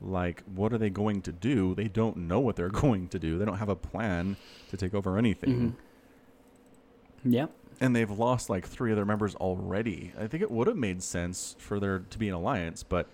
like 0.00 0.42
what 0.54 0.72
are 0.72 0.78
they 0.78 0.90
going 0.90 1.22
to 1.22 1.32
do? 1.32 1.74
They 1.74 1.88
don't 1.88 2.16
know 2.16 2.40
what 2.40 2.56
they're 2.56 2.68
going 2.84 3.08
to 3.08 3.18
do. 3.18 3.38
They 3.38 3.44
don't 3.44 3.58
have 3.58 3.68
a 3.68 3.76
plan 3.76 4.36
to 4.70 4.76
take 4.76 4.94
over 4.94 5.16
anything. 5.16 5.76
Yep. 7.24 7.52
And 7.80 7.94
they've 7.94 8.10
lost 8.10 8.50
like 8.50 8.66
three 8.66 8.90
of 8.90 8.96
their 8.96 9.04
members 9.04 9.36
already. 9.36 10.12
I 10.18 10.26
think 10.26 10.42
it 10.42 10.50
would 10.50 10.66
have 10.66 10.76
made 10.76 11.02
sense 11.02 11.54
for 11.58 11.78
there 11.78 12.00
to 12.00 12.18
be 12.18 12.28
an 12.28 12.34
alliance, 12.34 12.82
but 12.82 13.06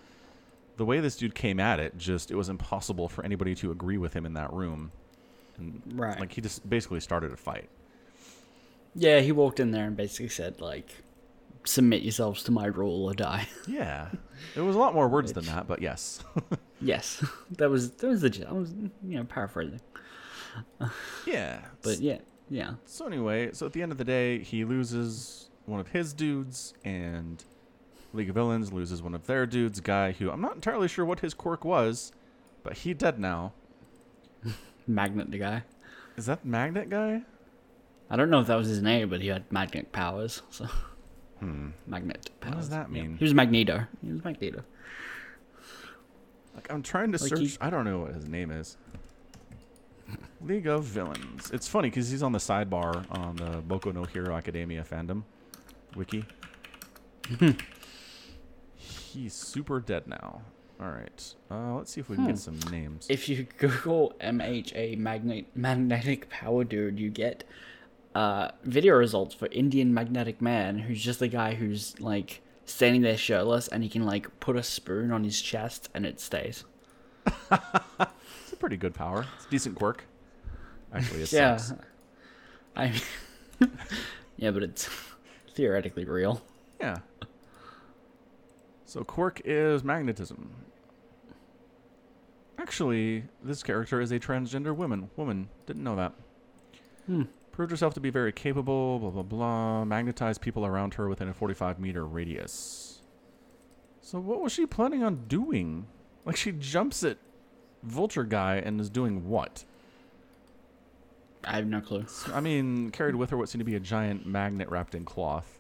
the 0.77 0.85
way 0.87 1.01
this 1.01 1.17
dude 1.17 1.35
came 1.35 1.61
at 1.61 1.79
it, 1.79 1.99
just 1.99 2.31
it 2.31 2.37
was 2.37 2.49
impossible 2.49 3.09
for 3.09 3.25
anybody 3.25 3.55
to 3.57 3.71
agree 3.71 3.99
with 3.99 4.15
him 4.15 4.25
in 4.25 4.33
that 4.35 4.53
room. 4.53 4.93
And 5.59 5.83
Right. 5.95 6.19
like 6.21 6.33
he 6.33 6.41
just 6.41 6.69
basically 6.69 7.01
started 7.01 7.33
a 7.33 7.37
fight. 7.37 7.69
Yeah, 8.95 9.21
he 9.21 9.33
walked 9.33 9.61
in 9.61 9.71
there 9.73 9.87
and 9.87 9.97
basically 9.97 10.29
said 10.29 10.61
like, 10.61 10.89
"Submit 11.65 12.03
yourselves 12.03 12.43
to 12.45 12.53
my 12.53 12.67
rule 12.67 13.05
or 13.07 13.15
die." 13.15 13.49
Yeah, 13.67 14.09
it 14.55 14.61
was 14.61 14.77
a 14.77 14.79
lot 14.79 14.95
more 14.95 15.09
words 15.09 15.33
than 15.33 15.45
that, 15.47 15.67
but 15.67 15.81
yes. 15.83 16.23
yes, 16.81 17.25
that 17.59 17.71
was 17.71 17.91
that 17.93 18.07
was 18.09 18.21
the. 18.21 18.47
I 18.49 18.53
was 18.53 18.73
you 18.73 19.17
know 19.19 19.25
paraphrasing, 19.25 19.81
yeah, 21.27 21.61
but 21.83 21.99
yeah, 22.01 22.19
yeah. 22.51 22.75
So 22.87 23.07
anyway, 23.07 23.51
so 23.53 23.67
at 23.67 23.73
the 23.73 23.83
end 23.83 23.91
of 23.93 23.99
the 23.99 24.05
day, 24.05 24.41
he 24.41 24.65
loses 24.65 25.51
one 25.67 25.81
of 25.81 25.89
his 25.89 26.13
dudes, 26.13 26.75
and 26.85 27.43
League 28.13 28.29
of 28.29 28.35
Villains 28.35 28.73
loses 28.73 29.03
one 29.03 29.15
of 29.15 29.27
their 29.27 29.47
dudes, 29.47 29.81
guy 29.81 30.13
who 30.13 30.31
I'm 30.31 30.41
not 30.41 30.55
entirely 30.55 30.87
sure 30.89 31.05
what 31.05 31.21
his 31.21 31.35
quirk 31.35 31.65
was, 31.65 32.13
but 32.63 32.75
he 32.79 32.95
dead 32.95 33.19
now. 33.19 33.53
Magnet 34.87 35.31
the 35.31 35.39
guy. 35.39 35.63
Is 36.17 36.27
that 36.27 36.45
Magnet 36.45 36.91
guy? 36.91 37.23
I 38.11 38.17
don't 38.17 38.31
know 38.31 38.41
if 38.41 38.47
that 38.49 38.57
was 38.57 38.69
his 38.69 38.83
name, 38.83 39.09
but 39.09 39.21
he 39.21 39.29
had 39.29 39.51
magnet 39.51 39.91
powers. 39.93 40.43
So 40.51 40.67
Hmm. 41.41 41.71
magnet 41.87 42.31
powers. 42.41 42.55
What 42.55 42.61
does 42.61 42.69
that 42.71 42.89
yeah. 42.93 43.03
mean? 43.03 43.17
He 43.17 43.25
was 43.25 43.35
Magneto. 43.35 43.87
He 44.05 44.13
was 44.13 44.23
Magneto. 44.23 44.63
Like 46.55 46.71
I'm 46.71 46.83
trying 46.83 47.13
to 47.13 47.19
Like 47.23 47.29
search. 47.31 47.41
he- 47.41 47.57
I 47.61 47.71
don't 47.71 47.85
know 47.85 48.01
what 48.01 48.15
his 48.15 48.29
name 48.29 48.51
is. 48.51 48.77
League 50.43 50.67
of 50.67 50.85
Villains. 50.85 51.51
It's 51.51 51.67
funny 51.67 51.89
because 51.89 52.11
he's 52.11 52.23
on 52.23 52.33
the 52.33 52.39
sidebar 52.39 53.05
on 53.11 53.37
the 53.37 53.63
Boku 53.63 53.93
no 53.95 54.05
Hero 54.05 54.37
Academia 54.37 54.85
fandom 54.85 55.23
wiki. 55.97 56.25
he's 58.77 59.33
super 59.33 59.81
dead 59.81 60.07
now. 60.07 60.43
All 60.81 60.91
right. 60.91 61.35
Uh, 61.51 61.75
let's 61.77 61.93
see 61.93 62.01
if 62.01 62.09
we 62.09 62.17
can 62.17 62.25
Hmm. 62.25 62.31
get 62.33 62.39
some 62.39 62.59
names. 62.71 63.07
If 63.09 63.29
you 63.29 63.47
Google 63.59 64.13
MHA 64.21 64.97
magnet 64.97 65.47
magnetic 65.55 66.29
power 66.29 66.65
dude, 66.65 66.99
you 66.99 67.11
get 67.11 67.45
uh, 68.15 68.51
video 68.65 68.95
results 68.95 69.35
for 69.35 69.49
Indian 69.51 69.93
magnetic 69.95 70.41
man, 70.41 70.79
who's 70.79 71.03
just 71.03 71.21
a 71.23 71.29
guy 71.29 71.55
who's 71.55 71.99
like 72.01 72.41
standing 72.65 73.03
there 73.03 73.17
shirtless, 73.17 73.69
and 73.69 73.83
he 73.83 73.89
can 73.89 74.05
like 74.05 74.39
put 74.41 74.57
a 74.57 74.63
spoon 74.63 75.11
on 75.13 75.25
his 75.25 75.41
chest 75.41 75.89
and 75.95 76.05
it 76.07 76.21
stays. 76.21 76.65
It's 77.51 78.53
a 78.53 78.57
pretty 78.57 78.77
good 78.77 78.95
power. 78.95 79.27
It's 79.37 79.47
a 79.47 79.51
decent 79.51 79.75
quirk. 79.77 80.05
Actually, 80.93 81.23
it 81.23 81.33
yeah, 81.33 81.57
sucks. 81.57 81.81
I 82.77 82.91
mean, 83.61 83.71
yeah, 84.37 84.51
but 84.51 84.63
it's 84.63 84.89
theoretically 85.55 86.05
real. 86.05 86.43
Yeah. 86.81 86.99
So 88.95 89.03
quirk 89.03 89.43
is 89.45 89.83
magnetism. 89.83 90.51
Actually, 92.57 93.25
this 93.43 93.65
character 93.65 94.01
is 94.01 94.13
a 94.13 94.21
transgender 94.21 94.73
woman. 94.73 95.11
Woman 95.17 95.49
didn't 95.67 95.83
know 95.83 95.97
that. 95.97 96.13
Hmm. 97.07 97.23
Proved 97.51 97.73
herself 97.73 97.95
to 97.95 98.01
be 98.01 98.11
very 98.11 98.31
capable. 98.31 99.01
Blah 99.01 99.11
blah 99.11 99.23
blah. 99.25 99.85
Magnetized 99.85 100.41
people 100.41 100.65
around 100.65 100.95
her 100.95 101.09
within 101.09 101.29
a 101.29 101.35
45 101.35 101.81
meter 101.81 102.07
radius. 102.07 103.01
So 104.01 104.21
what 104.21 104.41
was 104.41 104.53
she 104.53 104.65
planning 104.65 105.03
on 105.03 105.25
doing? 105.27 105.87
Like 106.25 106.37
she 106.37 106.53
jumps 106.53 107.03
at 107.03 107.19
Vulture 107.83 108.23
guy 108.25 108.57
and 108.57 108.81
is 108.81 108.89
doing 108.89 109.29
what? 109.29 109.65
I 111.43 111.57
have 111.57 111.67
no 111.67 111.81
clue. 111.83 112.07
I 112.33 112.41
mean, 112.41 112.91
carried 112.93 113.17
with 113.17 113.29
her 113.31 113.37
what 113.37 113.49
seemed 113.51 113.61
to 113.61 113.65
be 113.67 113.75
a 113.75 113.81
giant 113.81 114.25
magnet 114.25 114.71
wrapped 114.71 114.95
in 114.95 115.05
cloth. 115.05 115.59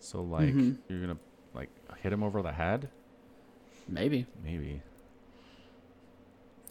So 0.00 0.20
like 0.20 0.52
Mhm. 0.52 0.78
you're 0.88 1.00
gonna 1.00 1.16
hit 2.02 2.12
him 2.12 2.22
over 2.22 2.42
the 2.42 2.52
head? 2.52 2.88
Maybe. 3.88 4.26
Maybe. 4.44 4.82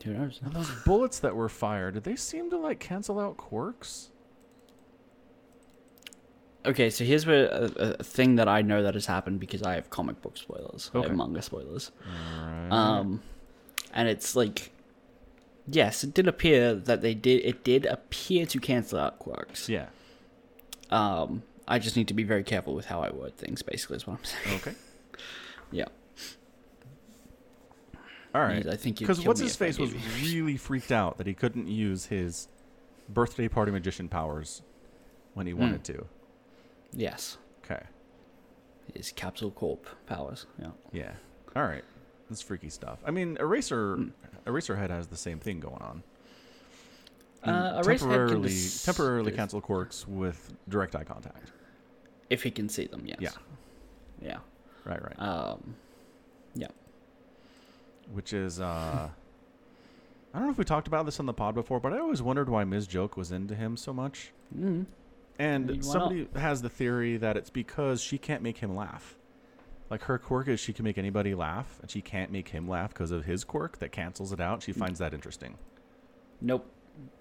Who 0.04 0.14
knows? 0.14 0.40
And 0.44 0.54
those 0.54 0.70
bullets 0.86 1.20
that 1.20 1.36
were 1.36 1.50
fired, 1.50 1.96
did 1.96 2.04
they 2.04 2.16
seem 2.16 2.50
to 2.52 2.58
like 2.58 2.80
cancel 2.80 3.20
out 3.20 3.38
quirks? 3.38 4.10
Okay, 6.66 6.90
so 6.90 7.04
here's 7.04 7.26
where 7.28 7.46
a, 7.48 7.96
a 8.00 8.04
thing 8.04 8.36
that 8.36 8.48
I 8.48 8.62
know 8.64 8.82
that 8.84 8.96
has 8.96 9.06
happened 9.06 9.40
because 9.40 9.62
I 9.62 9.76
have 9.76 9.90
comic 9.92 10.22
book 10.22 10.36
spoilers. 10.38 10.90
I 10.94 10.98
Okay. 10.98 11.08
have 11.10 11.18
manga 11.18 11.42
spoilers. 11.42 11.92
Alright. 12.08 12.72
Um, 12.72 13.22
and 13.94 14.10
it's 14.10 14.36
like, 14.36 14.72
yes, 15.68 16.04
it 16.04 16.14
did 16.14 16.28
appear 16.28 16.74
that 16.74 17.02
they 17.02 17.14
did. 17.14 17.46
It 17.46 17.64
did 17.64 17.86
appear 17.86 18.46
to 18.48 18.60
cancel 18.60 19.00
out 19.00 19.20
quirks. 19.20 19.70
yeah. 19.70 19.88
Um, 20.92 21.44
I 21.68 21.80
just 21.80 21.96
need 21.96 22.08
to 22.10 22.14
be 22.14 22.24
very 22.24 22.44
careful 22.44 22.76
with 22.76 22.86
how 22.86 23.02
I 23.02 23.12
word 23.12 23.38
things. 23.38 23.62
Basically, 23.64 23.98
is 23.98 24.06
what 24.08 24.18
I'm 24.20 24.24
saying. 24.24 24.58
Okay. 24.58 24.74
Yeah. 25.72 25.86
All 28.34 28.42
right. 28.42 28.68
I 28.68 28.76
think 28.76 29.00
Because 29.00 29.26
what's 29.26 29.40
his 29.40 29.56
face 29.56 29.78
was 29.80 29.94
really 30.22 30.58
freaked 30.58 30.92
out 30.92 31.18
that 31.18 31.28
he 31.28 31.34
couldn't 31.34 31.68
use 31.68 32.06
his 32.06 32.48
birthday 33.10 33.48
party 33.48 33.72
magician 33.72 34.10
powers 34.10 34.62
when 35.34 35.48
he 35.48 35.54
Hmm. 35.54 35.60
wanted 35.60 35.84
to. 35.86 36.06
Yes, 36.92 37.38
Okay. 37.64 37.84
his 38.94 39.12
capsule 39.12 39.52
corp 39.52 39.88
powers. 40.06 40.46
Yeah. 40.60 40.72
Yeah. 40.92 41.12
All 41.56 41.64
right. 41.64 41.84
That's 42.30 42.42
freaky 42.42 42.70
stuff. 42.70 43.00
I 43.06 43.12
mean, 43.12 43.38
Eraser 43.40 43.96
Hmm. 43.96 44.10
Eraserhead 44.46 44.90
has 44.90 45.08
the 45.08 45.18
same 45.18 45.40
thing 45.40 45.60
going 45.60 45.82
on. 45.82 46.04
Uh, 47.44 47.82
temporarily 47.84 48.50
dis- 48.50 48.84
temporarily 48.84 49.32
cancel 49.32 49.62
quirks 49.62 50.08
with 50.08 50.54
direct 50.68 50.96
eye 50.96 51.04
contact. 51.04 51.52
If 52.30 52.42
he 52.44 52.50
can 52.52 52.70
see 52.70 52.88
them, 52.88 53.04
yes. 53.06 53.18
Yeah. 53.20 53.30
Yeah. 54.22 54.38
Right, 54.86 55.02
right. 55.02 55.20
Um. 55.20 55.76
Yeah. 56.54 56.68
Which 58.14 58.34
is 58.34 58.60
uh 58.60 59.10
I 60.34 60.38
don't 60.38 60.48
know 60.48 60.52
if 60.52 60.58
we 60.58 60.66
talked 60.66 60.88
about 60.88 61.06
this 61.06 61.20
on 61.20 61.26
the 61.26 61.34
pod 61.34 61.56
before, 61.56 61.80
but 61.80 61.94
I 61.94 62.00
always 62.00 62.22
wondered 62.22 62.50
why 62.50 62.66
Ms. 62.66 62.88
Joke 62.88 63.16
was 63.16 63.32
into 63.32 63.56
him 63.56 63.78
so 63.78 63.94
much. 63.94 64.32
Mm. 64.56 64.86
And 65.40 65.70
I 65.70 65.74
mean, 65.74 65.82
why 65.82 65.92
somebody 65.94 66.28
has 66.36 66.62
the 66.62 66.70
theory 66.70 67.16
that 67.18 67.38
it's 67.38 67.50
because 67.50 68.02
she 68.02 68.18
can't 68.18 68.42
make 68.44 68.58
him 68.58 68.76
laugh. 68.76 69.16
Like 69.90 70.04
her 70.04 70.18
quirk 70.18 70.48
is 70.50 70.60
she 70.60 70.74
can 70.74 70.84
make 70.84 70.98
anybody 70.98 71.34
laugh, 71.36 71.78
and 71.82 71.90
she 71.90 72.02
can't 72.02 72.32
make 72.32 72.50
him 72.50 72.68
laugh 72.68 72.90
because 72.94 73.12
of 73.12 73.26
his 73.26 73.44
quirk 73.44 73.80
that 73.80 73.92
cancels 73.92 74.32
it 74.34 74.40
out. 74.42 74.62
She 74.64 74.74
Mm. 74.74 74.78
finds 74.78 75.00
that 75.00 75.14
interesting. 75.14 75.58
Nope. 76.42 76.66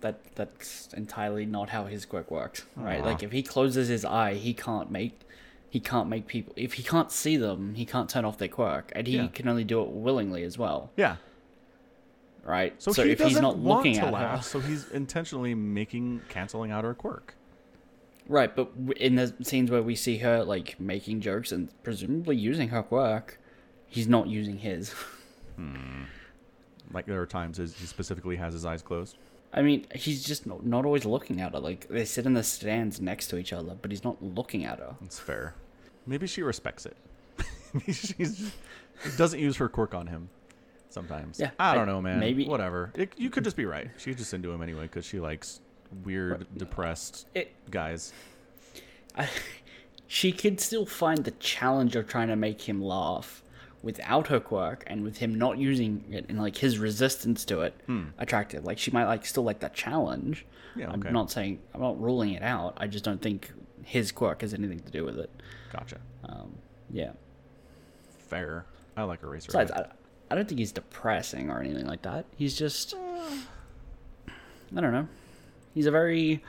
That 0.01 0.21
that's 0.37 0.93
entirely 0.95 1.47
not 1.47 1.69
how 1.71 1.85
his 1.85 2.05
quirk 2.05 2.31
works. 2.31 2.65
Right? 2.77 3.05
Like 3.05 3.23
if 3.23 3.33
he 3.33 3.43
closes 3.43 3.89
his 3.89 4.05
eye, 4.05 4.35
he 4.35 4.55
can't 4.55 4.91
make 4.91 5.21
he 5.75 5.81
can't 5.81 6.09
make 6.09 6.29
people 6.29 6.53
if 6.57 6.75
he 6.75 6.85
can't 6.85 7.11
see 7.11 7.37
them, 7.37 7.75
he 7.75 7.85
can't 7.85 8.09
turn 8.09 8.25
off 8.25 8.39
their 8.39 8.47
quirk. 8.47 8.93
And 8.95 9.09
he 9.09 9.17
Yeah. 9.17 9.27
can 9.27 9.49
only 9.49 9.65
do 9.65 9.83
it 9.83 9.89
willingly 9.89 10.45
as 10.45 10.57
well. 10.57 10.93
Yeah. 10.97 11.17
Right? 12.45 12.81
So, 12.81 12.93
he 12.93 13.11
if 13.11 13.19
he's 13.21 13.41
not 13.41 13.57
want 13.59 13.79
looking 13.85 13.95
to 14.01 14.07
at 14.07 14.13
laugh, 14.13 14.37
her. 14.39 14.43
so 14.45 14.61
he's 14.61 14.89
intentionally 14.93 15.53
making 15.57 16.21
canceling 16.29 16.71
out 16.71 16.85
her 16.85 16.95
quirk. 16.95 17.35
Right, 18.29 18.55
but 18.55 18.71
in 18.97 19.17
the 19.17 19.35
scenes 19.43 19.69
where 19.69 19.83
we 19.83 19.97
see 19.97 20.19
her 20.19 20.45
like 20.45 20.79
making 20.79 21.23
jokes 21.23 21.51
and 21.51 21.71
presumably 21.83 22.37
using 22.37 22.69
her 22.69 22.85
quirk, 22.85 23.41
he's 23.89 24.07
not 24.09 24.29
using 24.29 24.59
his. 24.59 24.95
Hmm. 25.57 26.03
Like 26.93 27.07
there 27.07 27.21
are 27.23 27.27
times 27.27 27.59
he 27.59 27.67
specifically 27.87 28.35
has 28.37 28.53
his 28.55 28.65
eyes 28.65 28.83
closed. 28.83 29.17
I 29.53 29.63
mean, 29.63 29.87
he's 29.95 30.25
just 30.25 30.47
not, 30.47 30.67
not 30.67 30.85
always 30.85 31.05
looking 31.05 31.41
at 31.41 31.53
her. 31.53 31.61
Like 31.61 31.87
they 31.89 32.05
sit 32.05 32.27
in 32.27 32.35
the 32.35 32.43
stands 32.43 33.01
next 33.01 33.29
to 33.29 33.39
each 33.39 33.53
other, 33.53 33.77
but 33.81 33.93
he's 33.93 34.03
not 34.03 34.21
looking 34.21 34.65
at 34.65 34.81
her. 34.81 34.97
That's 35.01 35.21
fair. 35.21 35.55
Maybe 36.07 36.27
she 36.27 36.43
respects 36.43 36.87
it. 36.87 36.97
she 37.93 38.15
doesn't 39.17 39.41
use 39.41 39.57
her 39.57 39.69
quirk 39.69 39.95
on 39.95 40.07
him 40.07 40.29
sometimes. 40.91 41.41
Yeah, 41.41 41.51
I 41.59 41.73
I- 41.73 41.75
don't 41.75 41.87
know, 41.87 42.01
man. 42.01 42.21
maybe- 42.21 42.47
whatever. 42.47 42.93
It, 42.95 43.13
you 43.17 43.31
could 43.31 43.45
just 43.45 43.57
be 43.57 43.65
right. 43.67 43.91
She's 43.99 44.17
just 44.17 44.33
into 44.35 44.51
him 44.53 44.63
anyway 44.63 44.83
because 44.83 45.05
she 45.05 45.21
likes 45.21 45.61
weird, 46.05 46.47
depressed 46.57 47.27
It 47.35 47.53
guys. 47.71 48.13
I, 49.17 49.29
she 50.07 50.33
could 50.33 50.61
still 50.61 50.87
find 50.87 51.25
the 51.25 51.31
challenge 51.33 51.97
of 51.97 52.09
trying 52.09 52.29
to 52.29 52.37
make 52.37 52.63
him 52.69 52.83
laugh 52.83 53.43
without 53.85 54.27
her 54.29 54.41
quirk 54.41 54.83
and 54.87 55.05
with 55.05 55.19
him 55.19 55.35
not 55.35 55.59
using 55.59 56.05
it 56.11 56.25
and 56.29 56.41
like 56.41 56.57
his 56.57 56.79
resistance 56.79 57.45
to 57.45 57.61
it 57.61 57.75
Hmm. 57.87 58.05
attractive. 58.19 58.65
Like 58.65 58.79
she 58.79 58.91
might 58.91 59.05
like 59.05 59.25
still 59.27 59.45
like 59.45 59.61
that 59.61 59.75
challenge. 59.75 60.45
Yeah, 60.75 60.91
I'm 60.91 61.01
not 61.13 61.31
saying 61.31 61.61
I'm 61.73 61.81
not 61.81 62.01
ruling 62.01 62.33
it 62.33 62.43
out. 62.43 62.75
I 62.79 62.87
just 62.89 63.05
don't 63.05 63.21
think 63.23 63.53
his 63.85 64.11
quirk 64.11 64.41
has 64.41 64.53
anything 64.55 64.81
to 64.81 64.91
do 64.91 65.05
with 65.05 65.19
it. 65.19 65.31
Gotcha. 65.73 65.99
Um, 66.25 66.55
yeah. 66.91 67.13
Fair. 68.29 68.65
I 68.97 69.03
like 69.05 69.23
Eraser. 69.23 69.47
Besides, 69.49 69.71
I, 69.71 69.87
I 70.31 70.35
don't 70.35 70.49
think 70.49 70.59
he's 70.59 70.73
depressing 70.73 71.51
or 71.51 71.61
anything 71.61 71.87
like 71.87 72.03
that. 72.03 72.25
He's 72.37 72.57
just 72.57 72.95
I 74.77 74.81
don't 74.81 74.93
know. 74.93 75.07
He's 75.75 75.87
a 75.87 75.91
very 75.91 76.43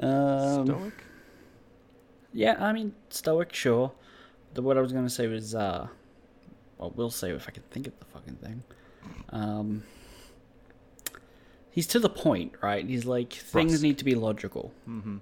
um, 0.00 0.66
Stoic. 0.66 0.92
Yeah, 2.32 2.56
I 2.58 2.72
mean 2.72 2.94
stoic, 3.08 3.54
sure. 3.54 3.92
The 4.54 4.62
what 4.62 4.76
I 4.76 4.80
was 4.80 4.92
gonna 4.92 5.08
say 5.10 5.26
was 5.26 5.54
uh, 5.54 5.88
well, 6.78 6.92
we'll 6.96 7.10
say 7.10 7.30
if 7.32 7.48
I 7.48 7.50
can 7.52 7.62
think 7.70 7.86
of 7.86 7.98
the 7.98 8.04
fucking 8.06 8.36
thing. 8.36 8.62
Um, 9.30 9.82
he's 11.70 11.86
to 11.88 11.98
the 11.98 12.08
point, 12.08 12.52
right? 12.62 12.84
He's 12.86 13.04
like 13.04 13.32
things 13.32 13.72
Brusque. 13.72 13.82
need 13.82 13.98
to 13.98 14.04
be 14.04 14.14
logical, 14.14 14.72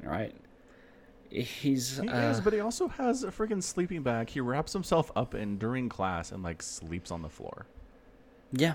right? 0.03 0.35
He's 1.31 1.99
He 1.99 2.09
uh, 2.09 2.31
is, 2.31 2.41
but 2.41 2.53
he 2.53 2.61
also 2.61 2.89
has 2.89 3.25
a 3.25 3.29
freaking 3.31 3.63
sleeping 3.63 4.03
bag. 4.03 4.31
He 4.31 4.41
wraps 4.41 4.73
himself 4.73 5.11
up 5.17 5.35
in 5.35 5.59
during 5.59 5.89
class 5.89 6.31
and 6.33 6.43
like 6.43 6.63
sleeps 6.63 7.11
on 7.11 7.23
the 7.23 7.29
floor. 7.29 7.67
yeah, 8.53 8.75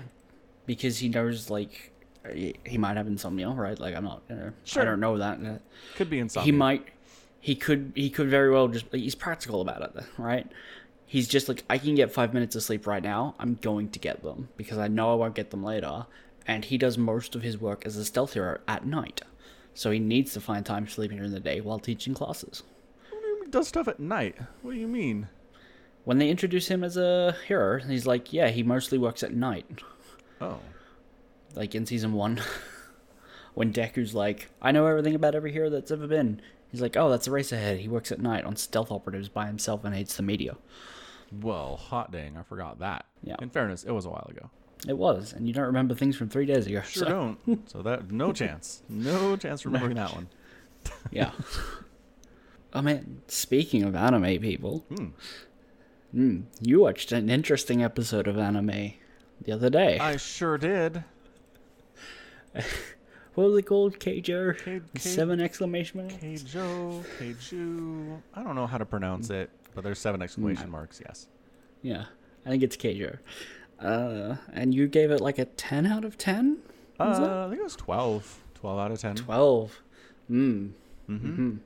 because 0.66 0.98
he 0.98 1.08
knows 1.08 1.48
like 1.50 1.92
he, 2.32 2.54
he 2.64 2.78
might 2.78 2.96
have 2.96 3.06
insomnia, 3.06 3.48
right? 3.48 3.78
Like 3.80 3.96
I'm 3.96 4.04
not, 4.04 4.22
uh, 4.30 4.50
Sure. 4.64 4.82
I 4.82 4.84
don't 4.84 5.00
know 5.00 5.16
that. 5.18 5.40
Could 5.96 6.10
be 6.10 6.18
insomnia. 6.18 6.44
he 6.44 6.52
might 6.52 6.88
he 7.40 7.56
could 7.56 7.92
he 7.96 8.10
could 8.10 8.28
very 8.28 8.50
well 8.52 8.68
just 8.68 8.86
he's 8.92 9.16
practical 9.16 9.60
about 9.62 9.82
it 9.82 10.04
right 10.16 10.46
he's 11.12 11.28
just 11.28 11.46
like 11.46 11.62
i 11.68 11.76
can 11.76 11.94
get 11.94 12.10
five 12.10 12.32
minutes 12.32 12.56
of 12.56 12.62
sleep 12.62 12.86
right 12.86 13.02
now. 13.02 13.34
I'm 13.38 13.56
going 13.56 13.90
to 13.90 13.98
get 13.98 14.22
them 14.22 14.48
because 14.56 14.78
i 14.78 14.88
know 14.88 15.12
i 15.12 15.14
won't 15.14 15.34
get 15.34 15.50
them 15.50 15.62
later. 15.62 16.06
And 16.46 16.64
he 16.64 16.78
does 16.78 16.96
most 16.96 17.34
of 17.36 17.42
his 17.42 17.58
work 17.58 17.84
as 17.84 17.96
a 17.96 18.04
stealth 18.04 18.32
hero 18.32 18.58
at 18.66 18.86
night. 18.86 19.20
So 19.74 19.90
he 19.90 20.00
needs 20.00 20.32
to 20.32 20.40
find 20.40 20.64
time 20.64 20.88
sleeping 20.88 21.18
during 21.18 21.32
the 21.32 21.38
day 21.38 21.60
while 21.60 21.78
teaching 21.78 22.14
classes. 22.14 22.62
He 23.44 23.50
does 23.50 23.68
stuff 23.68 23.88
at 23.88 24.00
night. 24.00 24.36
What 24.62 24.72
do 24.72 24.78
you 24.78 24.88
mean? 24.88 25.28
when 26.04 26.18
they 26.18 26.30
introduce 26.30 26.66
him 26.68 26.82
as 26.82 26.96
a 26.96 27.36
hero 27.46 27.78
he's 27.78 28.06
like 28.06 28.32
yeah 28.32 28.48
he 28.48 28.62
mostly 28.62 28.98
works 28.98 29.22
at 29.22 29.34
night. 29.34 29.66
Oh, 30.40 30.60
like 31.54 31.74
in 31.74 31.84
season 31.86 32.14
one 32.14 32.40
when 33.54 33.70
deku's 33.72 34.14
like 34.14 34.48
i 34.60 34.72
know 34.72 34.86
everything 34.86 35.14
about 35.14 35.34
every 35.34 35.52
hero 35.52 35.68
that's 35.68 35.90
ever 35.90 36.06
been. 36.06 36.40
He's 36.70 36.80
like 36.80 36.96
oh 36.96 37.10
that's 37.10 37.28
Eraserhead. 37.28 37.80
he 37.80 37.88
works 37.88 38.10
at 38.10 38.20
night 38.20 38.44
on 38.44 38.56
stealth 38.56 38.90
operatives 38.90 39.28
by 39.28 39.46
himself 39.46 39.84
and 39.84 39.94
hates 39.94 40.16
the 40.16 40.22
media 40.22 40.56
well, 41.40 41.76
hot 41.76 42.10
dang! 42.12 42.36
I 42.36 42.42
forgot 42.42 42.78
that. 42.80 43.06
Yeah. 43.22 43.36
In 43.40 43.50
fairness, 43.50 43.84
it 43.84 43.92
was 43.92 44.04
a 44.04 44.10
while 44.10 44.26
ago. 44.30 44.50
It 44.88 44.98
was, 44.98 45.32
and 45.32 45.46
you 45.46 45.54
don't 45.54 45.66
remember 45.66 45.94
things 45.94 46.16
from 46.16 46.28
three 46.28 46.44
days 46.46 46.66
ago. 46.66 46.82
Sure 46.82 47.04
so- 47.04 47.08
don't. 47.46 47.68
So 47.70 47.82
that 47.82 48.10
no 48.10 48.32
chance. 48.32 48.82
No 48.88 49.36
chance 49.36 49.64
remembering 49.64 49.94
that 49.96 50.12
one. 50.14 50.28
Yeah. 51.12 51.30
oh 52.74 52.82
man, 52.82 53.22
speaking 53.28 53.84
of 53.84 53.94
anime, 53.94 54.40
people, 54.40 54.84
mm, 56.12 56.42
you 56.60 56.80
watched 56.80 57.12
an 57.12 57.30
interesting 57.30 57.84
episode 57.84 58.26
of 58.26 58.36
anime 58.36 58.94
the 59.40 59.52
other 59.52 59.70
day. 59.70 59.98
I 60.00 60.16
sure 60.16 60.58
did. 60.58 61.04
what 63.34 63.44
was 63.48 63.56
it 63.58 63.62
called? 63.62 63.98
Keijo? 63.98 64.58
K- 64.58 64.80
K- 64.94 64.98
Seven 64.98 65.40
exclamation 65.40 66.00
marks? 66.00 66.14
Keijo, 66.16 67.04
Keiju. 67.20 68.20
I 68.34 68.42
don't 68.42 68.56
know 68.56 68.66
how 68.66 68.78
to 68.78 68.84
pronounce 68.86 69.30
it, 69.30 69.50
but 69.74 69.84
there's 69.84 69.98
seven 69.98 70.22
exclamation 70.22 70.70
marks. 70.70 71.00
Yes. 71.04 71.26
Yeah, 71.82 72.04
I 72.46 72.50
think 72.50 72.62
it's 72.62 72.76
Keijo. 72.76 73.18
Uh, 73.80 74.36
and 74.52 74.72
you 74.74 74.86
gave 74.86 75.10
it 75.10 75.20
like 75.20 75.38
a 75.38 75.44
10 75.46 75.86
out 75.86 76.04
of 76.04 76.16
10? 76.16 76.58
Was 77.00 77.18
it? 77.18 77.24
Uh, 77.24 77.46
I 77.46 77.48
think 77.48 77.60
it 77.60 77.64
was 77.64 77.74
12. 77.76 78.40
12 78.54 78.78
out 78.78 78.90
of 78.92 79.00
10. 79.00 79.16
12. 79.16 79.82
Mm. 80.30 80.70
Mm-hmm. 81.10 81.34
hmm 81.34 81.56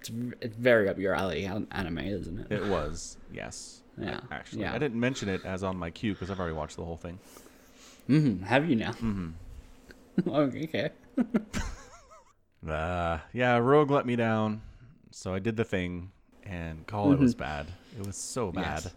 It's, 0.00 0.10
it's 0.40 0.56
very 0.56 0.88
up 0.88 0.98
your 0.98 1.14
alley, 1.14 1.44
an- 1.44 1.68
anime, 1.70 1.98
isn't 1.98 2.40
it? 2.40 2.52
It 2.52 2.66
was, 2.66 3.16
yes. 3.32 3.82
Yeah, 4.00 4.20
Actually, 4.30 4.62
yeah. 4.62 4.74
I 4.74 4.78
didn't 4.78 5.00
mention 5.00 5.28
it 5.28 5.44
as 5.44 5.64
on 5.64 5.76
my 5.76 5.90
queue 5.90 6.12
because 6.12 6.30
I've 6.30 6.38
already 6.38 6.54
watched 6.54 6.76
the 6.76 6.84
whole 6.84 6.96
thing. 6.96 7.18
Mm-hmm. 8.08 8.44
Have 8.44 8.70
you 8.70 8.76
now? 8.76 8.92
Mm-hmm. 8.92 10.28
okay. 10.30 10.90
Uh, 12.68 13.18
yeah, 13.32 13.56
Rogue 13.58 13.90
let 13.90 14.04
me 14.04 14.16
down, 14.16 14.62
so 15.10 15.32
I 15.32 15.38
did 15.38 15.56
the 15.56 15.64
thing, 15.64 16.10
and 16.48 16.86
call 16.86 17.12
it 17.12 17.18
was 17.18 17.34
bad. 17.34 17.66
It 17.98 18.06
was 18.06 18.16
so 18.16 18.50
bad. 18.50 18.90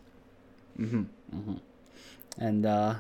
Mm-hmm. 0.80 1.04
Mm-hmm. 1.36 1.56
And 2.38 2.66
uh, 2.66 2.95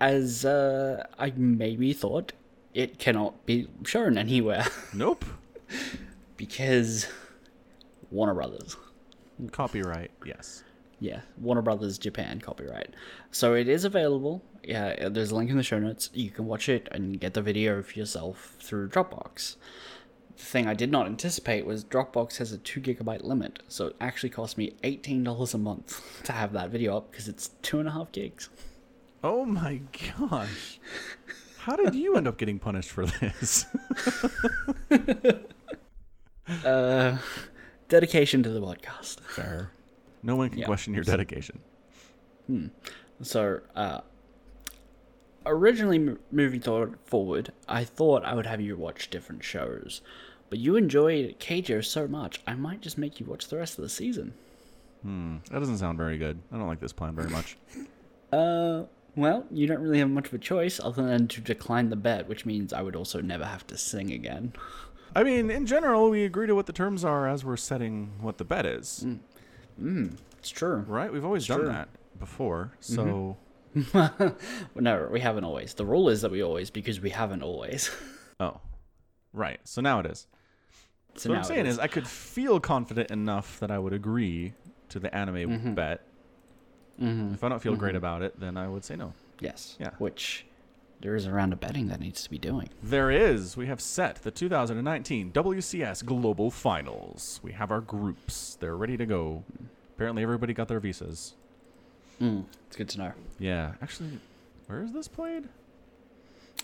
as 0.00 0.44
uh, 0.44 1.06
I 1.18 1.32
maybe 1.36 1.92
thought, 1.92 2.32
it 2.74 2.98
cannot 2.98 3.44
be 3.46 3.68
shown 3.84 4.16
anywhere 4.16 4.66
Nope. 4.94 5.24
because 6.36 7.06
Warner 8.10 8.34
Brothers. 8.34 8.76
Copyright, 9.52 10.10
yes. 10.24 10.64
Yeah, 11.00 11.20
Warner 11.40 11.62
Brothers 11.62 11.98
Japan 11.98 12.40
copyright. 12.40 12.94
So 13.30 13.54
it 13.54 13.68
is 13.68 13.84
available. 13.84 14.42
Yeah, 14.64 15.08
there's 15.08 15.30
a 15.30 15.36
link 15.36 15.50
in 15.50 15.56
the 15.56 15.62
show 15.62 15.78
notes. 15.78 16.10
You 16.12 16.30
can 16.30 16.46
watch 16.46 16.68
it 16.68 16.88
and 16.90 17.20
get 17.20 17.34
the 17.34 17.42
video 17.42 17.82
for 17.82 17.98
yourself 17.98 18.56
through 18.60 18.88
Dropbox. 18.88 19.56
The 20.38 20.44
thing 20.44 20.66
I 20.66 20.74
did 20.74 20.90
not 20.90 21.06
anticipate 21.06 21.66
was 21.66 21.84
Dropbox 21.84 22.36
has 22.38 22.52
a 22.52 22.58
2 22.58 22.80
gigabyte 22.80 23.24
limit, 23.24 23.60
so 23.68 23.88
it 23.88 23.96
actually 24.00 24.30
cost 24.30 24.56
me 24.56 24.74
$18 24.84 25.52
a 25.54 25.58
month 25.58 26.00
to 26.24 26.32
have 26.32 26.52
that 26.52 26.70
video 26.70 26.96
up 26.96 27.10
because 27.10 27.28
it's 27.28 27.50
2.5 27.62 28.12
gigs. 28.12 28.48
Oh 29.24 29.44
my 29.44 29.80
gosh. 30.18 30.78
How 31.58 31.74
did 31.76 31.94
you 31.94 32.16
end 32.16 32.26
up 32.28 32.38
getting 32.38 32.58
punished 32.58 32.90
for 32.90 33.04
this? 33.06 33.66
Uh, 36.64 37.18
dedication 37.90 38.42
to 38.42 38.48
the 38.48 38.58
podcast. 38.60 39.20
Fair. 39.20 39.70
No 40.22 40.34
one 40.34 40.48
can 40.48 40.60
Yeah. 40.60 40.64
question 40.64 40.94
your 40.94 41.04
dedication. 41.04 41.60
Hmm. 42.46 42.68
So, 43.20 43.60
uh, 43.76 44.00
originally 45.44 46.16
moving 46.32 46.62
forward, 47.04 47.52
I 47.68 47.84
thought 47.84 48.24
I 48.24 48.34
would 48.34 48.46
have 48.46 48.62
you 48.62 48.76
watch 48.78 49.10
different 49.10 49.44
shows, 49.44 50.00
but 50.50 50.58
you 50.58 50.76
enjoyed 50.76 51.38
Keijo 51.38 51.84
so 51.84 52.06
much, 52.08 52.40
I 52.46 52.54
might 52.54 52.80
just 52.80 52.98
make 52.98 53.20
you 53.20 53.26
watch 53.26 53.48
the 53.48 53.56
rest 53.56 53.78
of 53.78 53.82
the 53.82 53.88
season. 53.88 54.34
Hmm. 55.02 55.36
That 55.50 55.60
doesn't 55.60 55.78
sound 55.78 55.98
very 55.98 56.18
good. 56.18 56.38
I 56.52 56.56
don't 56.56 56.66
like 56.66 56.80
this 56.80 56.92
plan 56.92 57.14
very 57.14 57.30
much. 57.30 57.56
Uh, 58.30 58.84
well, 59.16 59.46
you 59.50 59.66
don't 59.66 59.80
really 59.80 60.00
have 60.00 60.10
much 60.10 60.26
of 60.26 60.34
a 60.34 60.38
choice 60.38 60.78
other 60.78 61.02
than 61.02 61.28
to 61.28 61.40
decline 61.40 61.88
the 61.88 61.96
bet, 61.96 62.28
which 62.28 62.44
means 62.44 62.74
I 62.74 62.82
would 62.82 62.94
also 62.94 63.22
never 63.22 63.46
have 63.46 63.66
to 63.68 63.78
sing 63.78 64.10
again. 64.12 64.52
I 65.16 65.24
mean, 65.24 65.50
in 65.50 65.64
general, 65.64 66.10
we 66.10 66.24
agree 66.24 66.46
to 66.46 66.54
what 66.54 66.66
the 66.66 66.74
terms 66.74 67.06
are 67.06 67.26
as 67.26 67.42
we're 67.42 67.56
setting 67.56 68.12
what 68.20 68.36
the 68.36 68.44
bet 68.44 68.66
is. 68.66 69.06
It's 70.38 70.50
true. 70.50 70.84
Right? 70.86 71.10
We've 71.10 71.24
always 71.24 71.46
done 71.46 71.60
true. 71.60 71.68
that 71.68 71.88
before. 72.18 72.72
So, 72.80 73.38
Well, 73.94 74.36
no, 74.74 75.08
we 75.10 75.20
haven't 75.20 75.44
always. 75.44 75.74
The 75.74 75.86
rule 75.86 76.08
is 76.08 76.22
that 76.22 76.30
we 76.30 76.42
always 76.42 76.70
because 76.70 77.00
we 77.00 77.10
haven't 77.10 77.42
always. 77.42 77.90
oh. 78.40 78.60
Right. 79.32 79.60
So 79.64 79.80
now 79.80 80.00
it 80.00 80.06
is. 80.06 80.26
So 81.20 81.30
what 81.30 81.38
I'm 81.38 81.44
saying 81.44 81.66
is. 81.66 81.78
I 81.78 81.86
could 81.86 82.06
feel 82.06 82.60
confident 82.60 83.10
enough 83.10 83.58
that 83.60 83.70
I 83.70 83.78
would 83.78 83.92
agree 83.92 84.52
to 84.90 84.98
the 84.98 85.14
anime 85.14 85.34
Mm-hmm. 85.36 85.74
bet. 85.74 86.02
If 87.00 87.44
I 87.44 87.48
don't 87.48 87.60
feel 87.62 87.76
great 87.76 87.94
about 87.94 88.22
it, 88.22 88.38
then 88.40 88.56
I 88.56 88.66
would 88.68 88.84
say 88.84 88.96
no. 88.96 89.12
yes. 89.40 89.76
Yeah. 89.78 89.90
Which 89.98 90.44
there 91.00 91.14
is 91.14 91.26
a 91.26 91.30
round 91.30 91.52
of 91.52 91.60
betting 91.60 91.86
that 91.88 92.00
needs 92.00 92.24
to 92.24 92.30
be 92.30 92.38
doing. 92.38 92.70
There 92.82 93.10
is. 93.12 93.56
We 93.56 93.66
have 93.66 93.80
set 93.80 94.16
the 94.16 94.32
2019 94.32 95.30
WCS 95.30 96.04
Global 96.04 96.50
Finals. 96.50 97.38
We 97.44 97.52
have 97.52 97.70
our 97.70 97.80
groups. 97.80 98.56
They're 98.58 98.76
ready 98.76 98.96
to 98.96 99.06
go. 99.06 99.44
Apparently, 99.94 100.24
everybody 100.24 100.52
got 100.54 100.66
their 100.66 100.80
visas. 100.80 101.34
Mm, 102.20 102.46
it's 102.66 102.74
good 102.74 102.88
to 102.88 102.98
know. 102.98 103.12
Yeah. 103.38 103.74
Actually, 103.80 104.18
where 104.66 104.82
is 104.82 104.92
this 104.92 105.06
played? 105.06 105.44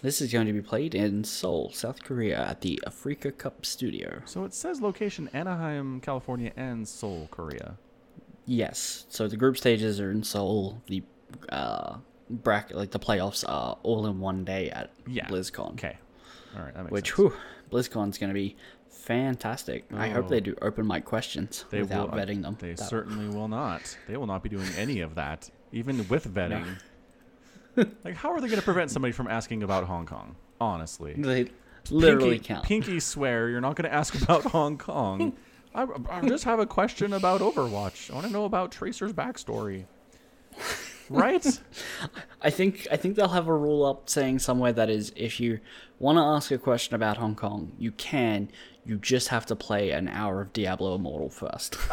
This 0.03 0.21
is 0.21 0.31
going 0.33 0.47
to 0.47 0.53
be 0.53 0.61
played 0.61 0.95
in 0.95 1.25
Seoul, 1.25 1.71
South 1.73 2.03
Korea, 2.03 2.39
at 2.47 2.61
the 2.61 2.79
Afreeca 2.87 3.37
Cup 3.37 3.65
Studio. 3.65 4.21
So 4.27 4.45
it 4.45 4.53
says 4.53 4.83
location 4.83 5.31
Anaheim, 5.33 6.01
California, 6.01 6.53
and 6.57 6.87
Seoul, 6.87 7.29
Korea. 7.31 7.77
Yes. 8.45 9.07
So 9.09 9.29
the 9.29 9.37
group 9.39 9.57
stages 9.57 10.01
are 10.01 10.11
in 10.11 10.23
Seoul. 10.23 10.83
The 10.89 11.03
uh, 11.49 11.97
bracket, 12.29 12.77
like 12.77 12.91
the 12.91 12.99
playoffs, 12.99 13.45
are 13.49 13.79
all 13.83 14.07
in 14.07 14.21
one 14.21 14.45
day 14.45 14.69
at 14.71 14.91
Yeah. 15.09 15.27
BlizzCon. 15.27 15.73
Okay. 15.73 15.97
All 16.55 16.63
right. 16.63 16.75
That 16.75 16.83
makes 16.85 16.93
Which, 16.93 17.07
sense. 17.09 17.17
whew, 17.19 17.33
BlizzCon's 17.71 18.19
going 18.19 18.29
to 18.29 18.35
be 18.35 18.57
fantastic. 18.91 19.87
I 19.95 20.09
hope 20.11 20.27
Oh. 20.27 20.29
they 20.29 20.41
do 20.41 20.55
open 20.61 20.87
mic 20.87 21.07
questions 21.07 21.65
They 21.71 21.81
without 21.81 22.13
will, 22.13 22.19
vetting 22.19 22.43
them. 22.43 22.59
They 22.61 22.75
That- 22.75 22.89
certainly 22.91 23.35
will 23.35 23.49
not. 23.49 23.97
They 24.07 24.19
will 24.19 24.27
not 24.27 24.43
be 24.43 24.51
doing 24.51 24.69
any 24.77 25.01
of 25.01 25.15
that, 25.15 25.51
even 25.73 26.07
with 26.09 26.27
vetting. 26.35 26.77
Like, 27.77 28.15
how 28.17 28.31
are 28.33 28.41
they 28.41 28.47
going 28.49 28.59
to 28.61 28.65
prevent 28.65 28.91
somebody 28.91 29.13
from 29.13 29.29
asking 29.29 29.63
about 29.63 29.85
Hong 29.85 30.07
Kong? 30.07 30.37
Honestly, 30.61 31.15
They 31.17 31.49
literally 31.91 32.37
pinky, 32.39 32.45
count. 32.47 32.65
Pinky 32.65 33.01
swear 33.01 33.49
you're 33.49 33.61
not 33.61 33.77
going 33.77 33.89
to 33.89 33.95
ask 33.95 34.21
about 34.21 34.43
Hong 34.53 34.79
Kong. 34.79 35.33
I, 35.75 35.87
I 36.09 36.21
just 36.29 36.45
have 36.45 36.61
a 36.61 36.67
question 36.67 37.13
about 37.13 37.41
Overwatch. 37.41 38.11
I 38.11 38.15
want 38.15 38.27
to 38.27 38.33
know 38.33 38.45
about 38.45 38.71
Tracer's 38.73 39.13
backstory. 39.13 39.85
right? 41.11 41.45
I 42.43 42.51
think 42.51 42.87
I 42.93 42.97
think 42.97 43.17
they'll 43.17 43.29
have 43.29 43.49
a 43.49 43.57
rule 43.57 43.85
up 43.85 44.09
saying 44.09 44.39
somewhere 44.39 44.73
that 44.73 44.89
is 44.89 45.13
if 45.17 45.41
you 45.41 45.59
want 45.99 46.17
to 46.17 46.23
ask 46.23 46.51
a 46.53 46.59
question 46.59 46.95
about 46.95 47.17
Hong 47.17 47.35
Kong, 47.35 47.73
you 47.79 47.91
can. 47.93 48.49
You 48.87 48.97
just 48.99 49.29
have 49.29 49.47
to 49.47 49.57
play 49.57 49.91
an 49.91 50.09
hour 50.09 50.43
of 50.43 50.53
Diablo 50.53 50.95
Immortal 50.95 51.31
first. 51.31 51.77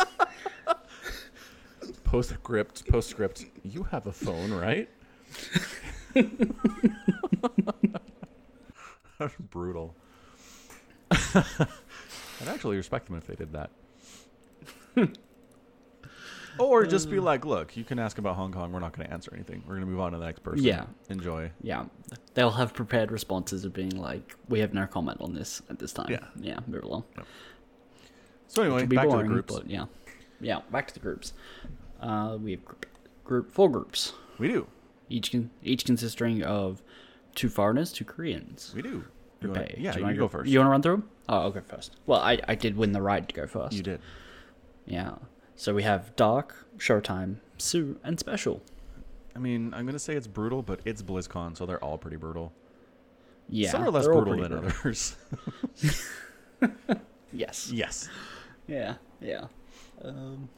Postscript, 2.03 2.85
postscript. 2.87 3.45
You 3.63 3.83
have 3.83 4.05
a 4.07 4.11
phone, 4.11 4.51
right? 4.51 4.89
That's 9.19 9.35
brutal. 9.49 9.95
I'd 11.11 12.47
actually 12.47 12.77
respect 12.77 13.07
them 13.07 13.17
if 13.17 13.27
they 13.27 13.35
did 13.35 13.53
that. 13.53 13.69
or 16.59 16.85
just 16.85 17.09
be 17.09 17.19
like, 17.19 17.45
look, 17.45 17.77
you 17.77 17.83
can 17.83 17.99
ask 17.99 18.17
about 18.17 18.35
Hong 18.35 18.51
Kong. 18.51 18.71
We're 18.71 18.79
not 18.79 18.95
going 18.95 19.07
to 19.07 19.13
answer 19.13 19.31
anything. 19.33 19.63
We're 19.65 19.75
going 19.75 19.85
to 19.85 19.91
move 19.91 19.99
on 19.99 20.11
to 20.13 20.17
the 20.17 20.25
next 20.25 20.43
person. 20.43 20.63
Yeah. 20.63 20.85
Enjoy. 21.09 21.51
yeah, 21.61 21.85
they'll 22.33 22.51
have 22.51 22.73
prepared 22.73 23.11
responses 23.11 23.63
of 23.65 23.73
being 23.73 23.95
like, 23.95 24.35
"We 24.49 24.59
have 24.59 24.73
no 24.73 24.87
comment 24.87 25.21
on 25.21 25.33
this 25.33 25.61
at 25.69 25.79
this 25.79 25.93
time." 25.93 26.09
Yeah. 26.09 26.25
yeah, 26.39 26.59
move 26.67 26.83
along. 26.83 27.03
So 28.47 28.63
anyway, 28.63 28.85
back 28.85 29.07
boring, 29.07 29.23
to 29.23 29.29
the 29.29 29.33
groups. 29.33 29.55
but 29.55 29.69
yeah, 29.69 29.85
yeah. 30.41 30.59
Back 30.71 30.87
to 30.87 30.93
the 30.93 30.99
groups. 30.99 31.33
Uh, 32.01 32.37
we 32.41 32.51
have 32.51 32.65
group, 32.65 32.85
group 33.23 33.51
four 33.53 33.69
groups, 33.69 34.13
We 34.39 34.47
do. 34.47 34.67
Each 35.11 35.31
con- 35.31 35.49
each 35.63 35.85
consisting 35.85 36.41
of 36.43 36.81
two 37.35 37.49
foreigners, 37.49 37.91
two 37.91 38.05
Koreans. 38.05 38.73
We 38.75 38.81
do. 38.81 39.03
You 39.41 39.49
wanna- 39.49 39.61
Okay, 39.61 39.75
yeah, 39.77 39.91
do 39.93 39.99
you, 39.99 40.05
wanna 40.05 40.17
go 40.17 40.27
first. 40.27 40.49
You 40.49 40.59
want 40.59 40.67
to 40.67 40.71
run 40.71 40.81
through 40.81 40.91
them? 40.97 41.09
Oh, 41.29 41.37
I'll 41.39 41.51
go 41.51 41.61
first. 41.61 41.95
Well, 42.05 42.19
I, 42.21 42.39
I 42.47 42.55
did 42.55 42.77
win 42.77 42.91
the 42.91 43.01
right 43.01 43.27
to 43.27 43.33
go 43.35 43.47
first. 43.47 43.73
You 43.73 43.83
did. 43.83 43.99
Yeah. 44.85 45.15
So 45.55 45.73
we 45.73 45.83
have 45.83 46.15
Dark, 46.15 46.67
Showtime, 46.77 47.37
soO, 47.57 47.97
and 48.03 48.19
Special. 48.19 48.61
I 49.35 49.39
mean, 49.39 49.73
I'm 49.73 49.85
going 49.85 49.93
to 49.93 49.99
say 49.99 50.15
it's 50.15 50.27
brutal, 50.27 50.61
but 50.61 50.81
it's 50.85 51.01
BlizzCon, 51.01 51.55
so 51.57 51.65
they're 51.65 51.83
all 51.83 51.97
pretty 51.97 52.17
brutal. 52.17 52.51
Yeah. 53.49 53.69
Some 53.71 53.83
are 53.83 53.89
less 53.91 54.05
brutal 54.05 54.37
than 54.37 54.49
pretty 54.61 54.67
others. 54.81 55.15
Yes. 57.33 57.71
yes. 57.73 58.09
Yeah. 58.67 58.95
Yeah. 59.21 59.45
Um. 60.03 60.49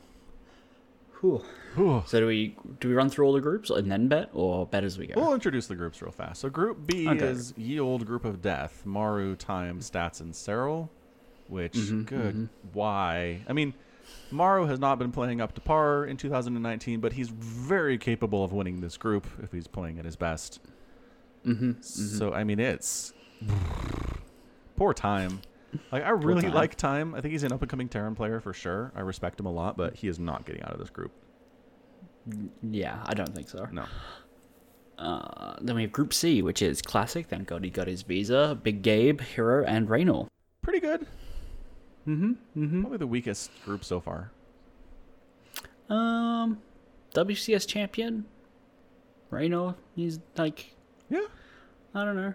So 1.23 2.19
do 2.19 2.27
we 2.27 2.55
do 2.79 2.89
we 2.89 2.93
run 2.93 3.09
through 3.09 3.25
all 3.25 3.33
the 3.33 3.41
groups 3.41 3.69
and 3.69 3.89
then 3.91 4.07
bet 4.07 4.29
or 4.33 4.65
bet 4.67 4.83
as 4.83 4.97
we 4.97 5.07
go? 5.07 5.13
We'll 5.15 5.33
introduce 5.33 5.67
the 5.67 5.75
groups 5.75 6.01
real 6.01 6.11
fast. 6.11 6.41
So 6.41 6.49
Group 6.49 6.85
B 6.85 7.07
Okay. 7.09 7.25
is 7.25 7.53
Ye 7.57 7.79
Old 7.79 8.05
Group 8.05 8.25
of 8.25 8.41
Death, 8.41 8.85
Maru, 8.85 9.35
Time, 9.35 9.79
Stats, 9.79 10.19
and 10.21 10.33
Serral. 10.33 10.89
Which, 11.47 11.73
Mm-hmm, 11.73 12.01
good, 12.03 12.49
why? 12.73 13.41
I 13.47 13.53
mean, 13.53 13.73
Maru 14.31 14.65
has 14.65 14.79
not 14.79 14.97
been 14.97 15.11
playing 15.11 15.41
up 15.41 15.53
to 15.55 15.61
par 15.61 16.05
in 16.05 16.15
2019, 16.17 16.99
but 16.99 17.13
he's 17.13 17.29
very 17.29 17.97
capable 17.97 18.43
of 18.43 18.53
winning 18.53 18.79
this 18.81 18.97
group 18.97 19.27
if 19.41 19.51
he's 19.51 19.67
playing 19.67 19.99
at 19.99 20.05
his 20.05 20.15
best. 20.15 20.59
Mm-hmm. 21.45 21.81
So 21.81 22.33
I 22.33 22.43
mean, 22.43 22.59
it's 22.59 23.13
poor 24.75 24.93
Time. 24.93 25.41
Like 25.91 26.03
I 26.03 26.09
really 26.09 26.43
Time. 26.43 26.53
like 26.53 26.75
Time. 26.75 27.15
I 27.15 27.21
think 27.21 27.31
he's 27.31 27.43
an 27.43 27.51
up 27.51 27.61
and 27.61 27.69
coming 27.69 27.89
Terran 27.89 28.15
player 28.15 28.39
for 28.39 28.53
sure. 28.53 28.91
I 28.95 29.01
respect 29.01 29.39
him 29.39 29.45
a 29.45 29.51
lot, 29.51 29.77
but 29.77 29.95
he 29.95 30.07
is 30.07 30.19
not 30.19 30.45
getting 30.45 30.61
out 30.63 30.71
of 30.71 30.79
this 30.79 30.89
group. 30.89 31.11
Yeah, 32.61 33.01
I 33.05 33.13
don't 33.13 33.33
think 33.35 33.49
so. 33.49 33.67
No. 33.71 33.85
Uh, 34.97 35.55
then 35.61 35.75
we 35.75 35.81
have 35.81 35.91
Group 35.91 36.13
C, 36.13 36.41
which 36.41 36.61
is 36.61 36.81
Classic. 36.81 37.27
Thank 37.27 37.47
God 37.47 37.63
he 37.63 37.69
got 37.69 37.87
his 37.87 38.03
visa. 38.03 38.57
Big 38.61 38.81
Gabe, 38.81 39.19
Hero, 39.21 39.65
and 39.65 39.87
Reynor. 39.87 40.27
Pretty 40.61 40.79
good. 40.79 41.01
Mm-hmm. 42.07 42.31
Mm-hmm. 42.57 42.81
Probably 42.81 42.97
the 42.97 43.07
weakest 43.07 43.49
group 43.65 43.83
so 43.83 43.99
far. 43.99 44.31
Um, 45.89 46.59
WCS 47.13 47.67
champion. 47.67 48.25
Reynor. 49.31 49.75
He's 49.95 50.19
like 50.37 50.75
Yeah. 51.09 51.25
I 51.95 52.05
don't 52.05 52.15
know. 52.15 52.33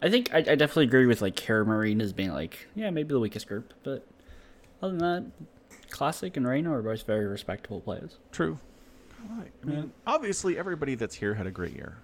I 0.00 0.10
think 0.10 0.32
I, 0.32 0.38
I 0.38 0.42
definitely 0.54 0.84
agree 0.84 1.06
with 1.06 1.20
like 1.20 1.38
Hero 1.38 1.64
Marine 1.64 2.00
as 2.00 2.12
being 2.12 2.32
like 2.32 2.68
yeah 2.74 2.90
maybe 2.90 3.08
the 3.08 3.20
weakest 3.20 3.46
group, 3.48 3.72
but 3.82 4.06
other 4.82 4.96
than 4.96 4.98
that, 5.00 5.24
Classic 5.90 6.36
and 6.36 6.46
Reynor 6.46 6.72
are 6.72 6.82
both 6.82 7.04
very 7.04 7.26
respectable 7.26 7.80
players. 7.80 8.18
True. 8.30 8.58
I 9.28 9.66
mean, 9.66 9.92
obviously, 10.06 10.56
everybody 10.56 10.94
that's 10.94 11.16
here 11.16 11.34
had 11.34 11.46
a 11.46 11.50
great 11.50 11.74
year, 11.74 11.96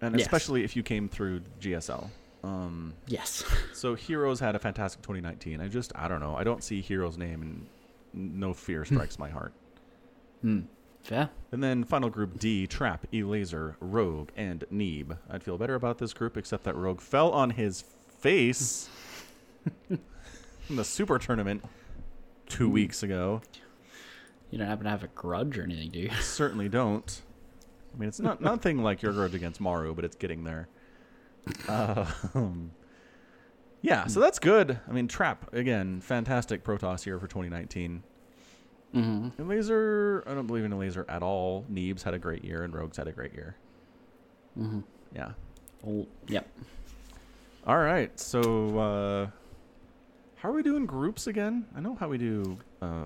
and 0.00 0.14
Yes. 0.16 0.26
especially 0.26 0.62
if 0.62 0.76
you 0.76 0.82
came 0.84 1.08
through 1.08 1.40
GSL. 1.60 2.08
Um, 2.44 2.94
Yes. 3.08 3.44
so 3.74 3.96
Heroes 3.96 4.38
had 4.38 4.54
a 4.54 4.58
fantastic 4.60 5.02
2019. 5.02 5.60
I 5.60 5.66
just, 5.66 5.92
I 5.96 6.06
don't 6.06 6.20
know. 6.20 6.36
I 6.36 6.44
don't 6.44 6.62
see 6.62 6.80
Heroes' 6.80 7.18
name, 7.18 7.42
and 7.42 7.66
no 8.38 8.54
fear 8.54 8.84
strikes 8.84 9.18
my 9.18 9.28
heart. 9.28 9.52
Fair. 11.02 11.30
And 11.50 11.62
then 11.62 11.84
final 11.84 12.10
group 12.10 12.38
D: 12.38 12.66
Trap, 12.66 13.06
Elazer, 13.12 13.76
Rogue, 13.80 14.30
and 14.36 14.64
Neeb. 14.70 15.16
I'd 15.28 15.42
feel 15.42 15.58
better 15.58 15.74
about 15.74 15.98
this 15.98 16.12
group, 16.12 16.36
except 16.36 16.64
that 16.64 16.76
Rogue 16.76 17.00
fell 17.00 17.30
on 17.30 17.50
his 17.50 17.82
face 18.20 18.88
in 19.90 20.76
the 20.76 20.84
Super 20.84 21.18
Tournament 21.18 21.64
two 22.48 22.68
weeks 22.68 23.02
ago. 23.02 23.40
You 24.50 24.58
don't 24.58 24.66
happen 24.66 24.84
to 24.84 24.90
have 24.90 25.04
a 25.04 25.08
grudge 25.08 25.56
or 25.58 25.62
anything, 25.62 25.90
do 25.90 26.00
you? 26.00 26.10
Certainly 26.20 26.68
don't. 26.68 27.22
I 27.94 27.98
mean, 27.98 28.08
it's 28.08 28.20
not 28.20 28.40
nothing 28.42 28.82
like 28.82 29.02
your 29.02 29.12
grudge 29.12 29.34
against 29.34 29.60
Maru, 29.60 29.94
but 29.94 30.04
it's 30.04 30.16
getting 30.16 30.44
there. 30.44 30.68
Um, 31.68 32.72
yeah, 33.80 34.06
so 34.06 34.20
that's 34.20 34.38
good. 34.38 34.78
I 34.88 34.92
mean, 34.92 35.08
Trap 35.08 35.52
again, 35.54 36.00
fantastic 36.00 36.62
Protoss 36.64 37.04
here 37.04 37.18
for 37.18 37.26
2019. 37.26 38.02
Mm-hmm. 38.94 39.28
And 39.40 39.48
Laser, 39.48 40.24
I 40.26 40.34
don't 40.34 40.46
believe 40.46 40.64
in 40.64 40.72
a 40.72 40.78
Laser 40.78 41.06
at 41.08 41.22
all. 41.22 41.64
Neebs 41.72 42.02
had 42.02 42.14
a 42.14 42.18
great 42.18 42.44
year, 42.44 42.64
and 42.64 42.74
Rogues 42.74 42.96
had 42.96 43.06
a 43.06 43.12
great 43.12 43.32
year. 43.32 43.56
Mm-hmm. 44.58 44.80
Yeah. 45.14 45.30
Oh, 45.86 46.06
yep. 46.26 46.48
All 47.66 47.78
right. 47.78 48.18
So, 48.18 48.78
uh, 48.78 49.26
how 50.36 50.48
are 50.50 50.52
we 50.52 50.62
doing 50.62 50.86
groups 50.86 51.26
again? 51.26 51.66
I 51.76 51.80
know 51.80 51.94
how 51.94 52.08
we 52.08 52.18
do, 52.18 52.58
uh, 52.82 53.04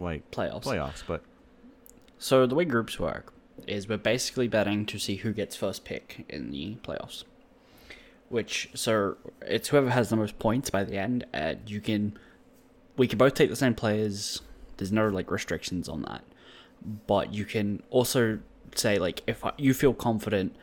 like 0.00 0.30
Playoffs. 0.30 0.64
playoffs, 0.64 1.02
but 1.06 1.22
So 2.18 2.46
the 2.46 2.54
way 2.54 2.64
groups 2.64 2.98
work 2.98 3.32
is 3.66 3.88
we're 3.88 3.98
basically 3.98 4.48
betting 4.48 4.86
to 4.86 4.98
see 4.98 5.16
who 5.16 5.32
gets 5.32 5.54
first 5.54 5.84
pick 5.84 6.24
in 6.28 6.50
the 6.50 6.76
playoffs. 6.82 7.24
Which 8.30 8.70
so 8.74 9.16
it's 9.42 9.68
whoever 9.68 9.90
has 9.90 10.08
the 10.08 10.16
most 10.16 10.38
points 10.38 10.70
by 10.70 10.82
the 10.82 10.96
end, 10.96 11.24
and 11.32 11.68
you 11.70 11.80
can 11.80 12.18
we 12.96 13.06
can 13.06 13.18
both 13.18 13.34
take 13.34 13.50
the 13.50 13.56
same 13.56 13.74
players. 13.74 14.40
There's 14.76 14.92
no 14.92 15.08
like 15.08 15.30
restrictions 15.30 15.88
on 15.88 16.02
that, 16.02 16.24
but 17.06 17.32
you 17.32 17.44
can 17.44 17.82
also 17.90 18.40
say 18.74 18.98
like 18.98 19.22
if 19.26 19.42
you 19.56 19.74
feel 19.74 19.94
confident 19.94 20.56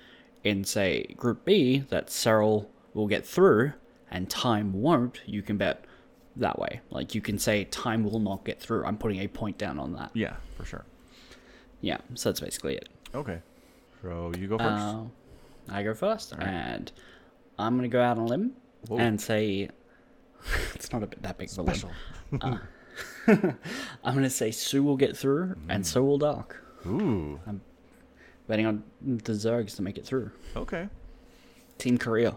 in 0.44 0.64
say 0.64 1.04
Group 1.18 1.46
B 1.46 1.80
that 1.90 2.08
Serral 2.08 2.68
will 2.94 3.08
get 3.08 3.26
through 3.26 3.74
and 4.10 4.30
Time 4.30 4.74
won't, 4.74 5.22
you 5.26 5.42
can 5.42 5.58
bet 5.58 5.86
that 6.36 6.60
way. 6.60 6.82
Like 6.90 7.16
you 7.16 7.22
can 7.22 7.40
say 7.40 7.66
Time 7.66 8.04
will 8.04 8.20
not 8.20 8.44
get 8.44 8.60
through. 8.60 8.86
I'm 8.86 8.98
putting 8.98 9.20
a 9.20 9.28
point 9.28 9.58
down 9.58 9.80
on 9.80 9.94
that. 9.94 10.12
yeah, 10.14 10.36
for 10.56 10.66
sure. 10.66 10.86
Yeah, 11.80 11.98
so 12.14 12.30
that's 12.30 12.40
basically 12.40 12.76
it. 12.76 12.90
Okay. 13.16 13.40
So 14.02 14.32
you 14.38 14.48
go 14.48 14.58
first. 14.58 14.70
Uh, 14.70 15.04
I 15.70 15.84
go 15.84 15.94
first, 15.94 16.34
right. 16.38 16.48
and 16.48 16.92
I'm 17.58 17.76
gonna 17.76 17.88
go 17.88 18.02
out 18.02 18.18
on 18.18 18.24
a 18.24 18.28
limb 18.28 18.54
Whoa. 18.88 18.98
and 18.98 19.20
say 19.20 19.70
it's 20.74 20.92
not 20.92 21.04
a 21.04 21.08
bit 21.08 21.22
that 21.24 21.38
big 21.38 21.52
of 21.52 21.58
a 21.60 21.62
limb. 21.62 21.76
Special. 21.76 22.60
I'm 23.28 24.16
gonna 24.16 24.30
say 24.30 24.52
soO 24.52 24.84
will 24.84 24.98
get 24.98 25.16
through, 25.18 25.50
Mm. 25.56 25.66
and 25.70 25.86
so 25.88 26.04
will 26.04 26.18
Dark. 26.18 26.64
Ooh. 26.86 27.40
I'm 27.48 27.62
betting 28.48 28.66
on 28.66 28.84
the 29.02 29.34
Zergs 29.34 29.76
to 29.76 29.82
make 29.82 29.98
it 29.98 30.06
through. 30.06 30.32
Okay. 30.56 30.90
Team 31.78 31.98
Korea, 31.98 32.36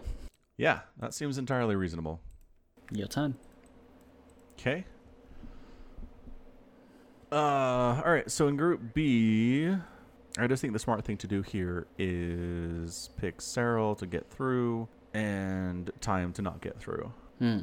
Yeah, 0.57 0.79
that 0.99 1.13
seems 1.13 1.37
entirely 1.37 1.75
reasonable. 1.75 2.19
your 2.91 3.07
turn. 3.07 3.35
Okay. 4.59 4.85
Uh, 7.31 7.35
all 8.05 8.11
right. 8.11 8.29
So 8.29 8.47
in 8.47 8.55
Group 8.55 8.93
B, 8.93 9.75
I 10.37 10.47
just 10.47 10.61
think 10.61 10.73
the 10.73 10.79
smart 10.79 11.03
thing 11.03 11.17
to 11.17 11.27
do 11.27 11.41
here 11.41 11.87
is 11.97 13.09
pick 13.17 13.39
Serral 13.39 13.97
to 13.97 14.05
get 14.05 14.29
through 14.29 14.87
and 15.13 15.89
Time 16.01 16.31
to 16.33 16.41
not 16.41 16.61
get 16.61 16.79
through. 16.79 17.11
Hmm. 17.39 17.59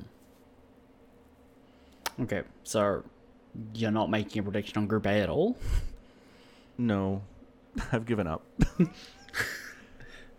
Okay, 2.21 2.43
so 2.63 3.03
you're 3.75 3.91
not 3.91 4.11
making 4.11 4.41
a 4.41 4.43
prediction 4.43 4.79
on 4.79 4.87
Group 4.87 5.07
A 5.07 5.21
at 5.23 5.29
all. 5.31 5.57
No, 6.79 7.23
I've 7.93 8.07
given 8.07 8.27
up. 8.27 8.45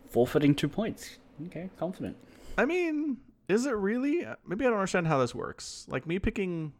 Forfeiting 0.09 0.55
two 0.55 0.67
points. 0.67 1.17
Okay, 1.47 1.69
confident. 1.77 2.17
I 2.57 2.65
mean, 2.65 3.17
is 3.47 3.65
it 3.65 3.71
really? 3.75 4.25
Maybe 4.45 4.65
I 4.65 4.69
don't 4.69 4.77
understand 4.77 5.07
how 5.07 5.19
this 5.19 5.33
works. 5.33 5.85
Like 5.87 6.05
me 6.07 6.19
picking 6.19 6.73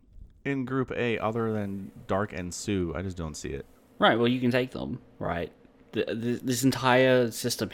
in 0.46 0.66
Group 0.66 0.92
A, 0.92 1.18
other 1.20 1.54
than 1.54 1.92
Dark 2.08 2.34
and 2.34 2.54
soO, 2.54 2.94
I 2.96 3.02
just 3.04 3.16
don't 3.16 3.36
see 3.36 3.50
it. 3.50 3.66
Right. 4.00 4.18
Well, 4.18 4.28
you 4.28 4.40
can 4.42 4.52
take 4.52 4.72
them. 4.72 5.00
Right. 5.20 5.52
The, 5.94 6.06
the, 6.08 6.40
this 6.44 6.64
entire 6.64 7.30
system 7.32 7.70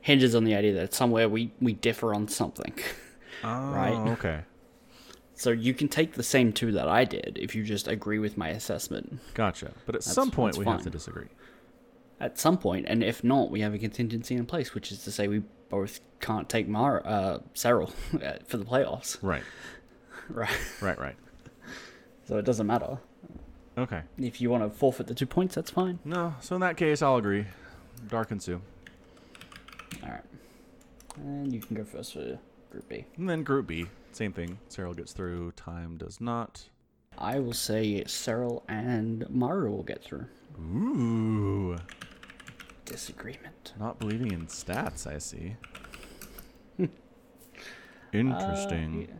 hinges 0.00 0.34
on 0.34 0.44
the 0.44 0.54
idea 0.54 0.72
that 0.74 0.94
somewhere 0.94 1.28
we 1.28 1.52
we 1.60 1.74
differ 1.74 2.14
on 2.14 2.28
something. 2.28 2.74
Oh, 3.44 3.70
Right. 3.72 4.12
Okay. 4.12 4.40
So 5.40 5.52
you 5.52 5.72
can 5.72 5.88
take 5.88 6.12
the 6.12 6.22
same 6.22 6.52
two 6.52 6.70
that 6.72 6.86
I 6.86 7.06
did 7.06 7.38
if 7.40 7.54
you 7.54 7.64
just 7.64 7.88
agree 7.88 8.18
with 8.18 8.36
my 8.36 8.48
assessment. 8.50 9.20
Gotcha. 9.32 9.72
But 9.86 9.94
at 9.94 10.02
That's- 10.02 10.14
some 10.14 10.30
point, 10.30 10.58
we 10.58 10.66
have 10.66 10.82
to 10.82 10.90
disagree. 10.90 11.28
at 12.20 12.38
some 12.38 12.58
point, 12.58 12.84
and 12.86 13.02
if 13.02 13.24
not, 13.24 13.50
we 13.50 13.62
have 13.62 13.72
a 13.72 13.78
contingency 13.78 14.34
in 14.34 14.44
place, 14.44 14.74
which 14.74 14.92
is 14.92 15.02
to 15.04 15.10
say 15.10 15.28
we 15.28 15.38
both 15.70 16.00
can't 16.20 16.46
take 16.46 16.68
Mar 16.68 17.00
uh, 17.06 17.38
Serral 17.54 17.90
for 18.48 18.58
the 18.58 18.66
playoffs, 18.66 19.16
Right. 19.22 19.42
right? 20.28 20.50
Right. 20.82 20.98
Right. 20.98 21.16
So 22.28 22.36
it 22.36 22.44
doesn't 22.44 22.66
matter. 22.66 22.98
Okay. 23.78 24.02
If 24.18 24.42
you 24.42 24.50
want 24.50 24.62
to 24.62 24.68
forfeit 24.78 25.06
the 25.06 25.14
two 25.14 25.24
points, 25.24 25.54
that's 25.54 25.70
fine. 25.70 26.00
No. 26.04 26.34
So 26.40 26.54
in 26.54 26.60
that 26.60 26.76
case, 26.76 27.00
I'll 27.00 27.16
agree. 27.16 27.46
Dark 28.08 28.30
and 28.30 28.42
soO. 28.42 28.60
All 30.02 30.10
right, 30.10 30.24
and 31.16 31.50
you 31.50 31.60
can 31.62 31.76
go 31.76 31.84
first 31.84 32.12
for 32.12 32.38
Group 32.70 32.88
B. 32.88 33.04
And 33.16 33.28
then 33.28 33.42
Group 33.42 33.66
B, 33.66 33.86
same 34.12 34.32
thing. 34.32 34.58
Serral 34.68 34.96
gets 34.96 35.12
through. 35.12 35.52
Time 35.52 35.96
does 35.96 36.20
not. 36.20 36.68
I 37.18 37.38
will 37.38 37.52
say 37.52 38.02
Serral 38.06 38.62
and 38.68 39.28
Maru 39.28 39.70
will 39.70 39.82
get 39.82 40.02
through. 40.02 40.26
Ooh. 40.58 41.76
Disagreement. 42.84 43.72
Not 43.78 43.98
believing 43.98 44.32
in 44.32 44.46
stats, 44.46 45.06
I 45.06 45.18
see. 45.18 45.56
Interesting. 48.12 49.08
Uh, 49.10 49.16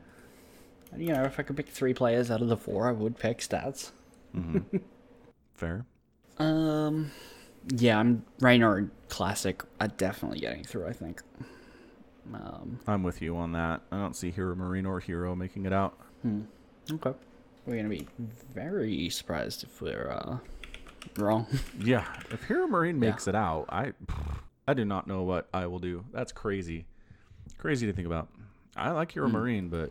yeah. 0.97 0.99
You 0.99 1.13
know, 1.15 1.23
if 1.25 1.39
I 1.39 1.43
could 1.45 1.57
pick 1.57 1.69
three 1.69 1.95
players 1.95 2.31
out 2.31 2.43
of 2.43 2.49
the 2.49 2.57
four, 2.57 2.89
I 2.89 2.93
would 2.93 3.19
pick 3.19 3.39
stats. 3.39 3.93
Mm-hmm. 4.37 4.79
Fair. 5.55 5.85
Um, 6.39 7.11
yeah, 7.69 7.99
I'm 7.99 8.25
Reynor 8.41 8.91
Classic. 9.09 9.63
are 9.81 9.89
definitely 9.89 10.41
getting 10.41 10.65
through. 10.65 10.87
I 10.87 10.93
think. 10.93 11.23
Um, 12.35 12.79
I'm 12.87 13.03
with 13.03 13.21
you 13.23 13.37
on 13.37 13.53
that. 13.53 13.83
I 13.91 13.97
don't 13.99 14.15
see 14.15 14.31
Hero 14.31 14.55
Marine 14.55 14.87
or 14.87 15.01
Hero 15.01 15.35
making 15.35 15.67
it 15.67 15.73
out. 15.73 15.99
okay. 16.91 17.13
We're 17.67 17.77
gonna 17.77 17.89
be 17.89 18.07
very 18.55 19.09
surprised 19.11 19.65
if 19.65 19.81
we're 19.83 20.11
uh, 20.11 20.39
wrong. 21.19 21.47
Yeah, 21.81 22.05
if 22.31 22.45
Hero 22.45 22.67
Marine 22.67 22.97
Yeah. 23.03 23.11
makes 23.11 23.27
it 23.29 23.35
out, 23.35 23.67
I 23.69 23.93
I 24.69 24.75
do 24.75 24.85
not 24.85 25.07
know 25.07 25.23
what 25.23 25.49
I 25.53 25.67
will 25.67 25.79
do. 25.79 26.05
That's 26.13 26.33
crazy. 26.33 26.87
Crazy 27.59 27.87
to 27.87 27.93
think 27.93 28.07
about. 28.07 28.29
I 28.77 28.91
like 28.93 29.13
Hero 29.13 29.29
Marine, 29.29 29.69
but 29.69 29.91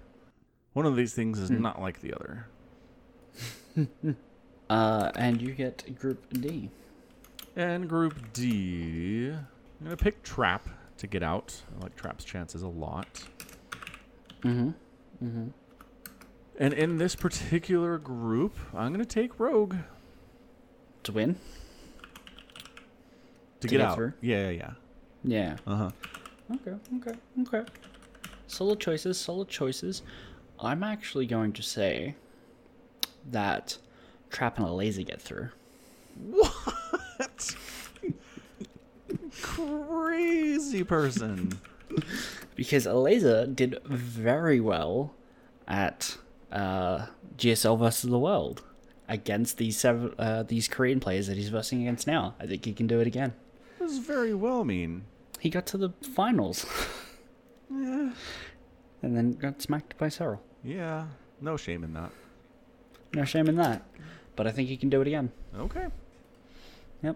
one 0.73 0.85
of 0.85 0.95
these 0.95 1.13
things 1.13 1.37
is 1.39 1.49
not 1.51 1.81
like 1.81 1.99
the 2.01 2.13
other. 2.13 2.47
uh, 4.69 5.11
and 5.15 5.41
you 5.41 5.51
get 5.51 5.97
Group 5.99 6.23
D. 6.33 6.69
And 7.55 7.89
Group 7.89 8.31
D, 8.33 9.31
I'm 9.31 9.85
going 9.85 9.97
to 9.97 10.01
pick 10.01 10.23
Trap 10.23 10.67
to 10.99 11.07
get 11.07 11.23
out. 11.23 11.61
I 11.77 11.83
like 11.83 11.95
Trap's 11.95 12.23
chances 12.23 12.61
a 12.61 12.67
lot. 12.67 13.23
Mm-hmm. 14.43 14.69
Mm-hmm. 15.25 15.47
And 16.59 16.73
in 16.73 16.97
this 16.97 17.15
particular 17.15 17.97
group, 17.97 18.57
I'm 18.73 18.93
going 18.93 18.99
to 18.99 19.05
take 19.05 19.39
Rogue 19.39 19.75
To 21.03 21.11
win. 21.11 21.35
to, 21.35 21.39
To 23.61 23.67
get, 23.67 23.77
get 23.77 23.81
out. 23.81 23.95
through? 23.95 24.13
Yeah, 24.21 24.49
yeah. 24.49 24.71
Yeah. 25.23 25.57
Uh 25.67 25.75
huh. 25.75 25.89
Okay, 26.55 26.75
okay, 26.97 27.17
okay. 27.41 27.69
Solid 28.47 28.79
choices, 28.79 29.19
solid 29.19 29.47
choices. 29.47 30.01
I'm 30.59 30.83
actually 30.83 31.25
going 31.27 31.53
to 31.53 31.61
say 31.61 32.15
that 33.29 33.77
Trap 34.29 34.57
and 34.57 34.67
Elazer 34.67 35.05
get 35.05 35.21
through. 35.21 35.49
What? 36.29 36.53
Crazy 39.41 40.83
person. 40.83 41.59
Because 42.55 42.85
Elazer 42.85 43.55
did 43.55 43.79
very 43.85 44.59
well 44.59 45.13
at 45.65 46.17
uh, 46.51 47.05
GSL 47.37 47.79
versus 47.79 48.09
the 48.09 48.19
world 48.19 48.61
against 49.07 49.57
these 49.57 49.77
seven, 49.77 50.13
uh, 50.19 50.43
these 50.43 50.67
Korean 50.67 50.99
players 50.99 51.27
that 51.27 51.37
he's 51.37 51.47
versing 51.47 51.81
against 51.81 52.05
now. 52.05 52.35
I 52.37 52.45
think 52.47 52.65
he 52.65 52.73
can 52.73 52.85
do 52.85 52.99
it 52.99 53.07
again. 53.07 53.33
This 53.79 53.93
is 53.93 53.99
very 53.99 54.33
well 54.33 54.65
mean. 54.65 55.05
He 55.39 55.49
got 55.49 55.65
to 55.67 55.77
the 55.77 55.91
finals 56.13 56.65
Yeah. 57.71 58.11
and 59.01 59.15
then 59.15 59.31
got 59.33 59.61
smacked 59.61 59.97
by 59.97 60.07
Serral. 60.07 60.39
Yeah. 60.61 61.05
No 61.39 61.55
shame 61.55 61.83
in 61.85 61.93
that. 61.93 62.11
No 63.13 63.23
shame 63.23 63.47
in 63.47 63.55
that. 63.55 63.83
But 64.35 64.47
I 64.47 64.51
think 64.51 64.67
he 64.67 64.75
can 64.75 64.89
do 64.89 64.99
it 64.99 65.07
again. 65.07 65.31
Okay. 65.57 65.87
Yep. 67.03 67.15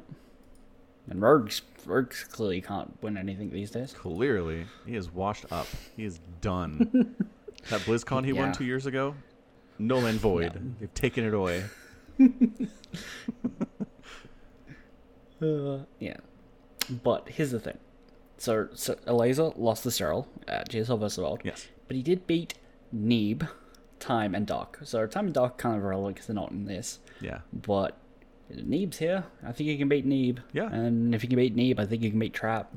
And 1.09 1.21
Rogues, 1.21 1.61
Rogues 1.85 2.23
clearly 2.25 2.61
can't 2.61 3.01
win 3.01 3.17
anything 3.17 3.49
these 3.51 3.71
days. 3.71 3.93
Clearly, 3.93 4.65
he 4.85 4.95
is 4.95 5.11
washed 5.11 5.45
up. 5.51 5.67
He 5.95 6.03
is 6.05 6.19
done. 6.41 7.15
that 7.69 7.81
BlizzCon 7.81 8.25
he 8.25 8.31
Yeah. 8.31 8.41
won 8.41 8.51
two 8.53 8.65
years 8.65 8.85
ago, 8.85 9.15
null 9.79 10.05
and 10.05 10.19
void. 10.19 10.75
They've 10.79 10.93
taken 10.93 11.25
it 11.25 11.33
away. 11.33 11.63
Uh, 15.41 15.79
yeah. 15.99 16.17
But 17.03 17.27
here's 17.27 17.51
the 17.51 17.59
thing. 17.59 17.77
So, 18.37 18.69
so 18.73 18.95
Elazer 19.07 19.53
lost 19.57 19.83
to 19.83 19.89
Serral 19.89 20.27
at 20.47 20.69
GSL 20.69 20.99
vs. 20.99 21.17
World. 21.17 21.41
Yes. 21.43 21.67
But 21.87 21.97
he 21.97 22.03
did 22.03 22.25
beat 22.27 22.53
Neeb, 22.93 23.47
Time, 23.99 24.35
and 24.35 24.45
Doc. 24.47 24.79
So 24.83 25.05
Time 25.05 25.25
and 25.25 25.33
Doc 25.33 25.57
kind 25.57 25.75
of 25.77 25.83
irrelevant 25.83 26.15
because 26.15 26.27
they're 26.27 26.35
not 26.35 26.51
in 26.51 26.65
this. 26.65 26.99
Yeah. 27.19 27.39
But 27.51 27.97
Neeb's 28.63 28.97
here. 28.99 29.25
I 29.45 29.51
think 29.51 29.69
he 29.69 29.77
can 29.77 29.87
beat 29.89 30.05
Neeb. 30.05 30.39
Yeah. 30.53 30.71
And 30.71 31.13
if 31.15 31.21
he 31.21 31.27
can 31.27 31.37
beat 31.37 31.55
Neeb, 31.55 31.79
I 31.79 31.85
think 31.85 32.01
he 32.03 32.09
can 32.09 32.19
beat 32.19 32.33
Trap. 32.33 32.71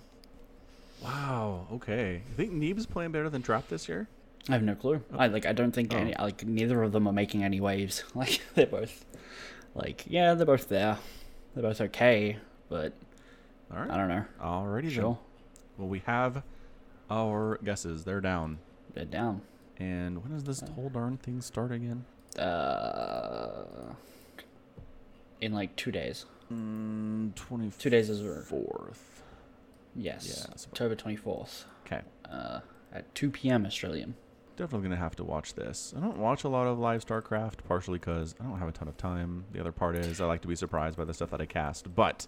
Wow. 1.03 1.66
Okay. 1.72 2.22
You 2.29 2.35
think 2.37 2.53
Neeb's 2.53 2.87
playing 2.87 3.12
better 3.12 3.29
than 3.31 3.43
Trap 3.43 3.68
this 3.68 3.89
year? 3.89 4.09
I 4.49 4.53
have 4.53 4.62
no 4.62 4.74
clue. 4.74 5.03
I 5.12 5.27
like. 5.27 5.45
I 5.45 5.53
don't 5.53 5.72
think 5.72 5.93
any. 5.93 6.14
Like 6.18 6.45
neither 6.47 6.83
of 6.83 6.93
them 6.93 7.07
are 7.09 7.12
making 7.12 7.43
any 7.43 7.61
waves. 7.61 8.05
Like 8.14 8.41
they're 8.55 8.66
both. 8.66 9.05
Like 9.74 10.05
yeah, 10.07 10.35
they're 10.35 10.47
both 10.47 10.68
there. 10.68 10.99
They're 11.55 11.62
both 11.62 11.81
okay, 11.81 12.37
but 12.68 12.93
All 13.72 13.81
right. 13.81 13.91
I 13.91 13.97
don't 13.97 14.09
know. 14.09 14.24
Alrighty 14.41 14.91
Sure. 14.91 15.03
then. 15.03 15.16
Well, 15.79 15.89
we 15.89 15.99
have 16.07 16.43
our 17.11 17.59
guesses. 17.64 18.05
They're 18.05 18.20
down. 18.20 18.59
They're 18.95 19.05
down. 19.05 19.43
And 19.79 20.22
when 20.22 20.33
does 20.33 20.45
this 20.45 20.61
whole 20.74 20.89
darn 20.89 21.18
thing 21.18 21.41
start 21.43 21.70
again? 21.72 22.05
Uh, 22.39 23.64
in 25.41 25.53
like 25.53 25.74
two 25.76 25.91
days. 25.93 26.26
Mm, 26.53 27.32
24th. 27.34 27.78
Two 27.78 27.91
days 27.91 28.09
is. 28.11 28.47
Fourth. 28.49 29.22
Yes. 29.95 30.47
Yeah, 30.47 30.55
October 30.55 30.95
twenty 30.95 31.16
fourth. 31.16 31.64
Okay. 31.87 32.03
Uh, 32.30 32.61
at 32.93 33.12
two 33.14 33.30
p.m. 33.30 33.64
Australian. 33.66 34.14
Definitely 34.57 34.89
gonna 34.89 35.01
have 35.01 35.16
to 35.16 35.24
watch 35.24 35.55
this. 35.55 35.93
I 35.97 36.01
don't 36.01 36.18
watch 36.18 36.45
a 36.45 36.49
lot 36.49 36.66
of 36.66 36.78
live 36.78 37.05
StarCraft, 37.05 37.64
partially 37.66 37.99
because 37.99 38.34
I 38.41 38.45
don't 38.45 38.59
have 38.59 38.68
a 38.68 38.72
ton 38.72 38.89
of 38.89 38.97
time. 38.97 39.45
The 39.53 39.61
other 39.61 39.72
part 39.72 39.97
is 39.97 40.20
I 40.20 40.26
like 40.26 40.43
to 40.43 40.49
be 40.49 40.55
surprised 40.57 40.97
by 40.97 41.05
the 41.05 41.12
stuff 41.14 41.30
that 41.30 41.41
I 41.41 41.47
cast. 41.47 41.95
But 41.95 42.26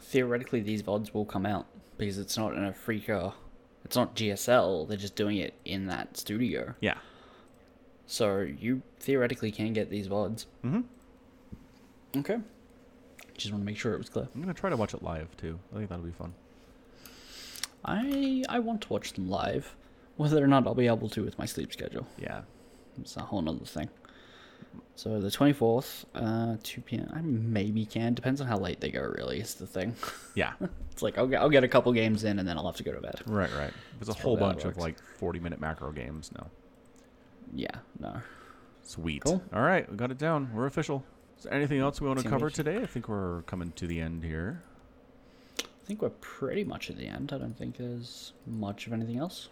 Theoretically, 0.00 0.60
these 0.60 0.82
VODs 0.82 1.12
will 1.14 1.24
come 1.24 1.46
out 1.46 1.66
because 1.98 2.18
it's 2.18 2.36
not 2.36 2.54
in 2.54 2.64
a 2.64 2.72
freaker. 2.72 3.32
It's 3.84 3.96
not 3.96 4.14
GSL. 4.14 4.86
They're 4.88 4.96
just 4.96 5.16
doing 5.16 5.38
it 5.38 5.54
in 5.64 5.86
that 5.86 6.16
studio. 6.16 6.74
yeah, 6.80 6.98
So 8.06 8.40
you 8.40 8.82
theoretically 9.00 9.50
can 9.50 9.72
get 9.72 9.90
these 9.90 10.08
VODs. 10.08 10.46
mm-hmm. 10.64 10.82
Okay. 12.16 12.38
Just 13.36 13.52
want 13.52 13.62
to 13.62 13.66
make 13.66 13.76
sure 13.76 13.94
it 13.94 13.98
was 13.98 14.08
clear. 14.08 14.28
I'm 14.34 14.40
gonna 14.40 14.54
try 14.54 14.70
to 14.70 14.76
watch 14.76 14.94
it 14.94 15.02
live 15.02 15.36
too. 15.36 15.58
I 15.72 15.78
think 15.78 15.88
that'll 15.88 16.04
be 16.04 16.12
fun. 16.12 16.34
I 17.84 18.44
I 18.48 18.58
want 18.60 18.82
to 18.82 18.88
watch 18.92 19.12
them 19.12 19.28
live. 19.28 19.74
Whether 20.16 20.42
or 20.42 20.46
not 20.46 20.66
I'll 20.66 20.74
be 20.74 20.86
able 20.86 21.08
to 21.10 21.24
with 21.24 21.38
my 21.38 21.44
sleep 21.46 21.72
schedule. 21.72 22.06
Yeah. 22.18 22.42
It's 23.00 23.16
a 23.16 23.20
whole 23.20 23.46
other 23.48 23.64
thing. 23.64 23.88
So 24.96 25.20
the 25.20 25.28
24th, 25.28 26.04
uh, 26.14 26.56
2 26.62 26.80
p.m. 26.82 27.10
I 27.12 27.20
maybe 27.20 27.84
can. 27.84 28.14
Depends 28.14 28.40
on 28.40 28.46
how 28.46 28.58
late 28.58 28.80
they 28.80 28.90
go, 28.90 29.00
really, 29.02 29.40
is 29.40 29.54
the 29.54 29.66
thing. 29.66 29.94
Yeah. 30.36 30.52
It's 30.90 31.00
like, 31.02 31.16
I'll 31.16 31.28
get, 31.28 31.40
I'll 31.40 31.48
get 31.48 31.62
a 31.62 31.68
couple 31.68 31.92
games 31.92 32.24
in 32.24 32.40
and 32.40 32.48
then 32.48 32.56
I'll 32.58 32.66
have 32.66 32.76
to 32.76 32.82
go 32.84 32.92
to 32.92 33.00
bed. 33.00 33.20
right. 33.26 33.50
Right. 33.56 33.72
There's 33.98 34.08
a 34.08 34.12
whole 34.12 34.36
probably 34.36 34.62
how 34.62 34.68
it 34.70 34.74
bunch 34.74 34.76
of 34.76 34.82
like 34.82 34.98
40 35.18 35.38
minute 35.40 35.60
macro 35.60 35.90
games 35.92 36.30
now. 36.36 36.46
Yeah, 37.52 37.76
no. 38.00 38.20
Sweet. 38.82 39.24
Cool. 39.24 39.42
All 39.52 39.62
right, 39.62 39.88
we 39.90 39.96
got 39.96 40.10
it 40.10 40.18
down. 40.18 40.50
We're 40.54 40.66
official. 40.66 41.04
Is 41.44 41.50
there 41.50 41.58
anything 41.58 41.80
else 41.80 42.00
we 42.00 42.08
want 42.08 42.20
to 42.20 42.28
cover 42.30 42.48
today? 42.48 42.78
I 42.78 42.86
think 42.86 43.06
we're 43.06 43.42
coming 43.42 43.70
to 43.72 43.86
the 43.86 44.00
end 44.00 44.24
here. 44.24 44.62
I 45.60 45.86
think 45.86 46.00
we're 46.00 46.08
pretty 46.08 46.64
much 46.64 46.88
at 46.88 46.96
the 46.96 47.06
end. 47.06 47.34
I 47.34 47.36
don't 47.36 47.52
think 47.52 47.76
there's 47.76 48.32
much 48.46 48.86
of 48.86 48.94
anything 48.94 49.18
else. 49.18 49.50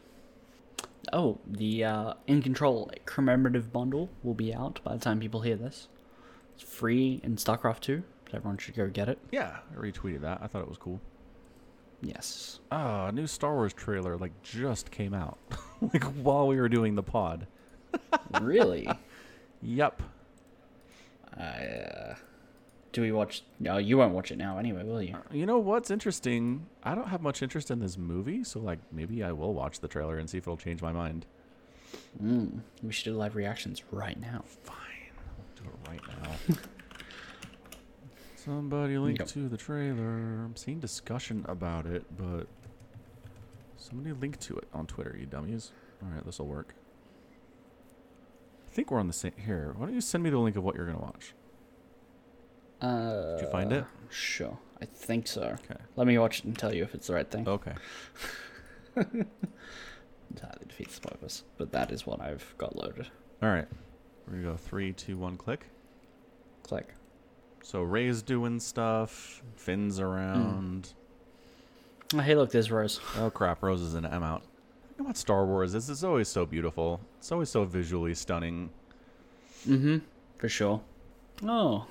Oh, 1.12 1.38
the 1.46 1.84
uh, 1.84 2.14
In 2.26 2.40
Control 2.40 2.90
commemorative 3.04 3.74
bundle 3.74 4.08
will 4.22 4.32
be 4.32 4.54
out 4.54 4.80
by 4.82 4.94
the 4.94 5.00
time 5.00 5.20
people 5.20 5.42
hear 5.42 5.54
this. 5.54 5.88
It's 6.54 6.62
free 6.62 7.20
in 7.22 7.36
StarCraft 7.36 7.80
2, 7.80 8.02
so 8.30 8.36
everyone 8.38 8.56
should 8.56 8.74
go 8.74 8.88
get 8.88 9.10
it. 9.10 9.18
Yeah, 9.30 9.58
I 9.70 9.78
retweeted 9.78 10.22
that. 10.22 10.38
I 10.40 10.46
thought 10.46 10.62
it 10.62 10.70
was 10.70 10.78
cool. 10.78 10.98
Yes. 12.00 12.60
Ah, 12.70 13.08
a 13.08 13.12
new 13.12 13.26
Star 13.26 13.52
Wars 13.52 13.74
trailer 13.74 14.16
like 14.16 14.32
just 14.42 14.90
came 14.90 15.12
out, 15.12 15.36
like 15.92 16.04
while 16.04 16.46
we 16.46 16.56
were 16.56 16.70
doing 16.70 16.94
the 16.94 17.02
pod. 17.02 17.46
really? 18.40 18.88
Yep. 19.60 20.02
Uh, 21.38 22.14
do 22.92 23.00
we 23.00 23.10
watch? 23.10 23.42
No, 23.58 23.78
you 23.78 23.96
won't 23.98 24.12
watch 24.12 24.30
it 24.30 24.36
now 24.36 24.58
anyway, 24.58 24.84
will 24.84 25.02
you? 25.02 25.16
You 25.30 25.46
know 25.46 25.58
what's 25.58 25.90
interesting? 25.90 26.66
I 26.82 26.94
don't 26.94 27.08
have 27.08 27.22
much 27.22 27.42
interest 27.42 27.70
in 27.70 27.80
this 27.80 27.96
movie, 27.96 28.44
so 28.44 28.60
like 28.60 28.78
maybe 28.92 29.24
I 29.24 29.32
will 29.32 29.54
watch 29.54 29.80
the 29.80 29.88
trailer 29.88 30.18
and 30.18 30.28
see 30.28 30.38
if 30.38 30.44
it'll 30.44 30.56
change 30.58 30.82
my 30.82 30.92
mind. 30.92 31.24
Mm, 32.22 32.60
we 32.82 32.92
should 32.92 33.04
do 33.04 33.14
live 33.16 33.34
reactions 33.34 33.82
right 33.90 34.20
now. 34.20 34.44
Fine, 34.64 34.76
I'll 35.18 35.62
do 35.62 35.70
it 35.70 35.88
right 35.88 36.00
now. 36.22 36.56
Somebody 38.36 38.98
link 38.98 39.24
to 39.24 39.48
the 39.48 39.56
trailer. 39.56 40.44
I'm 40.44 40.56
seeing 40.56 40.80
discussion 40.80 41.46
about 41.48 41.86
it, 41.86 42.04
but 42.18 42.48
somebody 43.76 44.12
link 44.12 44.38
to 44.40 44.56
it 44.56 44.66
on 44.74 44.86
Twitter, 44.86 45.16
you 45.18 45.26
dummies. 45.26 45.70
All 46.02 46.08
right, 46.12 46.24
this 46.26 46.40
will 46.40 46.48
work. 46.48 46.74
I 48.72 48.74
think 48.74 48.90
we're 48.90 49.00
on 49.00 49.06
the 49.06 49.12
same. 49.12 49.32
Here, 49.36 49.74
why 49.76 49.84
don't 49.84 49.94
you 49.94 50.00
send 50.00 50.24
me 50.24 50.30
the 50.30 50.38
link 50.38 50.56
of 50.56 50.64
what 50.64 50.76
you're 50.76 50.86
gonna 50.86 50.98
watch? 50.98 51.34
Uh, 52.80 53.36
Did 53.36 53.42
you 53.44 53.50
find 53.50 53.70
it? 53.70 53.84
Sure, 54.08 54.58
I 54.80 54.86
think 54.86 55.26
so. 55.26 55.58
Okay. 55.64 55.78
Let 55.94 56.06
me 56.06 56.16
watch 56.16 56.38
it 56.38 56.44
and 56.46 56.58
tell 56.58 56.74
you 56.74 56.82
if 56.82 56.94
it's 56.94 57.08
the 57.08 57.12
right 57.12 57.30
thing. 57.30 57.46
Okay. 57.46 57.74
Entirely 58.96 59.26
defeats 60.66 60.98
the 60.98 61.06
purpose. 61.06 61.44
But 61.58 61.70
that 61.72 61.92
is 61.92 62.06
what 62.06 62.22
I've 62.22 62.54
got 62.56 62.74
loaded. 62.74 63.08
All 63.42 63.50
right. 63.50 63.68
We're 64.26 64.36
gonna 64.38 64.52
go 64.52 64.56
three, 64.56 64.94
two, 64.94 65.18
one, 65.18 65.36
click. 65.36 65.66
Click. 66.62 66.94
So 67.62 67.82
Rey's 67.82 68.22
doing 68.22 68.58
stuff. 68.58 69.42
Finn's 69.54 70.00
around. 70.00 70.94
Oh, 72.14 72.20
hey, 72.20 72.34
look, 72.36 72.50
there's 72.52 72.70
Rose. 72.70 73.00
Oh 73.18 73.28
crap, 73.28 73.62
Rose 73.62 73.82
is 73.82 73.94
in. 73.94 74.06
I'm 74.06 74.22
out. 74.22 74.44
Thing 75.02 75.08
about 75.08 75.16
Star 75.16 75.44
Wars 75.44 75.74
is 75.74 75.90
it's 75.90 76.04
always 76.04 76.28
so 76.28 76.46
beautiful. 76.46 77.00
It's 77.18 77.32
always 77.32 77.48
so 77.48 77.64
visually 77.64 78.14
stunning. 78.14 78.70
Mm-hmm. 79.66 79.98
For 80.38 80.48
sure. 80.48 80.80
Oh, 81.44 81.86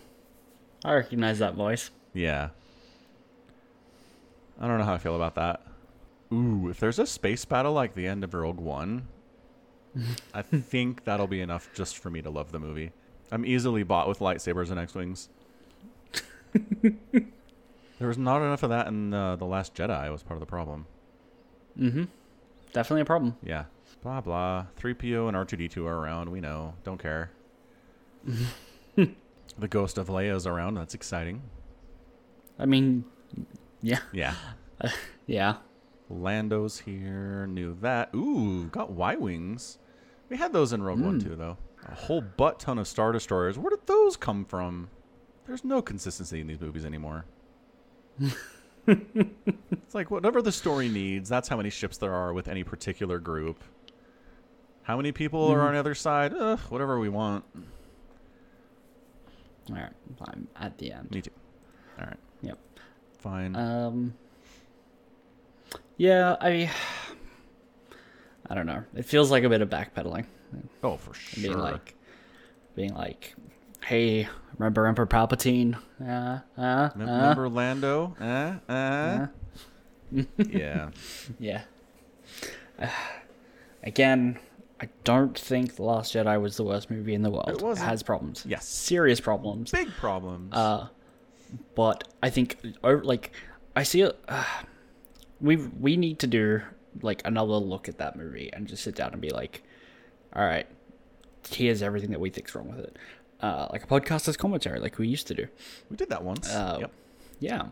I 0.86 0.94
recognize 0.94 1.40
that 1.40 1.56
voice. 1.56 1.92
Yeah. 2.14 2.52
I 4.62 4.68
don't 4.68 4.78
know 4.78 4.86
how 4.86 4.94
I 4.94 4.98
feel 4.98 5.18
about 5.18 5.36
that. 5.36 5.62
Ooh, 6.32 6.70
if 6.70 6.80
there's 6.80 7.00
a 7.00 7.06
space 7.06 7.44
battle 7.44 7.74
like 7.74 7.96
the 7.96 8.08
end 8.08 8.24
of 8.24 8.34
Rogue 8.34 8.62
One, 8.62 9.10
I 10.34 10.42
think 10.42 11.04
that'll 11.04 11.28
be 11.28 11.42
enough 11.42 11.70
just 11.74 11.98
for 11.98 12.10
me 12.10 12.22
to 12.22 12.30
love 12.30 12.54
the 12.54 12.60
movie. 12.60 12.94
I'm 13.30 13.46
easily 13.46 13.84
bought 13.84 14.08
with 14.08 14.20
lightsabers 14.20 14.72
and 14.72 14.80
X-wings. 14.80 15.28
there 16.82 18.08
was 18.08 18.18
not 18.18 18.38
enough 18.38 18.64
of 18.64 18.70
that 18.70 18.88
in 18.88 19.14
uh, 19.14 19.36
the 19.36 19.46
Last 19.46 19.76
Jedi. 19.76 20.10
Was 20.10 20.24
part 20.24 20.38
of 20.38 20.40
the 20.40 20.46
problem. 20.46 20.86
Mm-hmm. 21.78 22.04
Definitely 22.74 23.02
a 23.02 23.06
problem. 23.06 23.36
Yeah. 23.44 23.66
Blah 24.02 24.22
blah. 24.22 24.66
3PO 24.80 25.28
and 25.28 25.38
R2D2 25.38 25.86
are 25.86 25.98
around. 25.98 26.30
We 26.30 26.42
know. 26.42 26.74
Don't 26.84 27.02
care. 27.02 27.32
the 28.96 29.68
ghost 29.70 29.98
of 29.98 30.08
Leia 30.08 30.36
is 30.36 30.48
around. 30.48 30.76
That's 30.76 30.94
exciting. 30.94 31.42
I 32.60 32.66
mean, 32.66 33.06
yeah, 33.82 34.00
Yeah. 34.12 34.36
yeah. 35.28 35.58
Lando's 36.10 36.80
here. 36.80 37.48
Knew 37.48 37.76
that. 37.82 38.14
Ooh, 38.16 38.66
got 38.66 38.92
Y 38.92 39.16
wings. 39.16 39.78
We 40.30 40.38
had 40.38 40.54
those 40.54 40.74
in 40.74 40.84
Rogue 40.84 41.00
One 41.02 41.20
Mm. 41.20 41.24
too, 41.24 41.36
though. 41.36 41.58
A 41.88 41.96
whole 41.96 42.22
butt 42.22 42.60
ton 42.60 42.78
of 42.78 42.88
star 42.88 43.12
destroyers. 43.12 43.58
Where 43.58 43.70
did 43.72 43.88
those 43.88 44.16
come 44.18 44.46
from? 44.46 44.90
There's 45.48 45.64
no 45.64 45.82
consistency 45.82 46.40
in 46.42 46.48
these 46.48 46.60
movies 46.62 46.86
anymore. 46.86 47.26
it's 48.88 49.94
like 49.94 50.10
whatever 50.12 50.42
the 50.42 50.52
story 50.52 50.90
needs. 50.90 51.30
That's 51.30 51.48
how 51.48 51.58
many 51.58 51.70
ships 51.70 51.98
there 51.98 52.14
are 52.14 52.34
with 52.34 52.48
any 52.48 52.64
particular 52.64 53.20
group. 53.20 53.64
How 54.84 54.98
many 54.98 55.12
people 55.12 55.48
are 55.48 55.62
on 55.62 55.74
the 55.74 55.80
other 55.80 55.96
side? 55.96 56.34
Ugh, 56.34 56.60
whatever 56.70 57.00
we 57.00 57.10
want. 57.10 57.46
All 59.70 59.76
right, 59.76 59.92
I'm 60.28 60.48
at 60.60 60.78
the 60.80 60.92
end. 60.92 61.12
Me 61.12 61.22
too. 61.22 61.30
All 62.00 62.06
right, 62.08 62.18
Yep. 62.42 62.58
fine. 63.20 63.56
Um. 63.56 64.14
Yeah, 65.98 66.36
I. 66.42 66.72
I 68.50 68.56
don't 68.56 68.66
know. 68.66 68.84
It 68.96 69.06
feels 69.06 69.32
like 69.32 69.44
a 69.44 69.50
bit 69.50 69.62
of 69.62 69.70
backpedaling. 69.70 70.26
oh, 70.84 70.98
for 70.98 71.14
sure. 71.14 71.42
Being 71.44 71.58
like, 71.60 71.96
being 72.76 72.94
like, 72.96 73.36
hey, 73.92 74.26
remember 74.58 74.88
Emperor 74.88 75.06
Palpatine? 75.06 75.78
Uh, 76.02 76.40
uh, 76.58 76.62
uh, 76.62 76.90
Remember 76.96 77.50
Lando? 77.50 78.16
Uh, 78.22 78.56
uh. 78.70 78.72
uh. 78.72 79.28
yeah. 80.38 80.90
Yeah. 81.40 81.64
again, 83.84 84.40
I 84.80 84.88
don't 85.04 85.38
think 85.38 85.76
The 85.76 85.84
Last 85.84 86.14
Jedi 86.14 86.42
was 86.42 86.56
the 86.56 86.64
worst 86.64 86.90
movie 86.90 87.14
in 87.14 87.22
the 87.22 87.30
world. 87.30 87.50
It 87.50 87.62
wasn't. 87.62 87.90
has 87.90 88.02
problems. 88.02 88.46
Yes. 88.48 88.66
Serious 88.66 89.20
problems. 89.20 89.72
Big 89.72 89.90
problems. 89.98 90.54
Uh, 90.54 90.88
but 91.76 92.08
I 92.24 92.30
think, 92.30 92.58
like, 92.82 93.34
I 93.76 93.84
see 93.84 94.02
it. 94.02 94.18
Uh, 94.30 94.46
we 95.42 95.56
we 95.56 95.98
need 95.98 96.20
to 96.20 96.28
do 96.28 96.62
like 97.02 97.24
another 97.26 97.54
look 97.54 97.90
at 97.90 97.98
that 97.98 98.16
movie 98.16 98.52
and 98.54 98.68
just 98.68 98.84
sit 98.84 98.94
down 98.94 99.12
and 99.12 99.20
be 99.20 99.32
like, 99.32 99.64
all 100.36 100.46
right, 100.46 100.68
here's 101.50 101.82
everything 101.82 102.12
that 102.12 102.20
we 102.20 102.30
think's 102.30 102.54
wrong 102.54 102.70
with 102.70 102.80
it. 102.80 102.98
Uh, 103.42 103.68
like 103.72 103.84
a 103.84 103.88
podcast 103.88 104.28
as 104.28 104.38
commentary, 104.38 104.80
like 104.80 104.98
we 105.00 105.08
used 105.08 105.26
to 105.28 105.34
do. 105.34 105.48
we 105.90 105.98
did 105.98 106.10
that 106.10 106.24
once. 106.24 106.50
Uh, 106.54 106.78
yep. 106.82 106.92
Yeah, 107.40 107.66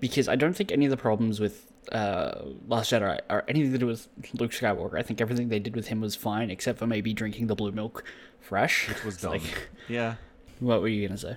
because 0.00 0.28
I 0.28 0.36
don't 0.36 0.54
think 0.54 0.70
any 0.70 0.84
of 0.86 0.90
the 0.90 0.96
problems 0.96 1.40
with 1.40 1.66
uh, 1.90 2.42
Last 2.68 2.92
Jedi 2.92 3.18
are 3.28 3.44
anything 3.48 3.72
to 3.72 3.78
do 3.78 3.86
with 3.86 4.06
Luke 4.34 4.52
Skywalker. 4.52 4.96
I 4.96 5.02
think 5.02 5.20
everything 5.20 5.48
they 5.48 5.58
did 5.58 5.74
with 5.74 5.88
him 5.88 6.00
was 6.00 6.14
fine, 6.14 6.48
except 6.50 6.78
for 6.78 6.86
maybe 6.86 7.12
drinking 7.12 7.48
the 7.48 7.56
blue 7.56 7.72
milk 7.72 8.04
fresh. 8.40 8.88
Which 8.88 9.04
was 9.04 9.16
dumb. 9.22 9.32
like, 9.32 9.68
yeah. 9.88 10.14
what 10.60 10.80
were 10.80 10.88
you 10.88 11.06
gonna 11.08 11.18
say? 11.18 11.36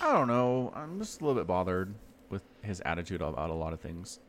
I 0.00 0.12
don't 0.12 0.28
know. 0.28 0.72
I'm 0.76 1.00
just 1.00 1.20
a 1.20 1.24
little 1.24 1.40
bit 1.40 1.48
bothered 1.48 1.92
with 2.30 2.42
his 2.62 2.80
attitude 2.84 3.20
about 3.20 3.50
a 3.50 3.54
lot 3.54 3.72
of 3.72 3.80
things. 3.80 4.20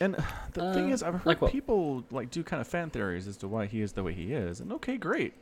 And 0.00 0.16
the 0.54 0.72
thing 0.74 0.90
Uh, 0.90 0.94
is, 0.94 1.02
I've 1.04 1.14
heard 1.14 1.26
like 1.40 1.52
people 1.52 2.02
like 2.10 2.30
do 2.32 2.42
kind 2.42 2.60
of 2.60 2.66
fan 2.66 2.90
theories 2.90 3.28
as 3.28 3.36
to 3.38 3.46
why 3.48 3.66
he 3.66 3.80
is 3.80 3.92
the 3.92 4.02
way 4.02 4.12
he 4.12 4.32
is. 4.32 4.58
And 4.58 4.72
okay, 4.72 4.96
great. 4.96 5.34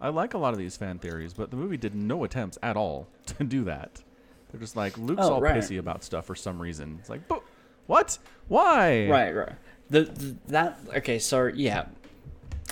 I 0.00 0.08
like 0.10 0.34
a 0.34 0.38
lot 0.38 0.52
of 0.52 0.58
these 0.58 0.76
fan 0.76 0.98
theories, 0.98 1.32
but 1.32 1.50
the 1.50 1.56
movie 1.56 1.76
did 1.76 1.94
no 1.94 2.24
attempts 2.24 2.58
at 2.62 2.76
all 2.76 3.08
to 3.26 3.44
do 3.44 3.64
that. 3.64 4.02
They're 4.50 4.60
just 4.60 4.76
like 4.76 4.96
Luke's 4.96 5.22
Oh, 5.24 5.34
all 5.34 5.40
right. 5.40 5.56
pissy 5.56 5.78
about 5.78 6.02
stuff 6.04 6.26
for 6.26 6.34
some 6.34 6.60
reason. 6.60 6.96
It's 7.00 7.10
like, 7.10 7.26
but 7.28 7.42
what? 7.86 8.18
Why? 8.48 9.06
Right, 9.08 9.32
right. 9.34 9.52
The, 9.90 10.02
the 10.04 10.36
that 10.48 10.78
okay. 10.96 11.18
So 11.18 11.46
yeah, 11.46 11.86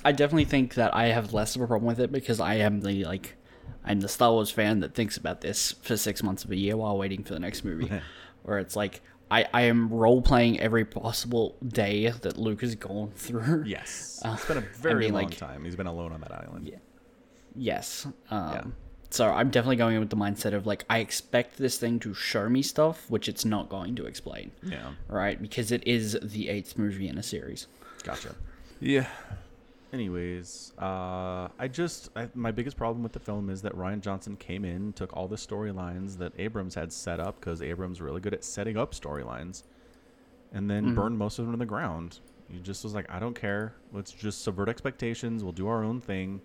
I 0.04 0.12
definitely 0.12 0.44
think 0.44 0.74
that 0.74 0.94
I 0.94 1.06
have 1.08 1.32
less 1.32 1.56
of 1.56 1.62
a 1.62 1.66
problem 1.66 1.86
with 1.86 2.00
it 2.00 2.12
because 2.12 2.40
I 2.40 2.54
am 2.56 2.80
the 2.80 3.04
like, 3.04 3.36
I'm 3.84 4.00
the 4.00 4.08
Star 4.08 4.32
Wars 4.32 4.50
fan 4.50 4.80
that 4.80 4.94
thinks 4.94 5.16
about 5.16 5.40
this 5.40 5.72
for 5.82 5.96
six 5.96 6.22
months 6.22 6.44
of 6.44 6.50
a 6.50 6.56
year 6.56 6.76
while 6.76 6.96
waiting 6.96 7.24
for 7.24 7.34
the 7.34 7.40
next 7.40 7.64
movie, 7.64 7.90
where 8.42 8.58
it's 8.58 8.76
like 8.76 9.00
I 9.30 9.46
I 9.52 9.62
am 9.62 9.88
role 9.90 10.22
playing 10.22 10.60
every 10.60 10.84
possible 10.86 11.56
day 11.66 12.08
that 12.10 12.38
Luke 12.38 12.60
has 12.62 12.74
gone 12.74 13.10
through. 13.16 13.64
Yes. 13.66 14.20
Uh, 14.24 14.32
it's 14.34 14.46
been 14.46 14.56
a 14.56 14.60
very 14.78 15.10
long 15.10 15.24
like- 15.24 15.36
time. 15.36 15.64
He's 15.64 15.76
been 15.76 15.86
alone 15.86 16.12
on 16.12 16.20
that 16.22 16.32
island. 16.32 16.66
Yeah. 16.66 16.76
Yes. 17.56 18.06
Um, 18.30 18.52
Yeah. 18.52 18.64
So 19.10 19.30
I'm 19.30 19.50
definitely 19.50 19.76
going 19.76 19.94
in 19.94 20.00
with 20.00 20.10
the 20.10 20.16
mindset 20.16 20.52
of 20.52 20.66
like 20.66 20.84
I 20.90 20.98
expect 20.98 21.56
this 21.58 21.78
thing 21.78 21.98
to 22.00 22.12
show 22.12 22.48
me 22.48 22.60
stuff 22.62 23.08
which 23.08 23.28
it's 23.28 23.44
not 23.44 23.68
going 23.68 23.94
to 23.96 24.06
explain. 24.06 24.50
Yeah. 24.62 24.92
Right? 25.08 25.40
Because 25.40 25.70
it 25.72 25.86
is 25.86 26.18
the 26.22 26.48
eighth 26.48 26.76
movie 26.76 27.08
in 27.08 27.16
a 27.16 27.22
series. 27.22 27.66
Gotcha. 28.02 28.34
Yeah. 28.80 29.06
Anyways, 29.92 30.72
uh, 30.78 31.48
I 31.58 31.68
just 31.70 32.10
I, 32.16 32.28
my 32.34 32.50
biggest 32.50 32.76
problem 32.76 33.02
with 33.02 33.12
the 33.12 33.20
film 33.20 33.48
is 33.48 33.62
that 33.62 33.72
Rian 33.74 34.00
Johnson 34.00 34.36
came 34.36 34.64
in, 34.64 34.92
took 34.92 35.16
all 35.16 35.28
the 35.28 35.36
storylines 35.36 36.18
that 36.18 36.32
Abrams 36.38 36.74
had 36.74 36.92
set 36.92 37.20
up 37.20 37.38
because 37.40 37.62
Abrams 37.62 37.98
is 37.98 38.02
really 38.02 38.20
good 38.20 38.34
at 38.34 38.44
setting 38.44 38.76
up 38.76 38.92
storylines, 38.92 39.62
and 40.52 40.68
then 40.68 40.94
burned 40.94 41.16
most 41.16 41.38
of 41.38 41.46
them 41.46 41.54
to 41.54 41.58
the 41.58 41.64
ground. 41.64 42.18
He 42.50 42.58
just 42.58 42.84
was 42.84 42.94
like, 42.94 43.06
I 43.08 43.18
don't 43.18 43.34
care. 43.34 43.74
Let's 43.92 44.10
just 44.12 44.42
subvert 44.42 44.68
expectations. 44.68 45.42
We'll 45.42 45.52
do 45.52 45.68
our 45.68 45.82
own 45.82 46.00
thing. 46.00 46.40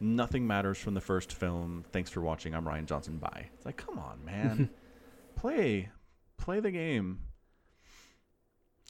Nothing 0.00 0.46
matters 0.46 0.78
from 0.78 0.94
the 0.94 1.00
first 1.00 1.32
film. 1.32 1.84
Thanks 1.92 2.10
for 2.10 2.22
watching. 2.22 2.54
I'm 2.54 2.64
Rian 2.64 2.86
Johnson. 2.86 3.18
Bye. 3.18 3.50
It's 3.54 3.66
like, 3.66 3.76
come 3.76 3.98
on, 3.98 4.24
man. 4.24 4.70
play, 5.36 5.90
play 6.38 6.60
the 6.60 6.70
game. 6.70 7.20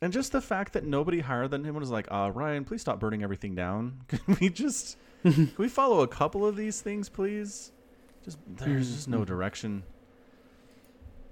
And 0.02 0.12
just 0.12 0.32
the 0.32 0.40
fact 0.40 0.72
that 0.72 0.84
nobody 0.84 1.20
higher 1.20 1.48
than 1.48 1.64
him 1.64 1.74
was 1.74 1.90
like, 1.90 2.06
uh, 2.10 2.30
Ryan, 2.32 2.64
please 2.64 2.80
stop 2.80 3.00
burning 3.00 3.22
everything 3.22 3.54
down. 3.54 4.02
Can 4.08 4.38
we 4.40 4.48
just 4.48 4.96
can 5.22 5.52
we 5.58 5.68
follow 5.68 6.00
a 6.00 6.08
couple 6.08 6.46
of 6.46 6.56
these 6.56 6.80
things, 6.80 7.10
please? 7.10 7.72
Just 8.24 8.38
there's 8.56 8.90
just 8.90 9.08
no 9.08 9.24
direction. 9.24 9.82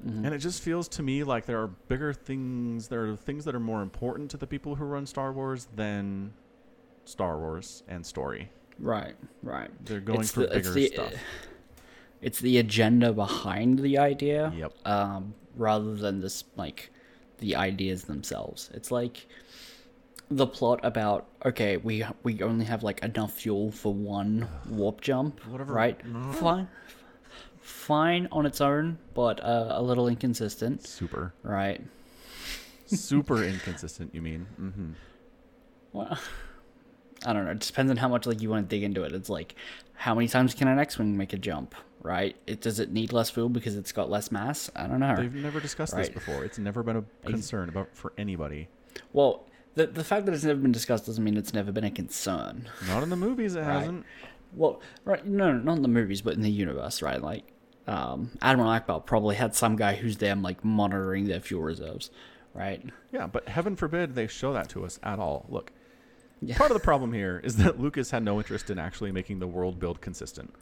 Mm-hmm. 0.06 0.26
And 0.26 0.34
it 0.34 0.38
just 0.38 0.62
feels 0.62 0.88
to 0.88 1.02
me 1.02 1.24
like 1.24 1.46
there 1.46 1.60
are 1.62 1.68
bigger 1.68 2.12
things 2.12 2.88
there 2.88 3.06
are 3.06 3.16
things 3.16 3.46
that 3.46 3.54
are 3.54 3.60
more 3.60 3.80
important 3.80 4.30
to 4.32 4.36
the 4.36 4.46
people 4.46 4.74
who 4.74 4.84
run 4.84 5.06
Star 5.06 5.32
Wars 5.32 5.68
than 5.74 6.34
Star 7.04 7.38
Wars 7.38 7.82
and 7.88 8.04
story. 8.04 8.50
Right, 8.78 9.14
right. 9.42 9.70
They're 9.84 10.00
going 10.00 10.20
It's 10.20 10.30
for 10.32 10.40
the- 10.40 10.56
it's 10.56 10.68
bigger 10.68 10.74
the- 10.80 10.86
stuff. 10.86 11.14
It's 12.20 12.40
the 12.40 12.58
agenda 12.58 13.12
behind 13.12 13.78
the 13.78 13.98
idea. 13.98 14.52
Yep. 14.56 14.72
Um, 14.86 15.34
rather 15.56 15.94
than 15.94 16.20
this 16.20 16.44
like 16.56 16.90
the 17.38 17.54
ideas 17.56 18.04
themselves. 18.04 18.70
It's 18.74 18.90
like 18.90 19.26
the 20.30 20.46
plot 20.46 20.80
about 20.82 21.26
okay, 21.44 21.76
we 21.76 22.04
we 22.24 22.42
only 22.42 22.64
have 22.64 22.82
like 22.82 23.02
enough 23.04 23.32
fuel 23.34 23.70
for 23.70 23.94
one 23.94 24.48
warp 24.68 25.00
jump. 25.00 25.44
Whatever. 25.46 25.72
Right. 25.72 26.00
Fine. 26.34 26.68
Fine 27.60 28.28
on 28.32 28.46
its 28.46 28.60
own, 28.60 28.98
but 29.14 29.40
uh, 29.44 29.68
a 29.70 29.82
little 29.82 30.08
inconsistent. 30.08 30.86
Super. 30.86 31.34
Right. 31.42 31.80
Super 32.86 33.44
inconsistent, 33.44 34.14
you 34.14 34.22
mean? 34.22 34.46
Mm-hmm. 34.60 34.90
Well, 35.92 36.18
I 37.26 37.32
don't 37.32 37.44
know. 37.44 37.50
It 37.52 37.60
depends 37.60 37.90
on 37.90 37.96
how 37.96 38.08
much 38.08 38.26
like 38.26 38.40
you 38.42 38.50
want 38.50 38.68
to 38.68 38.76
dig 38.76 38.82
into 38.84 39.02
it. 39.02 39.12
It's 39.12 39.28
like, 39.28 39.54
how 39.94 40.14
many 40.14 40.28
times 40.28 40.54
can 40.54 40.68
an 40.68 40.78
X-wing 40.78 41.16
make 41.16 41.32
a 41.32 41.38
jump? 41.38 41.74
right? 42.00 42.36
It 42.46 42.60
does 42.60 42.78
it 42.78 42.92
need 42.92 43.12
less 43.12 43.28
fuel 43.28 43.48
because 43.48 43.74
it's 43.76 43.90
got 43.90 44.08
less 44.08 44.30
mass? 44.30 44.70
I 44.76 44.86
don't 44.86 45.00
know. 45.00 45.16
They've 45.16 45.34
never 45.34 45.58
discussed 45.58 45.96
this 45.96 46.08
before. 46.08 46.44
It's 46.44 46.56
never 46.56 46.84
been 46.84 46.96
a 46.96 47.04
concern 47.28 47.68
about 47.68 47.88
for 47.92 48.12
anybody. 48.16 48.68
Well, 49.12 49.44
the 49.74 49.88
the 49.88 50.04
fact 50.04 50.24
that 50.26 50.32
it's 50.34 50.44
never 50.44 50.60
been 50.60 50.70
discussed 50.72 51.06
doesn't 51.06 51.22
mean 51.22 51.36
it's 51.36 51.52
never 51.52 51.72
been 51.72 51.82
a 51.84 51.90
concern. 51.90 52.68
Not 52.86 53.02
in 53.02 53.10
the 53.10 53.16
movies, 53.16 53.56
it 53.56 53.60
Right. 53.62 53.80
hasn't. 53.80 54.06
Well, 54.54 54.80
right, 55.04 55.26
no, 55.26 55.52
not 55.52 55.76
in 55.76 55.82
the 55.82 55.88
movies, 55.88 56.22
but 56.22 56.34
in 56.34 56.40
the 56.42 56.50
universe, 56.50 57.02
right? 57.02 57.20
Like, 57.20 57.44
um, 57.88 58.30
Admiral 58.40 58.70
Ackbar 58.70 59.04
probably 59.04 59.34
had 59.34 59.56
some 59.56 59.74
guy 59.74 59.96
who's 59.96 60.18
there, 60.18 60.36
like, 60.36 60.64
monitoring 60.64 61.26
their 61.26 61.40
fuel 61.40 61.62
reserves, 61.62 62.10
right? 62.54 62.82
Yeah, 63.12 63.26
but 63.26 63.48
heaven 63.48 63.74
forbid 63.76 64.14
they 64.14 64.28
show 64.28 64.52
that 64.54 64.68
to 64.70 64.84
us 64.84 65.00
at 65.02 65.18
all. 65.18 65.46
Look, 65.50 65.72
Yeah. 66.40 66.56
part 66.56 66.70
of 66.70 66.76
the 66.76 66.84
problem 66.84 67.12
here 67.12 67.40
is 67.42 67.56
that 67.56 67.80
Lucas 67.80 68.10
had 68.10 68.22
no 68.22 68.38
interest 68.38 68.70
in 68.70 68.78
actually 68.78 69.12
making 69.12 69.40
the 69.40 69.46
world 69.46 69.78
build 69.80 70.00
consistent. 70.00 70.54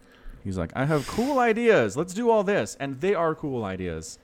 He's 0.43 0.57
like, 0.57 0.71
I 0.77 0.85
have 0.85 1.07
cool 1.09 1.39
ideas. 1.39 1.97
Let's 1.97 2.15
do 2.15 2.31
all 2.31 2.45
this. 2.45 2.77
And 2.79 3.01
they 3.01 3.15
are 3.15 3.35
cool 3.35 3.65
ideas. 3.65 4.19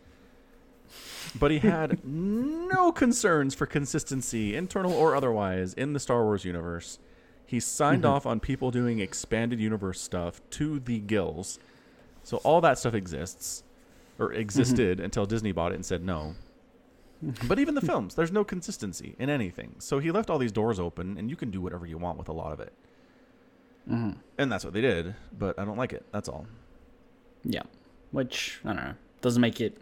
But 1.39 1.51
he 1.51 1.59
had 1.59 1.99
no 2.05 2.93
concerns 2.93 3.55
for 3.55 3.67
consistency, 3.67 4.55
internal 4.55 4.93
or 4.93 5.17
otherwise, 5.17 5.75
in 5.75 5.93
the 5.95 6.01
Star 6.01 6.23
Wars 6.23 6.45
universe. 6.45 6.99
He 7.45 7.61
signed 7.61 8.05
mm-hmm. 8.05 8.13
off 8.13 8.25
on 8.25 8.41
people 8.41 8.71
doing 8.71 9.01
expanded 9.01 9.61
universe 9.61 10.01
stuff 10.01 10.41
to 10.51 10.79
the 10.79 11.01
gills. 11.01 11.59
So 12.23 12.39
all 12.39 12.61
that 12.61 12.79
stuff 12.79 12.95
exists, 12.95 13.65
or 14.19 14.29
mm-hmm. 14.29 14.41
existed 14.41 15.01
until 15.01 15.27
Disney 15.27 15.53
bought 15.53 15.73
it 15.73 15.77
and 15.77 15.85
said 15.85 16.05
no. 16.05 16.35
But 17.47 17.59
even 17.61 17.75
the 17.75 17.81
films, 17.81 18.17
there's 18.17 18.33
no 18.33 18.43
consistency 18.43 19.15
in 19.19 19.31
anything. 19.31 19.77
So 19.79 20.01
he 20.01 20.11
left 20.11 20.29
all 20.29 20.39
these 20.39 20.53
doors 20.53 20.81
open, 20.81 21.17
and 21.17 21.31
you 21.31 21.37
can 21.37 21.51
do 21.51 21.61
whatever 21.61 21.87
you 21.87 21.97
want 21.97 22.19
with 22.19 22.29
a 22.29 22.33
lot 22.33 22.53
of 22.53 22.61
it. 22.61 22.73
Mm-hmm. 23.89 24.19
And 24.39 24.53
that's 24.53 24.65
what 24.65 24.75
they 24.75 24.81
did, 24.81 25.15
but 25.37 25.59
I 25.59 25.65
don't 25.65 25.77
like 25.77 25.93
it. 25.93 26.05
That's 26.13 26.29
all. 26.29 26.47
Yeah. 27.45 27.63
Which, 28.11 28.61
I 28.65 28.69
don't 28.69 28.77
know, 28.77 28.95
doesn't 29.21 29.41
make 29.41 29.61
it. 29.61 29.79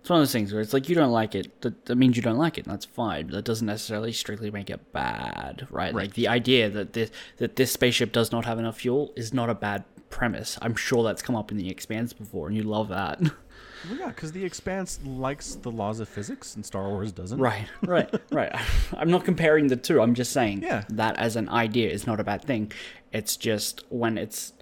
It's 0.00 0.10
one 0.10 0.20
of 0.20 0.22
those 0.22 0.32
things 0.32 0.52
where 0.52 0.62
it's 0.62 0.72
like 0.72 0.88
you 0.88 0.94
don't 0.94 1.10
like 1.10 1.34
it, 1.34 1.60
that, 1.62 1.86
that 1.86 1.96
means 1.96 2.16
you 2.16 2.22
don't 2.22 2.38
like 2.38 2.56
it, 2.56 2.66
and 2.66 2.72
that's 2.72 2.84
fine. 2.84 3.28
That 3.28 3.44
doesn't 3.44 3.66
necessarily 3.66 4.12
strictly 4.12 4.50
make 4.50 4.70
it 4.70 4.92
bad, 4.92 5.66
right? 5.70 5.94
Like 5.94 6.14
the 6.14 6.28
idea 6.28 6.70
that 6.70 6.92
this 6.92 7.10
that 7.38 7.56
this 7.56 7.72
spaceship 7.72 8.12
does 8.12 8.30
not 8.30 8.44
have 8.44 8.58
enough 8.58 8.78
fuel 8.78 9.12
is 9.16 9.34
not 9.34 9.50
a 9.50 9.54
bad 9.54 9.84
premise. 10.08 10.56
I'm 10.62 10.76
sure 10.76 11.02
that's 11.02 11.20
come 11.20 11.34
up 11.34 11.50
in 11.50 11.56
the 11.56 11.68
Expanse 11.68 12.12
before, 12.12 12.46
and 12.46 12.56
you 12.56 12.62
love 12.62 12.88
that. 12.88 13.20
Well, 13.88 13.98
yeah, 13.98 14.08
because 14.08 14.32
the 14.32 14.44
Expanse 14.44 14.98
likes 15.04 15.54
the 15.56 15.70
laws 15.70 16.00
of 16.00 16.08
physics, 16.08 16.54
and 16.56 16.64
Star 16.64 16.88
Wars 16.88 17.12
doesn't. 17.12 17.38
Right, 17.38 17.66
right, 17.86 18.12
right. 18.32 18.52
I'm 18.96 19.10
not 19.10 19.24
comparing 19.24 19.68
the 19.68 19.76
two. 19.76 20.00
I'm 20.00 20.14
just 20.14 20.32
saying 20.32 20.62
Yeah. 20.62 20.84
that 20.90 21.16
as 21.18 21.36
an 21.36 21.48
idea 21.48 21.90
is 21.90 22.06
not 22.06 22.18
a 22.20 22.24
bad 22.24 22.42
thing. 22.44 22.72
It's 23.12 23.36
just 23.36 23.84
when 23.90 24.18
it's 24.18 24.52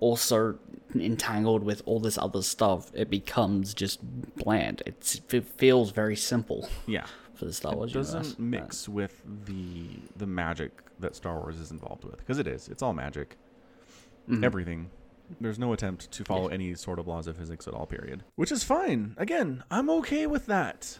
also 0.00 0.58
entangled 0.94 1.64
with 1.64 1.82
all 1.86 2.00
this 2.00 2.16
other 2.18 2.42
stuff, 2.42 2.90
it 2.94 3.10
becomes 3.10 3.74
just 3.74 4.00
bland. 4.36 4.82
It's, 4.86 5.20
it 5.32 5.44
feels 5.46 5.90
very 5.90 6.16
simple 6.16 6.68
Yeah. 6.86 7.06
for 7.34 7.44
the 7.46 7.52
Star 7.52 7.74
Wars 7.74 7.90
It 7.90 7.94
doesn't 7.94 8.38
universe. 8.38 8.38
mix 8.38 8.88
with 8.88 9.22
the 9.46 9.86
the 10.16 10.26
magic 10.26 10.82
that 11.00 11.14
Star 11.16 11.38
Wars 11.40 11.58
is 11.60 11.70
involved 11.70 12.04
with, 12.04 12.18
because 12.18 12.38
it 12.38 12.46
is. 12.46 12.68
It's 12.68 12.82
all 12.82 12.92
magic. 12.94 13.36
Mm-hmm. 14.28 14.44
Everything. 14.44 14.90
There's 15.40 15.58
no 15.58 15.72
attempt 15.72 16.10
to 16.12 16.24
follow 16.24 16.48
any 16.48 16.74
sort 16.74 16.98
of 16.98 17.06
laws 17.06 17.26
of 17.26 17.36
physics 17.36 17.66
at 17.68 17.74
all. 17.74 17.86
Period. 17.86 18.24
Which 18.36 18.50
is 18.52 18.64
fine. 18.64 19.14
Again, 19.18 19.62
I'm 19.70 19.88
okay 19.90 20.26
with 20.26 20.46
that. 20.46 20.98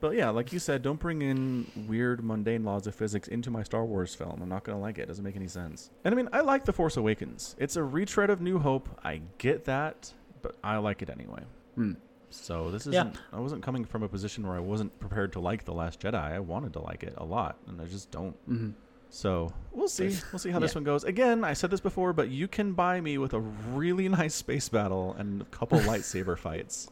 But 0.00 0.16
yeah, 0.16 0.30
like 0.30 0.52
you 0.52 0.58
said, 0.58 0.80
don't 0.82 0.98
bring 0.98 1.20
in 1.20 1.70
weird, 1.86 2.24
mundane 2.24 2.64
laws 2.64 2.86
of 2.86 2.94
physics 2.94 3.28
into 3.28 3.50
my 3.50 3.62
Star 3.62 3.84
Wars 3.84 4.14
film. 4.14 4.40
I'm 4.42 4.48
not 4.48 4.64
gonna 4.64 4.80
like 4.80 4.98
it. 4.98 5.02
It 5.02 5.08
doesn't 5.08 5.24
make 5.24 5.36
any 5.36 5.48
sense. 5.48 5.90
And 6.04 6.14
I 6.14 6.16
mean, 6.16 6.28
I 6.32 6.40
like 6.40 6.64
The 6.64 6.72
Force 6.72 6.96
Awakens. 6.96 7.54
It's 7.58 7.76
a 7.76 7.82
retread 7.84 8.30
of 8.30 8.40
New 8.40 8.58
Hope. 8.58 8.88
I 9.04 9.20
get 9.36 9.66
that, 9.66 10.12
but 10.40 10.56
I 10.64 10.78
like 10.78 11.02
it 11.02 11.10
anyway. 11.10 11.42
Hmm. 11.74 11.92
So 12.30 12.70
this 12.70 12.86
isn't. 12.86 13.16
I 13.32 13.40
wasn't 13.40 13.62
coming 13.62 13.84
from 13.84 14.02
a 14.02 14.08
position 14.08 14.46
where 14.46 14.56
I 14.56 14.60
wasn't 14.60 14.98
prepared 15.00 15.32
to 15.32 15.40
like 15.40 15.64
The 15.64 15.74
Last 15.74 16.00
Jedi. 16.00 16.14
I 16.14 16.38
wanted 16.38 16.72
to 16.74 16.80
like 16.80 17.02
it 17.02 17.12
a 17.18 17.24
lot, 17.24 17.58
and 17.66 17.80
I 17.82 17.84
just 17.84 18.10
don't. 18.10 18.36
Mhm. 18.48 18.72
So 19.10 19.52
we'll 19.72 19.88
see. 19.88 20.16
We'll 20.32 20.38
see 20.38 20.50
how 20.50 20.60
this 20.60 20.74
one 20.74 20.84
goes. 20.84 21.04
Again, 21.04 21.44
I 21.44 21.52
said 21.52 21.70
this 21.70 21.80
before, 21.80 22.12
but 22.12 22.30
you 22.30 22.46
can 22.48 22.72
buy 22.72 23.00
me 23.00 23.18
with 23.18 23.34
a 23.34 23.40
really 23.40 24.08
nice 24.20 24.34
space 24.34 24.68
battle 24.68 25.14
and 25.18 25.42
a 25.42 25.44
couple 25.46 25.78
lightsaber 25.80 26.38
fights. 26.38 26.88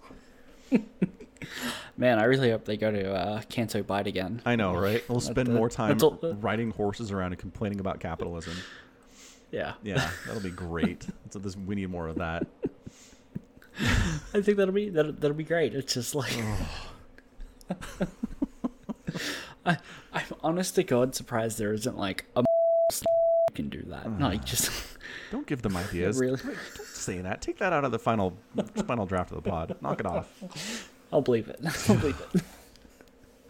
Man, 1.97 2.19
I 2.19 2.25
really 2.25 2.51
hope 2.51 2.65
they 2.65 2.77
go 2.77 2.91
to 2.91 3.13
uh, 3.15 3.43
Canto 3.49 3.83
Bight 3.83 4.07
again. 4.07 4.43
I 4.45 4.57
know, 4.57 4.75
right? 4.75 5.09
We'll 5.09 5.21
spend 5.21 5.53
more 5.53 5.69
time 5.69 5.97
all- 6.03 6.19
riding 6.41 6.73
horses 6.73 7.13
around 7.13 7.33
and 7.33 7.39
complaining 7.41 7.81
about 7.81 8.01
capitalism. 8.01 8.55
Yeah. 9.51 9.75
Yeah, 9.83 10.11
that'll 10.27 10.43
be 10.43 10.51
great. 10.51 11.07
so 11.31 11.39
this 11.39 11.57
we 11.57 11.75
need 11.77 11.91
more 11.91 12.09
of 12.09 12.17
that. 12.17 12.47
I 14.35 14.43
think 14.43 14.57
that'll 14.59 14.75
be 14.75 14.91
that'll, 14.91 15.13
that'll 15.13 15.37
be 15.37 15.45
great. 15.45 15.75
It's 15.75 15.95
just 15.95 16.15
like 16.15 16.37
I 19.69 19.79
I'm 20.13 20.25
honest 20.43 20.75
to 20.77 20.83
God 20.83 21.15
surprised 21.15 21.59
there 21.59 21.73
isn't 21.73 21.97
like 21.97 22.25
a 22.37 22.45
can 23.55 23.69
do 23.69 23.83
that. 23.89 24.21
Like 24.21 24.45
just 24.45 24.71
Don't 25.33 25.47
give 25.47 25.63
them 25.63 25.77
ideas. 25.89 26.19
Really? 26.19 26.37
Don't 26.43 26.57
say 26.87 27.19
that. 27.21 27.41
Take 27.41 27.59
that 27.59 27.73
out 27.73 27.85
of 27.85 27.93
the 27.93 27.99
final 27.99 28.37
final 28.87 29.07
draft 29.07 29.31
of 29.33 29.43
the 29.43 29.49
pod. 29.51 29.77
Knock 29.81 30.01
it 30.01 30.07
off. 30.07 30.91
I'll 31.13 31.23
believe 31.23 31.49
it. 31.49 31.61
I'll 31.89 31.97
believe 31.97 32.21
it. 32.35 32.43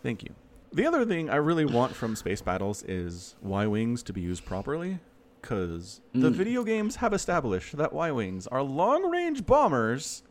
Thank 0.03 0.23
you. 0.23 0.31
The 0.73 0.87
other 0.87 1.05
thing 1.05 1.29
I 1.31 1.37
really 1.37 1.65
want 1.65 1.95
from 1.95 2.15
space 2.15 2.41
battles 2.41 2.83
is 2.85 3.35
Y 3.43 3.67
wings 3.67 4.03
to 4.05 4.13
be 4.13 4.21
used 4.21 4.45
properly, 4.45 4.99
because 5.41 6.01
the 6.13 6.31
Mm. 6.31 6.35
video 6.35 6.63
games 6.63 6.97
have 6.97 7.13
established 7.13 7.77
that 7.77 7.93
Y 7.93 8.11
wings 8.13 8.47
are 8.47 8.63
long 8.63 9.11
range 9.11 9.45
bombers 9.47 10.23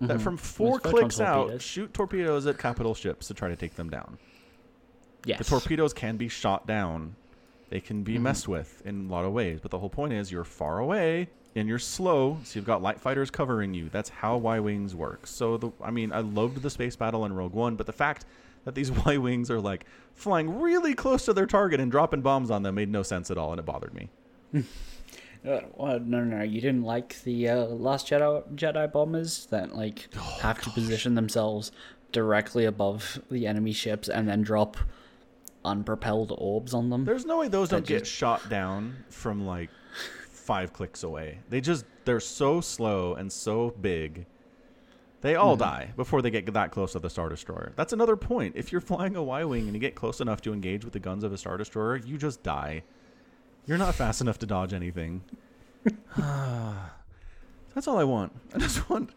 that 0.00 0.18
Mhm. 0.18 0.22
from 0.22 0.36
four 0.36 0.78
clicks 0.78 1.20
out 1.20 1.34
torpedoes. 1.42 1.62
shoot 1.62 1.92
torpedoes 1.94 2.46
at 2.46 2.58
capital 2.58 2.94
ships 2.94 3.26
to 3.28 3.34
try 3.34 3.48
to 3.48 3.56
take 3.56 3.74
them 3.74 3.90
down. 3.90 4.18
Yes. 5.24 5.38
The 5.38 5.44
torpedoes 5.44 5.92
can 5.92 6.16
be 6.16 6.28
shot 6.28 6.66
down. 6.66 7.16
They 7.70 7.80
can 7.80 8.02
be 8.04 8.16
Mhm. 8.16 8.22
messed 8.22 8.46
with 8.48 8.80
in 8.86 9.08
a 9.08 9.12
lot 9.12 9.24
of 9.24 9.32
ways, 9.32 9.58
but 9.60 9.70
the 9.70 9.78
whole 9.78 9.88
point 9.90 10.12
is 10.12 10.30
you're 10.30 10.44
far 10.44 10.78
away 10.78 11.28
and 11.56 11.68
you're 11.68 11.78
slow, 11.80 12.38
so 12.44 12.58
you've 12.58 12.66
got 12.66 12.80
light 12.82 13.00
fighters 13.00 13.30
covering 13.30 13.74
you. 13.74 13.88
That's 13.88 14.08
how 14.10 14.36
Y 14.36 14.60
wings 14.60 14.94
work. 14.94 15.26
So 15.26 15.56
the 15.56 15.70
I 15.82 15.90
mean, 15.90 16.12
I 16.12 16.20
loved 16.20 16.62
the 16.62 16.70
space 16.70 16.94
battle 16.96 17.24
in 17.24 17.32
Rogue 17.32 17.54
One, 17.54 17.74
but 17.76 17.86
the 17.86 17.92
fact 17.92 18.24
that 18.64 18.74
these 18.74 18.90
Y 19.06 19.16
wings 19.18 19.50
are 19.50 19.60
like 19.60 19.84
flying 20.14 20.60
really 20.60 20.94
close 20.94 21.24
to 21.24 21.32
their 21.32 21.46
target 21.46 21.80
and 21.80 21.90
dropping 21.90 22.20
bombs 22.22 22.50
on 22.50 22.62
them 22.62 22.76
made 22.76 22.88
no 22.90 23.02
sense 23.02 23.30
at 23.30 23.38
all, 23.38 23.50
and 23.52 23.58
it 23.58 23.64
bothered 23.66 23.94
me. 23.94 24.10
Uh, 25.46 25.60
well, 25.76 26.00
no, 26.00 26.24
no, 26.24 26.38
no. 26.38 26.42
You 26.42 26.60
didn't 26.60 26.82
like 26.82 27.22
the 27.22 27.48
uh, 27.48 27.56
Last 27.66 28.08
Jedi 28.08 28.42
Jedi 28.56 28.90
bombers 28.90 29.46
that 29.50 29.76
like 29.76 30.08
Oh, 30.16 30.38
have 30.42 30.60
to 30.62 30.70
position 30.70 31.14
themselves 31.14 31.70
directly 32.10 32.64
above 32.64 33.20
the 33.30 33.46
enemy 33.46 33.72
ships 33.72 34.08
and 34.08 34.26
then 34.26 34.42
drop 34.42 34.76
unpropelled 35.66 36.32
orbs 36.38 36.72
on 36.72 36.88
them. 36.88 37.04
There's 37.04 37.26
no 37.26 37.38
way 37.38 37.48
those 37.48 37.68
don't 37.68 37.84
That 37.84 37.88
get 37.92 38.06
shot 38.06 38.48
down 38.48 38.96
from 39.10 39.44
like 39.46 39.68
five 40.30 40.72
clicks 40.72 41.02
away. 41.02 41.40
They 41.50 41.60
just 41.60 41.84
they're 42.04 42.20
so 42.20 42.60
slow 42.60 43.14
and 43.14 43.30
so 43.32 43.74
big. 43.80 44.26
They 45.22 45.34
all 45.34 45.54
Mm-hmm. 45.56 45.62
die 45.64 45.92
before 45.96 46.22
they 46.22 46.30
get 46.30 46.52
that 46.52 46.70
close 46.70 46.92
to 46.92 46.98
the 47.00 47.10
Star 47.10 47.28
Destroyer. 47.28 47.72
That's 47.74 47.92
another 47.92 48.16
point. 48.16 48.54
If 48.56 48.70
you're 48.70 48.80
flying 48.80 49.16
a 49.16 49.22
Y 49.22 49.44
Wing 49.44 49.64
and 49.64 49.74
you 49.74 49.80
get 49.80 49.94
close 49.94 50.20
enough 50.20 50.40
to 50.42 50.52
engage 50.52 50.84
with 50.84 50.92
the 50.92 51.00
guns 51.00 51.24
of 51.24 51.32
a 51.32 51.38
Star 51.38 51.56
Destroyer, 51.56 51.96
you 51.96 52.16
just 52.16 52.42
die. 52.42 52.82
You're 53.66 53.78
not 53.78 53.94
fast 53.96 54.20
enough 54.20 54.38
to 54.38 54.46
dodge 54.46 54.72
anything. 54.72 55.22
That's 57.74 57.88
all 57.88 57.98
I 57.98 58.04
want. 58.04 58.32
I 58.54 58.58
just 58.58 58.88
want 58.88 59.10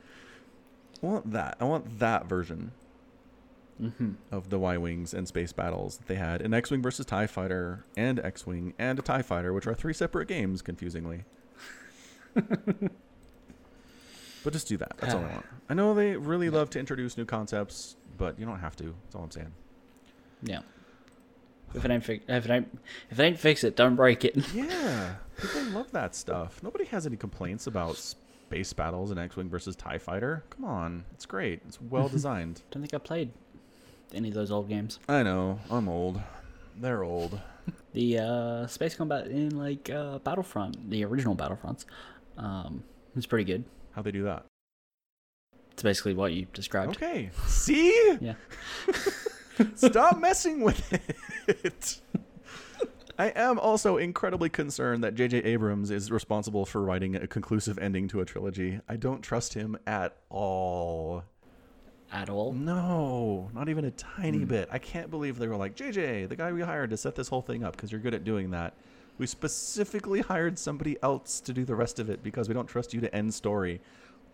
I 1.02 1.06
want 1.06 1.32
that. 1.32 1.58
I 1.60 1.66
want 1.66 2.00
that 2.00 2.26
version 2.28 2.72
hmm 3.80 4.12
of 4.32 4.50
the 4.50 4.60
Y 4.60 4.78
Wings 4.78 5.14
and 5.14 5.28
space 5.28 5.54
battles 5.54 5.98
that 5.98 6.08
they 6.08 6.16
had 6.16 6.42
in 6.42 6.54
X 6.54 6.70
Wing 6.72 6.82
versus 6.82 7.06
TIE 7.06 7.28
Fighter 7.28 7.86
and 7.96 8.20
X 8.20 8.46
Wing 8.46 8.74
and 8.78 9.00
a 9.00 9.02
TIE 9.02 9.22
Fighter, 9.22 9.54
which 9.54 9.68
are 9.68 9.74
three 9.74 9.94
separate 9.94 10.28
games, 10.28 10.62
confusingly. 10.62 11.24
but 12.34 12.54
just 14.54 14.68
do 14.68 14.78
that. 14.78 14.94
That's 15.00 15.14
all 15.14 15.24
I 15.24 15.28
want. 15.30 15.46
I 15.70 15.74
know 15.74 15.94
they 15.94 16.16
really 16.18 16.50
love 16.50 16.70
to 16.72 16.80
introduce 16.80 17.18
new 17.18 17.26
concepts, 17.26 17.96
but 18.18 18.40
you 18.40 18.46
don't 18.46 18.60
have 18.60 18.76
to. 18.78 18.96
That's 19.04 19.16
all 19.16 19.24
I'm 19.24 19.32
saying. 19.32 19.52
Yeah. 20.44 20.60
If 21.74 21.86
it 21.86 21.92
ain't 21.92 22.04
fi- 22.04 22.22
if 22.28 22.46
it 22.46 22.52
ain't 22.52 22.80
if 23.12 23.20
it 23.20 23.24
ain't 23.24 23.40
fix 23.40 23.64
it, 23.64 23.76
don't 23.76 23.96
break 23.96 24.26
it. 24.26 24.36
Yeah, 24.54 25.16
people 25.40 25.62
love 25.72 25.92
that 25.92 26.16
stuff. 26.16 26.62
Nobody 26.64 26.86
has 26.86 27.06
any 27.06 27.16
complaints 27.16 27.68
about 27.68 27.96
space 27.98 28.74
battles 28.74 29.12
in 29.12 29.20
X 29.20 29.36
Wing 29.36 29.50
versus 29.50 29.76
TIE 29.76 30.00
Fighter. 30.00 30.44
Come 30.50 30.66
on, 30.66 31.06
it's 31.14 31.28
great. 31.28 31.62
It's 31.68 31.80
well 31.80 32.10
designed. 32.18 32.62
Don't 32.72 32.82
think 32.82 32.94
I 32.96 32.98
played 32.98 33.32
any 34.14 34.30
of 34.30 34.34
those 34.34 34.52
old 34.52 34.70
games. 34.70 35.00
I 35.08 35.24
know. 35.24 35.60
I'm 35.70 35.88
old. 35.90 36.22
They're 36.80 37.04
old. 37.04 37.40
The 37.92 38.20
uh, 38.20 38.68
space 38.68 38.94
combat 38.94 39.28
in 39.28 39.58
like 39.58 39.90
uh, 39.90 40.20
Battlefront, 40.20 40.92
the 40.92 41.04
original 41.06 41.36
Battlefronts, 41.36 41.86
um, 42.38 42.84
was 43.16 43.26
pretty 43.26 43.46
good. 43.46 43.64
How 43.94 44.04
they 44.04 44.12
do 44.12 44.24
that? 44.24 44.46
It's 45.72 45.82
basically 45.82 46.14
what 46.14 46.34
you 46.34 46.46
described. 46.54 46.98
Okay. 46.98 47.32
See? 47.48 48.18
Yeah. 48.22 48.36
Stop 49.76 50.20
messing 50.20 50.62
with 50.62 50.94
it. 51.48 52.02
I 53.18 53.28
am 53.36 53.60
also 53.60 53.98
incredibly 53.98 54.50
concerned 54.50 55.04
that 55.04 55.16
J.J. 55.16 55.40
Abrams 55.40 55.92
is 55.92 56.10
responsible 56.10 56.66
for 56.66 56.82
writing 56.82 57.16
a 57.16 57.28
conclusive 57.28 57.78
ending 57.78 58.08
to 58.10 58.22
a 58.22 58.26
trilogy. 58.26 58.80
I 58.88 58.96
don't 58.96 59.22
trust 59.22 59.56
him 59.56 59.78
at 59.86 60.16
all. 60.30 61.24
At 62.14 62.30
all. 62.30 62.54
No, 62.54 62.99
not 63.60 63.68
even 63.68 63.84
a 63.84 63.92
tiny 63.92 64.46
bit. 64.46 64.70
I 64.72 64.78
can't 64.78 65.12
believe 65.12 65.38
they 65.38 65.48
were 65.48 65.58
like, 65.58 65.76
JJ, 65.76 66.30
the 66.30 66.36
guy 66.38 66.54
we 66.54 66.62
hired 66.62 66.92
to 66.92 66.98
set 66.98 67.16
this 67.16 67.28
whole 67.28 67.42
thing 67.42 67.66
up 67.66 67.76
because 67.76 67.92
you're 67.92 68.00
good 68.00 68.14
at 68.14 68.24
doing 68.24 68.52
that. 68.52 68.74
We 69.18 69.28
specifically 69.28 70.22
hired 70.22 70.58
somebody 70.58 70.98
else 71.04 71.42
to 71.42 71.52
do 71.52 71.66
the 71.66 71.76
rest 71.76 72.00
of 72.00 72.10
it 72.10 72.24
because 72.24 72.48
we 72.48 72.54
don't 72.54 72.68
trust 72.68 72.94
you 72.94 73.02
to 73.02 73.14
end 73.14 73.34
story. 73.34 73.82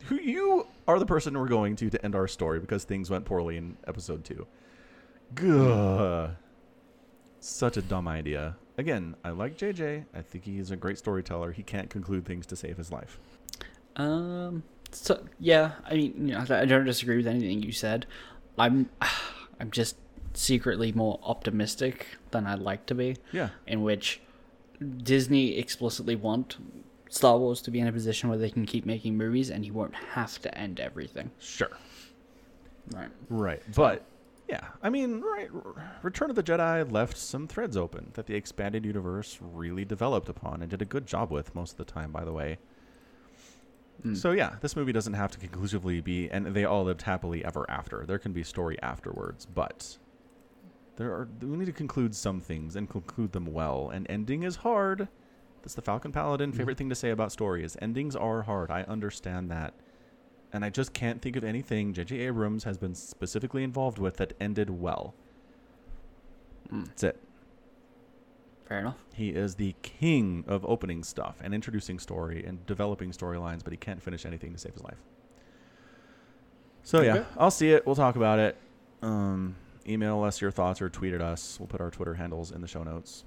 Who 0.05 0.15
you 0.15 0.67
are 0.87 0.99
the 0.99 1.07
person 1.07 1.35
we're 1.35 1.47
going 1.47 1.75
to 1.77 1.89
to 1.89 2.05
end 2.05 2.13
our 2.13 2.27
story 2.27 2.59
because 2.59 2.83
things 2.83 3.09
went 3.09 3.25
poorly 3.25 3.57
in 3.57 3.77
episode 3.87 4.23
two. 4.23 4.45
Gah. 5.33 6.29
Such 7.39 7.77
a 7.77 7.81
dumb 7.81 8.07
idea. 8.07 8.57
Again, 8.77 9.15
I 9.23 9.31
like 9.31 9.57
JJ. 9.57 10.05
I 10.13 10.21
think 10.21 10.43
he's 10.43 10.69
a 10.69 10.75
great 10.75 10.99
storyteller. 10.99 11.51
He 11.51 11.63
can't 11.63 11.89
conclude 11.89 12.25
things 12.25 12.45
to 12.47 12.55
save 12.55 12.77
his 12.77 12.91
life. 12.91 13.17
Um. 13.95 14.61
So 14.91 15.25
yeah, 15.39 15.71
I 15.83 15.95
mean, 15.95 16.27
you 16.27 16.33
know, 16.35 16.45
I 16.47 16.65
don't 16.65 16.85
disagree 16.85 17.17
with 17.17 17.27
anything 17.27 17.63
you 17.63 17.71
said. 17.71 18.05
I'm, 18.57 18.89
I'm 19.59 19.71
just 19.71 19.97
secretly 20.33 20.91
more 20.91 21.19
optimistic 21.23 22.07
than 22.31 22.45
I'd 22.45 22.59
like 22.59 22.85
to 22.87 22.95
be. 22.95 23.17
Yeah. 23.31 23.49
In 23.67 23.83
which 23.83 24.21
Disney 24.97 25.57
explicitly 25.57 26.15
want 26.15 26.57
Star 27.09 27.37
Wars 27.37 27.61
to 27.61 27.71
be 27.71 27.79
in 27.79 27.87
a 27.87 27.91
position 27.91 28.29
where 28.29 28.37
they 28.37 28.49
can 28.49 28.65
keep 28.65 28.85
making 28.85 29.15
movies, 29.17 29.49
and 29.49 29.65
you 29.65 29.73
won't 29.73 29.95
have 29.95 30.41
to 30.41 30.57
end 30.57 30.79
everything. 30.79 31.31
Sure. 31.39 31.71
Right. 32.93 33.09
Right. 33.29 33.61
But 33.73 34.05
yeah, 34.49 34.67
I 34.83 34.89
mean, 34.89 35.21
right. 35.21 35.49
Return 36.03 36.29
of 36.29 36.35
the 36.35 36.43
Jedi 36.43 36.89
left 36.91 37.17
some 37.17 37.47
threads 37.47 37.77
open 37.77 38.11
that 38.13 38.27
the 38.27 38.35
expanded 38.35 38.85
universe 38.85 39.39
really 39.41 39.85
developed 39.85 40.29
upon 40.29 40.61
and 40.61 40.69
did 40.69 40.81
a 40.81 40.85
good 40.85 41.07
job 41.07 41.31
with 41.31 41.55
most 41.55 41.71
of 41.71 41.77
the 41.77 41.85
time, 41.85 42.11
by 42.11 42.23
the 42.23 42.33
way. 42.33 42.57
Hmm. 44.05 44.13
So 44.13 44.33
yeah, 44.33 44.57
this 44.61 44.75
movie 44.75 44.91
doesn't 44.91 45.13
have 45.13 45.31
to 45.31 45.39
conclusively 45.39 45.99
be, 45.99 46.29
and 46.29 46.45
they 46.45 46.63
all 46.63 46.83
lived 46.83 47.01
happily 47.01 47.43
ever 47.43 47.65
after. 47.67 48.05
There 48.05 48.19
can 48.19 48.33
be 48.33 48.43
story 48.43 48.77
afterwards, 48.83 49.47
but 49.47 49.97
there 50.97 51.09
are 51.09 51.27
we 51.41 51.57
need 51.57 51.65
to 51.65 51.71
conclude 51.71 52.13
some 52.13 52.39
things 52.39 52.75
and 52.75 52.87
conclude 52.87 53.31
them 53.31 53.47
well. 53.47 53.89
And 53.89 54.05
ending 54.07 54.43
is 54.43 54.57
hard. 54.57 55.07
That's 55.63 55.73
the 55.73 55.81
Falcon 55.81 56.11
Paladin 56.11 56.51
hmm. 56.51 56.57
favorite 56.57 56.77
thing 56.77 56.89
to 56.89 56.95
say 56.95 57.09
about 57.09 57.31
story 57.31 57.63
is 57.63 57.75
endings 57.81 58.15
are 58.15 58.43
hard. 58.43 58.69
I 58.69 58.83
understand 58.83 59.49
that. 59.49 59.73
And 60.53 60.63
I 60.63 60.69
just 60.69 60.93
can't 60.93 61.19
think 61.19 61.35
of 61.35 61.43
anything 61.43 61.91
J.J. 61.91 62.19
Abrams 62.19 62.63
has 62.63 62.77
been 62.77 62.93
specifically 62.93 63.63
involved 63.63 63.97
with 63.97 64.17
that 64.17 64.33
ended 64.39 64.69
well. 64.69 65.15
Hmm. 66.69 66.83
That's 66.83 67.03
it. 67.03 67.24
Fair 68.67 68.79
enough. 68.79 68.97
He 69.13 69.29
is 69.29 69.55
the 69.55 69.75
king 69.83 70.43
of 70.47 70.65
opening 70.65 71.03
stuff 71.03 71.35
and 71.43 71.53
introducing 71.53 71.99
story 71.99 72.43
and 72.45 72.65
developing 72.65 73.11
storylines, 73.11 73.63
but 73.63 73.71
he 73.71 73.77
can't 73.77 74.01
finish 74.01 74.25
anything 74.25 74.53
to 74.53 74.57
save 74.59 74.73
his 74.73 74.83
life. 74.83 74.97
So 76.83 77.01
yeah, 77.01 77.25
I'll 77.37 77.51
see 77.51 77.71
it. 77.71 77.85
We'll 77.85 77.95
talk 77.95 78.15
about 78.15 78.39
it. 78.39 78.57
Um, 79.01 79.55
email 79.87 80.23
us 80.23 80.41
your 80.41 80.51
thoughts 80.51 80.81
or 80.81 80.89
tweet 80.89 81.13
at 81.13 81.21
us. 81.21 81.57
We'll 81.59 81.67
put 81.67 81.81
our 81.81 81.91
Twitter 81.91 82.15
handles 82.15 82.51
in 82.51 82.61
the 82.61 82.67
show 82.67 82.83
notes. 82.83 83.23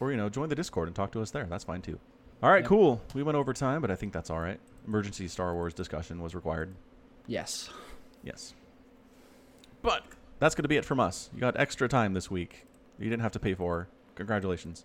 Or 0.00 0.10
you 0.10 0.16
know, 0.16 0.28
join 0.28 0.48
the 0.48 0.54
Discord 0.54 0.88
and 0.88 0.96
talk 0.96 1.12
to 1.12 1.22
us 1.22 1.30
there. 1.30 1.44
That's 1.44 1.64
fine 1.64 1.80
too. 1.82 1.98
All 2.42 2.50
right, 2.50 2.62
Yep. 2.62 2.68
cool. 2.68 3.00
We 3.14 3.22
went 3.22 3.36
over 3.36 3.52
time, 3.52 3.80
but 3.82 3.90
I 3.90 3.94
think 3.94 4.12
that's 4.12 4.28
all 4.30 4.40
right. 4.40 4.58
Emergency 4.86 5.28
Star 5.28 5.54
Wars 5.54 5.72
discussion 5.74 6.20
was 6.20 6.34
required. 6.34 6.74
Yes. 7.26 7.70
Yes. 8.24 8.52
But 9.80 10.02
that's 10.40 10.54
going 10.54 10.64
to 10.64 10.68
be 10.68 10.76
it 10.76 10.84
from 10.84 10.98
us. 10.98 11.30
You 11.32 11.40
got 11.40 11.56
extra 11.58 11.88
time 11.88 12.14
this 12.14 12.30
week. 12.30 12.66
You 13.02 13.10
didn't 13.10 13.22
have 13.22 13.32
to 13.32 13.40
pay 13.40 13.54
for. 13.54 13.88
Congratulations. 14.14 14.84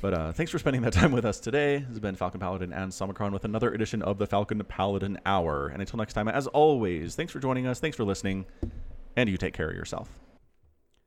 But 0.00 0.14
uh, 0.14 0.32
thanks 0.32 0.50
for 0.52 0.58
spending 0.58 0.82
that 0.82 0.92
time 1.00 1.12
with 1.12 1.24
us 1.24 1.40
today. 1.40 1.78
This 1.78 1.88
has 1.88 2.00
been 2.00 2.16
Falcon 2.16 2.40
Paladin 2.40 2.72
and 2.72 2.92
Somicron 2.92 3.32
with 3.32 3.44
another 3.44 3.72
edition 3.72 4.02
of 4.02 4.18
the 4.18 4.26
Falcon 4.26 4.62
Paladin 4.64 5.18
Hour. 5.24 5.68
And 5.68 5.80
until 5.80 5.96
next 5.96 6.12
time, 6.14 6.28
as 6.28 6.46
always, 6.48 7.14
thanks 7.14 7.32
for 7.32 7.38
joining 7.40 7.66
us. 7.66 7.80
Thanks 7.80 7.96
for 7.96 8.04
listening. 8.04 8.46
And 9.16 9.28
you 9.28 9.36
take 9.36 9.54
care 9.54 9.70
of 9.70 9.76
yourself. 9.76 10.08